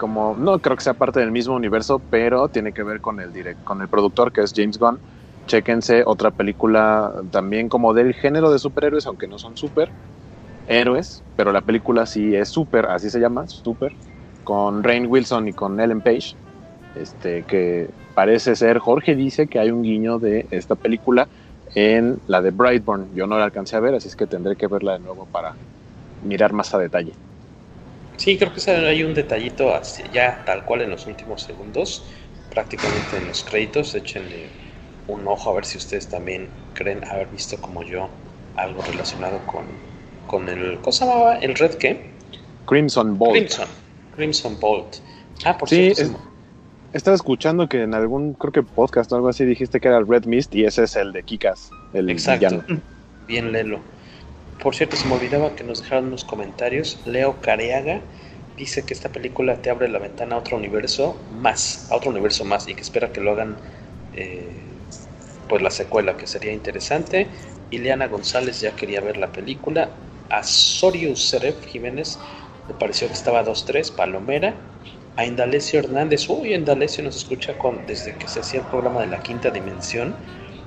como 0.00 0.34
no 0.34 0.58
creo 0.60 0.76
que 0.76 0.82
sea 0.82 0.94
parte 0.94 1.20
del 1.20 1.30
mismo 1.30 1.54
universo, 1.54 2.00
pero 2.08 2.48
tiene 2.48 2.72
que 2.72 2.82
ver 2.82 3.02
con 3.02 3.20
el 3.20 3.34
direct, 3.34 3.62
con 3.64 3.82
el 3.82 3.88
productor 3.88 4.32
que 4.32 4.40
es 4.40 4.54
James 4.56 4.78
Gunn. 4.78 4.98
Chéquense 5.46 6.04
otra 6.06 6.30
película 6.30 7.12
también 7.30 7.68
como 7.68 7.92
del 7.92 8.14
género 8.14 8.50
de 8.50 8.58
superhéroes, 8.58 9.06
aunque 9.06 9.28
no 9.28 9.38
son 9.38 9.58
super 9.58 9.90
héroes, 10.68 11.22
pero 11.36 11.52
la 11.52 11.60
película 11.60 12.06
sí 12.06 12.34
es 12.34 12.48
super, 12.48 12.86
así 12.86 13.10
se 13.10 13.20
llama, 13.20 13.46
super, 13.46 13.92
con 14.42 14.82
Rain 14.82 15.06
Wilson 15.06 15.48
y 15.48 15.52
con 15.52 15.78
Ellen 15.78 16.00
Page. 16.00 16.34
Este 16.96 17.42
que 17.42 17.90
parece 18.14 18.56
ser, 18.56 18.78
Jorge 18.78 19.14
dice 19.14 19.48
que 19.48 19.58
hay 19.58 19.70
un 19.70 19.82
guiño 19.82 20.18
de 20.18 20.46
esta 20.50 20.76
película 20.76 21.28
en 21.74 22.18
la 22.26 22.40
de 22.40 22.52
Brightburn. 22.52 23.14
Yo 23.14 23.26
no 23.26 23.36
la 23.38 23.44
alcancé 23.44 23.76
a 23.76 23.80
ver, 23.80 23.94
así 23.94 24.08
es 24.08 24.16
que 24.16 24.26
tendré 24.26 24.56
que 24.56 24.66
verla 24.66 24.94
de 24.94 25.00
nuevo 25.00 25.26
para 25.26 25.56
mirar 26.22 26.54
más 26.54 26.72
a 26.72 26.78
detalle. 26.78 27.12
Sí, 28.20 28.36
creo 28.36 28.52
que 28.52 28.70
hay 28.70 29.02
un 29.02 29.14
detallito 29.14 29.72
ya 30.12 30.44
tal 30.44 30.66
cual 30.66 30.82
en 30.82 30.90
los 30.90 31.06
últimos 31.06 31.40
segundos, 31.42 32.04
prácticamente 32.50 33.16
en 33.16 33.26
los 33.26 33.42
créditos. 33.42 33.94
Échenle 33.94 34.50
un 35.06 35.26
ojo 35.26 35.48
a 35.50 35.54
ver 35.54 35.64
si 35.64 35.78
ustedes 35.78 36.06
también 36.10 36.50
creen 36.74 37.02
haber 37.10 37.28
visto 37.28 37.58
como 37.62 37.82
yo 37.82 38.10
algo 38.56 38.82
relacionado 38.82 39.46
con, 39.46 39.64
con 40.26 40.50
el. 40.50 40.82
¿Cómo 40.82 40.92
se 40.92 41.06
llamaba? 41.06 41.36
¿El 41.36 41.54
Red 41.54 41.76
qué? 41.76 42.10
Crimson 42.66 43.16
Bolt. 43.16 43.32
Crimson. 43.32 43.68
Crimson 44.10 44.60
Bolt. 44.60 44.96
Ah, 45.46 45.56
por 45.56 45.70
Sí, 45.70 45.76
cierto. 45.88 46.02
es- 46.02 46.12
estaba 46.92 47.14
escuchando 47.14 47.68
que 47.70 47.84
en 47.84 47.94
algún, 47.94 48.34
creo 48.34 48.52
que 48.52 48.62
podcast 48.62 49.10
o 49.12 49.16
algo 49.16 49.28
así, 49.28 49.46
dijiste 49.46 49.80
que 49.80 49.88
era 49.88 49.96
el 49.96 50.06
Red 50.06 50.26
Mist 50.26 50.54
y 50.54 50.66
ese 50.66 50.82
es 50.84 50.94
el 50.96 51.12
de 51.12 51.22
Kikas, 51.22 51.70
el 51.94 52.10
Exacto. 52.10 52.44
villano. 52.48 52.64
Bien, 53.26 53.50
Lelo. 53.50 53.80
Por 54.60 54.74
cierto, 54.76 54.96
se 54.96 55.08
me 55.08 55.14
olvidaba 55.14 55.56
que 55.56 55.64
nos 55.64 55.80
dejaron 55.80 56.06
unos 56.08 56.24
comentarios. 56.24 57.02
Leo 57.06 57.40
Careaga 57.40 58.08
dice 58.56 58.84
que 58.84 58.92
esta 58.94 59.10
película 59.10 59.62
te 59.62 59.70
abre 59.70 59.88
la 59.88 59.98
ventana 59.98 60.36
a 60.36 60.38
otro 60.38 60.56
universo 60.56 61.26
más, 61.30 61.86
a 61.90 61.96
otro 61.96 62.10
universo 62.10 62.44
más, 62.44 62.68
y 62.68 62.74
que 62.74 62.82
espera 62.82 63.12
que 63.12 63.20
lo 63.22 63.32
hagan 63.32 63.62
eh, 64.12 64.86
pues 65.46 65.62
la 65.62 65.70
secuela, 65.70 66.16
que 66.16 66.26
sería 66.26 66.52
interesante. 66.52 67.32
Ileana 67.70 68.08
González 68.08 68.60
ya 68.60 68.76
quería 68.76 69.00
ver 69.00 69.16
la 69.16 69.32
película. 69.32 70.02
A 70.28 70.42
Sorius 70.42 71.28
Seref 71.28 71.64
Jiménez 71.66 72.22
le 72.66 72.74
pareció 72.74 73.08
que 73.08 73.14
estaba 73.14 73.42
2-3, 73.44 73.90
Palomera. 73.94 74.66
A 75.16 75.24
Indalecio 75.26 75.78
Hernández, 75.80 76.28
uy, 76.28 76.54
Indalecio 76.54 77.02
nos 77.04 77.16
escucha 77.16 77.56
con, 77.58 77.86
desde 77.86 78.16
que 78.18 78.28
se 78.28 78.40
hacía 78.40 78.60
el 78.60 78.66
programa 78.68 79.00
de 79.00 79.06
la 79.08 79.20
quinta 79.22 79.50
dimensión. 79.50 80.20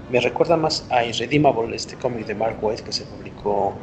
Me 0.10 0.20
recuerda 0.20 0.58
más 0.58 0.86
a 0.90 1.06
Irredeemable, 1.06 1.76
este 1.76 1.96
cómic 1.96 2.28
de 2.28 2.36
Mark 2.36 2.58
Waid 2.62 2.82
que 2.82 2.92
se 2.92 3.06
publicó 3.06 3.76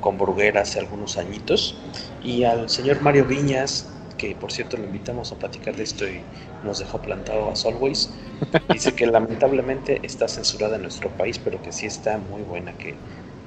con 0.00 0.18
Bruguera 0.18 0.62
hace 0.62 0.78
algunos 0.78 1.16
añitos. 1.18 1.78
Y 2.22 2.44
al 2.44 2.68
señor 2.68 3.00
Mario 3.00 3.24
Viñas, 3.24 3.88
que 4.18 4.34
por 4.34 4.52
cierto 4.52 4.76
lo 4.76 4.84
invitamos 4.84 5.32
a 5.32 5.36
platicar 5.36 5.76
de 5.76 5.84
esto 5.84 6.06
y 6.06 6.22
nos 6.62 6.78
dejó 6.80 7.00
plantado 7.00 7.50
as 7.50 7.64
always. 7.64 8.10
Dice 8.68 8.94
que 8.94 9.06
lamentablemente 9.06 10.00
está 10.02 10.28
censurada 10.28 10.76
en 10.76 10.82
nuestro 10.82 11.10
país, 11.10 11.38
pero 11.38 11.62
que 11.62 11.72
sí 11.72 11.86
está 11.86 12.18
muy 12.18 12.42
buena, 12.42 12.76
que 12.76 12.94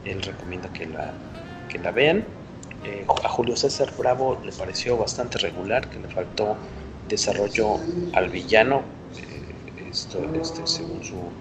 él 0.04 0.22
recomienda 0.24 0.72
que 0.74 0.88
la, 0.88 1.14
que 1.70 1.78
la 1.80 1.92
vean. 1.92 2.26
Eh, 2.84 3.06
a 3.24 3.30
Julio 3.30 3.56
César 3.56 3.94
Bravo 3.96 4.42
le 4.44 4.52
pareció 4.52 4.98
bastante 4.98 5.38
regular, 5.38 5.90
que 5.90 6.00
le 6.00 6.08
faltó 6.08 6.58
desarrollo 7.08 7.80
al 8.14 8.30
villano, 8.30 8.82
eh, 9.18 9.90
esto, 9.90 10.34
este, 10.34 10.66
según 10.66 11.04
su 11.04 11.32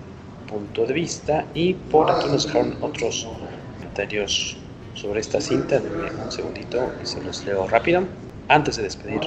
punto 0.51 0.85
de 0.85 0.93
vista. 0.93 1.47
Y 1.55 1.75
por 1.75 2.11
aquí 2.11 2.27
nos 2.29 2.47
dejaron 2.47 2.77
otros 2.81 3.29
comentarios 3.77 4.57
sobre 4.95 5.21
esta 5.21 5.41
cinta. 5.41 5.79
Denme 5.79 6.11
un 6.23 6.33
segundito 6.33 6.93
y 7.03 7.07
se 7.07 7.23
los 7.23 7.45
leo 7.45 7.67
rápido. 7.69 8.03
Antes 8.49 8.77
de 8.77 8.83
despedir 8.83 9.21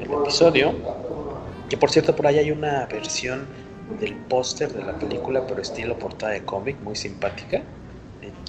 el 0.00 0.12
episodio, 0.12 0.74
que 1.70 1.76
por 1.76 1.90
cierto 1.90 2.14
por 2.14 2.26
ahí 2.26 2.38
hay 2.38 2.50
una 2.50 2.86
versión 2.86 3.46
del 3.98 4.14
póster 4.14 4.72
de 4.72 4.84
la 4.84 4.98
película, 4.98 5.46
pero 5.46 5.62
estilo 5.62 5.98
portada 5.98 6.32
de 6.32 6.42
cómic, 6.44 6.76
muy 6.82 6.94
simpática. 6.94 7.62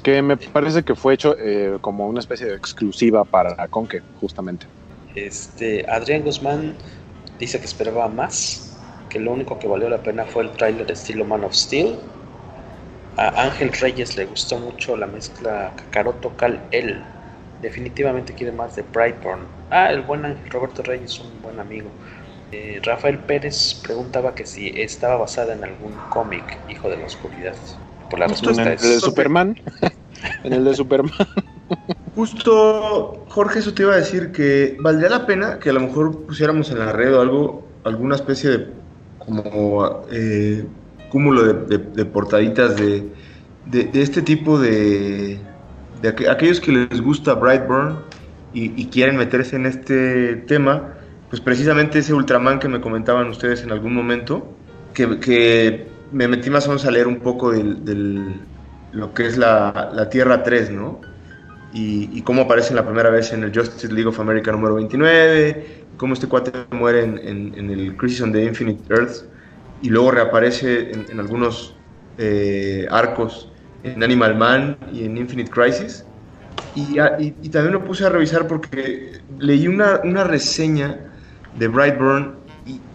Que 0.03 0.21
me 0.21 0.35
parece 0.35 0.83
que 0.83 0.95
fue 0.95 1.13
hecho 1.13 1.35
eh, 1.39 1.77
como 1.79 2.07
una 2.07 2.19
especie 2.19 2.47
de 2.47 2.55
exclusiva 2.55 3.23
para 3.23 3.67
Conque, 3.67 4.01
justamente. 4.19 4.65
Este, 5.15 5.85
Adrián 5.89 6.23
Guzmán 6.23 6.75
dice 7.39 7.59
que 7.59 7.65
esperaba 7.65 8.07
más, 8.09 8.68
que 9.09 9.19
lo 9.19 9.31
único 9.31 9.59
que 9.59 9.67
valió 9.67 9.89
la 9.89 9.97
pena 9.97 10.25
fue 10.25 10.43
el 10.43 10.51
tráiler 10.51 10.89
estilo 10.91 11.25
Man 11.25 11.43
of 11.43 11.53
Steel. 11.53 11.97
A 13.17 13.43
Ángel 13.43 13.73
Reyes 13.73 14.15
le 14.15 14.25
gustó 14.25 14.57
mucho 14.57 14.95
la 14.95 15.07
mezcla 15.07 15.73
Kakaroto 15.75 16.35
Cal 16.37 16.61
El. 16.71 17.01
Definitivamente 17.61 18.33
quiere 18.33 18.53
más 18.53 18.75
de 18.75 18.83
Brightburn. 18.83 19.41
Ah, 19.71 19.91
el 19.91 20.03
buen 20.03 20.23
Ángel 20.23 20.49
Roberto 20.49 20.83
Reyes, 20.83 21.19
un 21.19 21.41
buen 21.41 21.59
amigo. 21.59 21.89
Eh, 22.51 22.79
Rafael 22.83 23.19
Pérez 23.19 23.79
preguntaba 23.83 24.33
que 24.33 24.45
si 24.45 24.69
estaba 24.69 25.17
basada 25.17 25.53
en 25.53 25.63
algún 25.63 25.93
cómic, 26.09 26.57
Hijo 26.69 26.89
de 26.89 26.97
la 26.97 27.05
Oscuridad. 27.05 27.55
Por 28.09 28.19
la 28.19 28.25
en 28.25 28.31
respuesta 28.31 28.63
el 28.63 28.69
es 28.69 28.81
de 28.81 28.99
Superman. 28.99 29.59
en 30.43 30.53
el 30.53 30.63
de 30.63 30.73
Superman. 30.73 31.13
Justo, 32.15 33.25
Jorge, 33.29 33.59
eso 33.59 33.73
te 33.73 33.83
iba 33.83 33.93
a 33.93 33.97
decir 33.97 34.31
que 34.31 34.77
valdría 34.79 35.09
la 35.09 35.25
pena 35.25 35.59
que 35.59 35.69
a 35.69 35.73
lo 35.73 35.81
mejor 35.81 36.25
pusiéramos 36.25 36.71
en 36.71 36.79
la 36.79 36.91
red 36.91 37.15
o 37.15 37.21
algo, 37.21 37.67
alguna 37.83 38.15
especie 38.15 38.49
de 38.49 38.67
como 39.19 40.05
eh, 40.11 40.71
cúmulo 41.07 41.43
de, 41.65 41.79
portaditas 42.05 42.77
de, 42.77 43.13
de- 43.63 43.91
este 44.01 44.21
tipo 44.23 44.59
de, 44.59 45.55
de 45.91 46.09
aqu- 46.15 46.29
aquellos 46.29 46.61
que 46.61 46.71
les 46.71 47.01
gusta 47.01 47.35
Brightburn 47.35 48.05
y, 48.51 48.81
y 48.81 48.89
quieren 48.89 49.17
meterse 49.17 49.55
en 49.57 49.65
este 49.67 50.37
tema, 50.47 50.95
pues 51.29 51.41
precisamente 51.41 51.99
ese 51.99 52.13
Ultraman 52.13 52.59
que 52.59 52.67
me 52.69 52.81
comentaban 52.81 53.27
ustedes 53.29 53.63
en 53.63 53.71
algún 53.71 53.93
momento, 53.93 54.59
que, 54.93 55.19
que 55.19 56.01
me 56.09 56.27
metí 56.27 56.49
más 56.49 56.65
o 56.67 56.69
menos 56.69 56.85
a 56.85 56.91
leer 56.91 57.07
un 57.07 57.21
poco 57.21 57.51
del, 57.51 57.83
del- 57.85 58.49
lo 58.91 59.13
que 59.13 59.27
es 59.27 59.37
la, 59.37 59.91
la 59.93 60.09
Tierra 60.09 60.41
3, 60.43 60.71
¿no? 60.71 61.08
Y, 61.71 62.17
y 62.17 62.23
cómo 62.23 62.43
aparece 62.43 62.73
la 62.73 62.85
primera 62.85 63.09
vez 63.09 63.31
en 63.33 63.43
el 63.43 63.53
Justice 63.55 63.93
League 63.93 64.07
of 64.09 64.19
America 64.19 64.51
número 64.51 64.75
29, 64.75 65.89
cómo 65.97 66.13
este 66.13 66.27
cuate 66.27 66.51
muere 66.71 67.03
en, 67.03 67.17
en- 67.19 67.55
en 67.57 67.69
el 67.71 67.95
Crisis 67.97 68.21
on 68.21 68.31
the 68.31 68.43
Infinite 68.43 68.83
Earth 68.93 69.29
y 69.79 69.89
luego 69.89 70.11
reaparece 70.11 70.91
en, 70.91 71.05
en 71.09 71.19
algunos 71.19 71.81
eh, 72.17 72.87
arcos 72.89 73.53
en 73.83 74.03
Animal 74.03 74.35
Man 74.35 74.77
y 74.91 75.03
en 75.05 75.17
Infinite 75.17 75.49
Crisis. 75.51 76.05
Y, 76.73 76.99
y- 76.99 77.37
y 77.41 77.49
también 77.49 77.73
lo 77.73 77.83
puse 77.83 78.05
a 78.05 78.09
revisar 78.09 78.47
porque 78.47 79.23
leí 79.37 79.67
una, 79.67 80.01
una 80.03 80.23
reseña 80.23 81.13
de 81.51 81.67
Brightburn 81.67 82.39
y, 82.63 82.85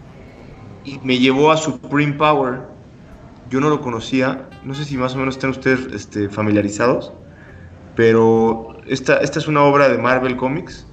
y 0.83 0.99
me 1.01 1.17
llevó 1.19 1.51
a 1.51 1.57
Supreme 1.57 2.13
Power. 2.13 2.69
Yo 3.43 3.59
no 3.61 3.69
lo 3.69 3.81
conocía, 3.81 4.57
no 4.61 4.73
sé 4.75 4.85
si 4.85 4.97
más 4.97 5.15
o 5.15 5.19
menos 5.19 5.35
están 5.35 5.51
ustedes 5.51 5.87
este, 5.93 6.29
familiarizados, 6.29 7.13
pero 7.95 8.81
esta, 8.85 9.17
esta 9.19 9.39
es 9.39 9.47
una 9.47 9.63
obra 9.65 9.89
de 9.89 9.97
Marvel 9.97 10.37
Comics 10.37 10.87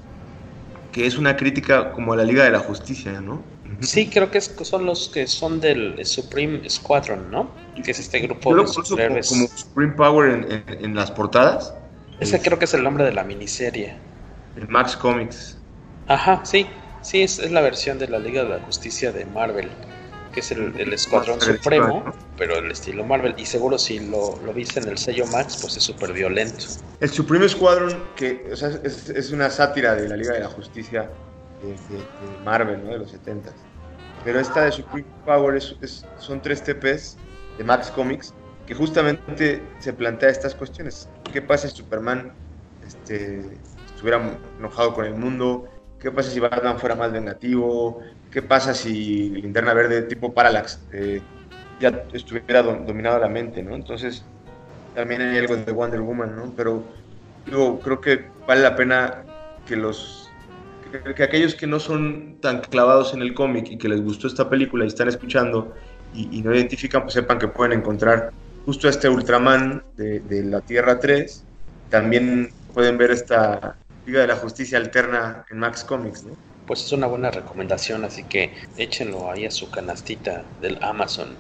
que 0.92 1.07
es 1.07 1.18
una 1.18 1.36
crítica 1.36 1.92
como 1.92 2.12
a 2.14 2.16
la 2.16 2.24
Liga 2.24 2.44
de 2.44 2.50
la 2.53 2.61
Justicia, 2.61 3.20
¿no? 3.20 3.59
Sí, 3.80 4.09
creo 4.09 4.30
que 4.30 4.38
es- 4.38 4.55
son 4.62 4.86
los 4.86 5.11
que 5.11 5.26
son 5.26 5.61
del 5.61 6.07
Supreme 6.07 6.68
Squadron, 6.70 7.30
¿no? 7.30 7.70
Que 7.84 7.90
es 7.90 7.98
este 7.98 8.20
grupo 8.20 8.50
Yo 8.50 8.57
lo 8.57 8.62
de 8.62 8.66
como, 8.66 8.82
superhéroes. 8.86 9.28
como 9.28 9.46
Supreme 9.55 9.94
Power 9.94 10.30
en, 10.30 10.53
en- 10.53 10.84
en 10.84 10.94
las 10.94 11.11
portadas, 11.11 11.74
Ese 12.18 12.40
creo 12.40 12.59
que 12.59 12.64
es 12.64 12.72
el 12.72 12.82
nombre 12.84 13.05
de 13.05 13.12
la 13.12 13.22
miniserie. 13.22 14.00
en 14.55 14.66
Max 14.70 14.96
Comics. 14.96 15.62
Ajá, 16.07 16.44
sí. 16.44 16.70
Sí, 17.00 17.22
es, 17.22 17.40
es 17.40 17.50
la 17.50 17.61
versión 17.61 17.98
de 17.98 18.07
la 18.07 18.20
Liga 18.20 18.44
de 18.44 18.50
la 18.50 18.61
Justicia 18.61 19.11
de 19.11 19.26
Marvel. 19.26 19.76
Que 20.33 20.41
es 20.41 20.51
el, 20.51 20.74
el 20.80 20.93
Escuadrón 20.93 21.41
Supremo, 21.41 22.03
¿no? 22.07 22.12
pero 22.39 22.57
el 22.57 22.70
estilo 22.70 23.05
Marvel. 23.05 23.35
Y 23.37 23.45
seguro 23.47 23.78
si 23.78 24.01
lo, 24.01 24.39
lo 24.43 24.53
viste 24.55 24.80
en 24.80 24.89
el 24.89 24.97
sello 24.99 25.26
Max, 25.26 25.59
pues 25.61 25.76
es 25.76 25.83
súper 25.83 26.12
violento. 26.12 26.64
El 27.01 27.11
Supreme 27.11 27.49
Squadron, 27.49 28.03
que 28.16 28.49
o 28.53 28.57
sea, 28.57 28.70
es, 28.83 29.09
es 29.11 29.30
una 29.33 29.51
sátira 29.51 29.95
de 29.95 30.09
la 30.09 30.16
Liga 30.16 30.33
de 30.33 30.41
la 30.41 30.49
Justicia 30.49 31.11
de, 31.61 31.68
de- 31.74 31.99
de 31.99 32.39
Marvel, 32.45 32.83
¿no? 32.85 32.91
De 32.93 32.99
los 32.99 33.11
70 33.11 33.53
Pero 34.24 34.41
esta 34.41 34.64
de 34.64 34.72
Supreme 34.72 35.07
Power 35.24 35.57
es- 35.57 35.76
es- 35.83 36.07
son 36.18 36.41
tres 36.41 36.62
TPs 36.62 37.16
de 37.59 37.64
Max 37.64 37.91
Comics 37.91 38.33
que 38.66 38.74
justamente 38.74 39.62
se 39.80 39.93
plantea 39.93 40.30
estas 40.30 40.55
cuestiones. 40.55 41.09
¿Qué 41.33 41.43
pasa 41.43 41.68
si 41.68 41.76
Superman 41.76 42.33
este, 42.87 43.59
estuviera 43.87 44.39
enojado 44.59 44.95
con 44.95 45.05
el 45.05 45.14
mundo? 45.14 45.68
¿Qué 46.01 46.11
pasa 46.11 46.30
si 46.30 46.41
Batman 46.41 46.78
fuera 46.78 46.95
más 46.95 47.12
vengativo? 47.12 48.01
¿Qué 48.33 48.43
pasa 48.43 48.74
si 48.74 49.30
Linterna 49.30 49.74
Verde 49.74 50.05
tipo 50.05 50.35
Parallax 50.35 50.89
eh, 50.93 51.28
ya 51.78 51.91
estuviera 52.12 52.62
dom- 52.64 52.87
dominado 52.87 53.18
la 53.20 53.28
mente, 53.28 53.62
¿no? 53.62 53.74
Entonces, 53.76 54.33
también 54.93 55.22
hay 55.22 55.39
algo 55.39 55.57
de 55.57 55.72
Wonder 55.72 56.01
Woman, 56.03 56.37
¿no? 56.37 56.55
Pero 56.57 56.93
digo, 57.45 57.83
creo 57.83 58.01
que 58.01 58.35
vale 58.47 58.62
la 58.62 58.76
pena 58.76 59.28
que 59.64 59.76
los 59.76 60.37
que, 60.80 61.03
que 61.14 61.22
aquellos 61.24 61.55
que 61.57 61.66
no 61.66 61.80
son 61.80 62.41
tan 62.41 62.61
clavados 62.62 63.14
en 63.14 63.22
el 63.22 63.35
cómic 63.35 63.68
y 63.70 63.78
que 63.78 63.89
les 63.89 64.03
gustó 64.03 64.28
esta 64.28 64.49
película 64.51 64.85
y 64.85 64.89
están 64.89 65.09
escuchando 65.09 65.74
y, 66.11 66.39
y 66.39 66.43
no 66.43 66.55
identifican, 66.55 67.03
pues 67.03 67.14
sepan 67.14 67.39
que 67.39 67.49
pueden 67.49 67.78
encontrar 67.80 68.30
justo 68.64 68.89
este 68.89 69.09
Ultraman 69.11 69.83
de, 69.95 70.20
de 70.20 70.45
la 70.45 70.61
Tierra 70.62 70.99
3. 71.01 71.49
También 71.89 72.51
pueden 72.72 72.99
ver 72.99 73.11
esta 73.12 73.78
Liga 74.05 74.22
de 74.22 74.28
la 74.28 74.37
Justicia 74.37 74.78
alterna 74.78 75.45
en 75.51 75.59
Max 75.59 75.85
Comics, 75.85 76.24
¿no? 76.24 76.35
Pues 76.66 76.84
es 76.84 76.92
una 76.92 77.06
buena 77.06 77.30
recomendación, 77.30 78.04
así 78.04 78.22
que 78.24 78.52
échenlo 78.76 79.30
ahí 79.30 79.46
a 79.46 79.50
su 79.50 79.70
canastita 79.70 80.44
del 80.60 80.78
Amazon. 80.82 81.36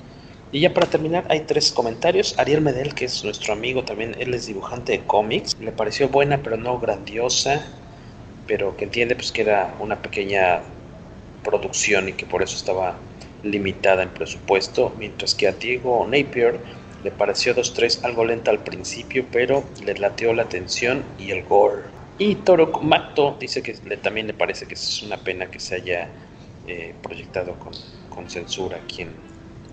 Y 0.52 0.60
ya 0.60 0.74
para 0.74 0.86
terminar, 0.86 1.24
hay 1.30 1.40
tres 1.40 1.72
comentarios. 1.72 2.38
Ariel 2.38 2.60
Medel, 2.60 2.94
que 2.94 3.06
es 3.06 3.24
nuestro 3.24 3.54
amigo 3.54 3.84
también, 3.84 4.14
él 4.18 4.34
es 4.34 4.46
dibujante 4.46 4.92
de 4.92 5.00
cómics. 5.06 5.56
Le 5.58 5.72
pareció 5.72 6.08
buena, 6.08 6.42
pero 6.42 6.58
no 6.58 6.78
grandiosa. 6.78 7.64
Pero 8.46 8.76
que 8.76 8.84
entiende 8.84 9.14
pues 9.14 9.32
que 9.32 9.42
era 9.42 9.74
una 9.80 10.02
pequeña 10.02 10.60
producción 11.42 12.10
y 12.10 12.12
que 12.12 12.26
por 12.26 12.42
eso 12.42 12.56
estaba 12.56 12.98
limitada 13.42 14.02
en 14.02 14.10
presupuesto. 14.10 14.92
Mientras 14.98 15.34
que 15.34 15.48
a 15.48 15.52
Diego 15.52 16.06
Napier 16.06 16.60
le 17.02 17.10
pareció 17.10 17.54
2-3 17.54 18.04
algo 18.04 18.24
lenta 18.24 18.50
al 18.50 18.62
principio, 18.62 19.26
pero 19.32 19.64
le 19.82 19.94
lateó 19.94 20.34
la 20.34 20.42
atención 20.42 21.02
y 21.18 21.30
el 21.30 21.44
gore. 21.44 22.01
Y 22.22 22.36
Toro 22.36 22.70
Mato 22.82 23.36
dice 23.40 23.62
que 23.62 23.76
le, 23.84 23.96
también 23.96 24.28
le 24.28 24.34
parece 24.34 24.66
que 24.66 24.74
es 24.74 25.02
una 25.02 25.16
pena 25.16 25.46
que 25.46 25.58
se 25.58 25.74
haya 25.74 26.08
eh, 26.68 26.94
proyectado 27.02 27.58
con, 27.58 27.72
con 28.10 28.30
censura 28.30 28.76
aquí 28.76 29.02
en, 29.02 29.10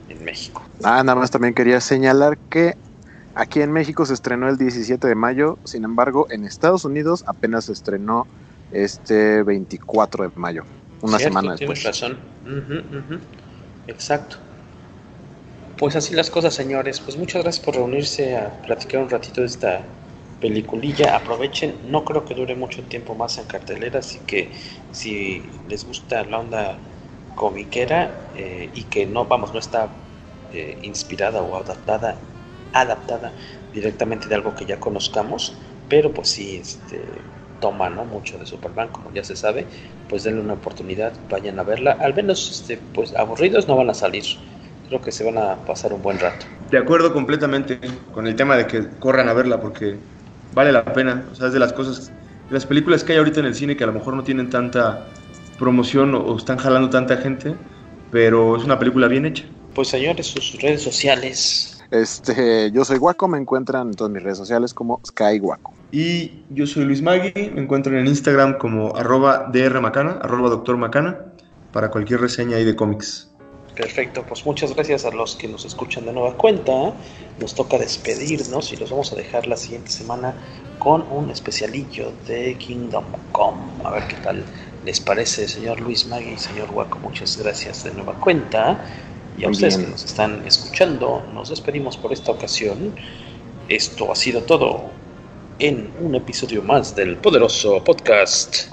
en 0.10 0.26
México. 0.26 0.64
Ah, 0.84 1.04
nada 1.04 1.14
más 1.14 1.30
también 1.30 1.54
quería 1.54 1.80
señalar 1.80 2.40
que 2.50 2.74
aquí 3.36 3.62
en 3.62 3.72
México 3.72 4.04
se 4.04 4.16
estrenó 4.16 4.50
el 4.50 4.58
17 4.58 5.08
de 5.08 5.14
mayo, 5.14 5.60
sin 5.64 5.84
embargo, 5.84 6.26
en 6.32 6.44
Estados 6.44 6.86
Unidos 6.86 7.24
apenas 7.28 7.66
se 7.66 7.74
estrenó 7.74 8.26
este 8.72 9.44
24 9.44 10.24
de 10.24 10.32
mayo, 10.34 10.64
una 11.02 11.20
Cierto, 11.20 11.40
semana 11.40 11.56
después. 11.56 11.82
Tienes 11.82 12.02
razón. 12.02 12.18
Exacto. 13.88 14.38
Pues 15.78 15.96
así 15.96 16.16
las 16.16 16.32
cosas, 16.32 16.56
señores. 16.56 17.00
Pues 17.00 17.16
muchas 17.16 17.44
gracias 17.44 17.64
por 17.64 17.76
reunirse 17.76 18.36
a 18.36 18.60
platicar 18.64 19.04
un 19.04 19.10
ratito 19.12 19.42
de 19.42 19.48
esta 19.48 19.84
peliculilla. 20.40 21.16
Aprovechen, 21.16 21.76
no 21.90 22.04
creo 22.04 22.26
que 22.26 22.36
dure 22.36 22.56
mucho 22.56 22.84
tiempo 22.84 23.16
más 23.16 23.38
en 23.38 23.46
cartelera, 23.46 24.00
así 24.00 24.20
que 24.26 24.52
si 24.92 25.44
les 25.68 25.86
gusta 25.86 26.24
la 26.24 26.40
onda 26.40 26.78
comiquera 27.36 28.12
eh, 28.36 28.70
y 28.74 28.84
que 28.84 29.06
no, 29.06 29.26
vamos, 29.26 29.54
no 29.54 29.60
está 29.60 29.90
eh, 30.54 30.78
inspirada 30.82 31.42
o 31.42 31.56
adaptada, 31.56 32.18
adaptada 32.74 33.32
directamente 33.74 34.28
de 34.28 34.36
algo 34.36 34.56
que 34.56 34.66
ya 34.66 34.80
conozcamos, 34.80 35.54
pero 35.88 36.12
pues 36.12 36.30
sí, 36.30 36.58
este, 36.58 37.02
toma 37.60 37.90
¿no? 37.90 38.06
mucho 38.06 38.38
de 38.38 38.46
Superman, 38.46 38.90
como 38.90 39.12
ya 39.14 39.24
se 39.24 39.36
sabe, 39.36 39.66
pues 40.08 40.24
denle 40.24 40.42
una 40.42 40.54
oportunidad, 40.54 41.14
vayan 41.30 41.60
a 41.60 41.64
verla. 41.64 41.98
Al 42.00 42.14
menos, 42.14 42.50
este, 42.52 42.78
pues 42.94 43.16
aburridos 43.16 43.68
no 43.68 43.76
van 43.76 43.90
a 43.90 43.94
salir. 43.94 44.24
Creo 44.88 45.02
que 45.02 45.12
se 45.12 45.24
van 45.24 45.38
a 45.38 45.56
pasar 45.66 45.94
un 45.94 46.02
buen 46.02 46.20
rato. 46.20 46.46
De 46.72 46.78
acuerdo 46.78 47.14
completamente 47.14 47.80
con 48.12 48.28
el 48.28 48.36
tema 48.36 48.58
de 48.58 48.66
que 48.66 48.88
corran 49.00 49.30
a 49.30 49.34
verla 49.34 49.62
porque 49.62 49.98
vale 50.54 50.72
la 50.72 50.84
pena. 50.86 51.26
O 51.32 51.36
sea, 51.36 51.48
es 51.48 51.54
de 51.54 51.60
las 51.60 51.74
cosas, 51.74 52.08
de 52.48 52.54
las 52.54 52.66
películas 52.66 53.04
que 53.04 53.14
hay 53.14 53.18
ahorita 53.20 53.40
en 53.40 53.48
el 53.48 53.56
cine 53.56 53.78
que 53.78 53.84
a 53.84 53.88
lo 53.88 53.94
mejor 53.94 54.16
no 54.16 54.24
tienen 54.24 54.50
tanta 54.50 55.08
promoción 55.58 56.16
o, 56.16 56.20
o 56.20 56.38
están 56.38 56.58
jalando 56.58 56.90
tanta 56.90 57.18
gente, 57.18 57.56
pero 58.12 58.58
es 58.58 58.64
una 58.64 58.80
película 58.80 59.08
bien 59.08 59.26
hecha. 59.26 59.46
Pues 59.74 59.90
señores, 59.90 60.28
sus 60.28 60.60
redes 60.62 60.82
sociales. 60.82 61.80
Este, 61.92 62.72
yo 62.72 62.86
soy 62.86 62.98
Waco, 62.98 63.28
me 63.28 63.38
encuentran 63.38 63.88
en 63.88 63.94
todas 63.96 64.12
mis 64.12 64.22
redes 64.22 64.38
sociales 64.38 64.74
como 64.74 65.02
Sky 65.06 65.40
Waco. 65.40 65.74
Y 65.92 66.44
yo 66.52 66.68
soy 66.68 66.86
Luis 66.86 67.02
Magui, 67.02 67.34
me 67.52 67.62
encuentran 67.62 67.98
en 67.98 68.08
Instagram 68.08 68.58
como 68.60 68.96
arroba 68.96 69.50
drmacana, 69.52 70.20
arroba 70.22 70.50
doctor 70.50 70.78
macana, 70.78 71.18
para 71.72 71.90
cualquier 71.90 72.22
reseña 72.22 72.58
ahí 72.58 72.64
de 72.64 72.76
cómics. 72.76 73.29
Perfecto, 73.80 74.26
pues 74.28 74.46
muchas 74.46 74.76
gracias 74.76 75.06
a 75.06 75.12
los 75.12 75.38
que 75.38 75.48
nos 75.48 75.64
escuchan 75.64 76.06
de 76.06 76.12
nueva 76.12 76.36
cuenta. 76.36 76.94
Nos 77.40 77.56
toca 77.56 77.78
despedirnos 77.78 78.74
y 78.74 78.76
los 78.76 78.90
vamos 78.90 79.14
a 79.14 79.16
dejar 79.16 79.48
la 79.48 79.56
siguiente 79.56 79.90
semana 79.90 80.34
con 80.80 81.06
un 81.10 81.32
especialillo 81.32 82.12
de 82.28 82.56
Kingdom 82.56 83.06
Come. 83.32 83.62
A 83.86 83.92
ver 83.92 84.06
qué 84.10 84.18
tal 84.18 84.44
les 84.84 85.00
parece, 85.00 85.48
señor 85.48 85.80
Luis 85.80 86.06
Magui 86.08 86.32
y 86.32 86.38
señor 86.38 86.70
Waco. 86.72 87.00
Muchas 87.00 87.38
gracias 87.38 87.86
de 87.86 87.94
nueva 87.94 88.16
cuenta. 88.16 88.84
Y 89.38 89.46
a 89.46 89.48
Muy 89.48 89.54
ustedes 89.54 89.78
bien. 89.78 89.86
que 89.88 89.92
nos 89.94 90.04
están 90.04 90.46
escuchando, 90.46 91.24
nos 91.34 91.48
despedimos 91.48 91.96
por 91.96 92.12
esta 92.12 92.34
ocasión. 92.34 92.94
Esto 93.70 94.12
ha 94.12 94.16
sido 94.18 94.44
todo 94.44 94.90
en 95.60 95.90
un 96.02 96.16
episodio 96.16 96.62
más 96.64 96.94
del 96.98 97.16
poderoso 97.16 97.82
podcast. 97.82 98.68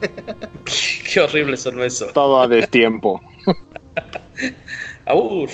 Qué 1.12 1.20
horrible 1.20 1.56
son 1.56 1.82
eso. 1.82 2.06
Todo 2.12 2.40
a 2.40 2.48
destiempo. 2.48 3.22
Aur. 5.06 5.48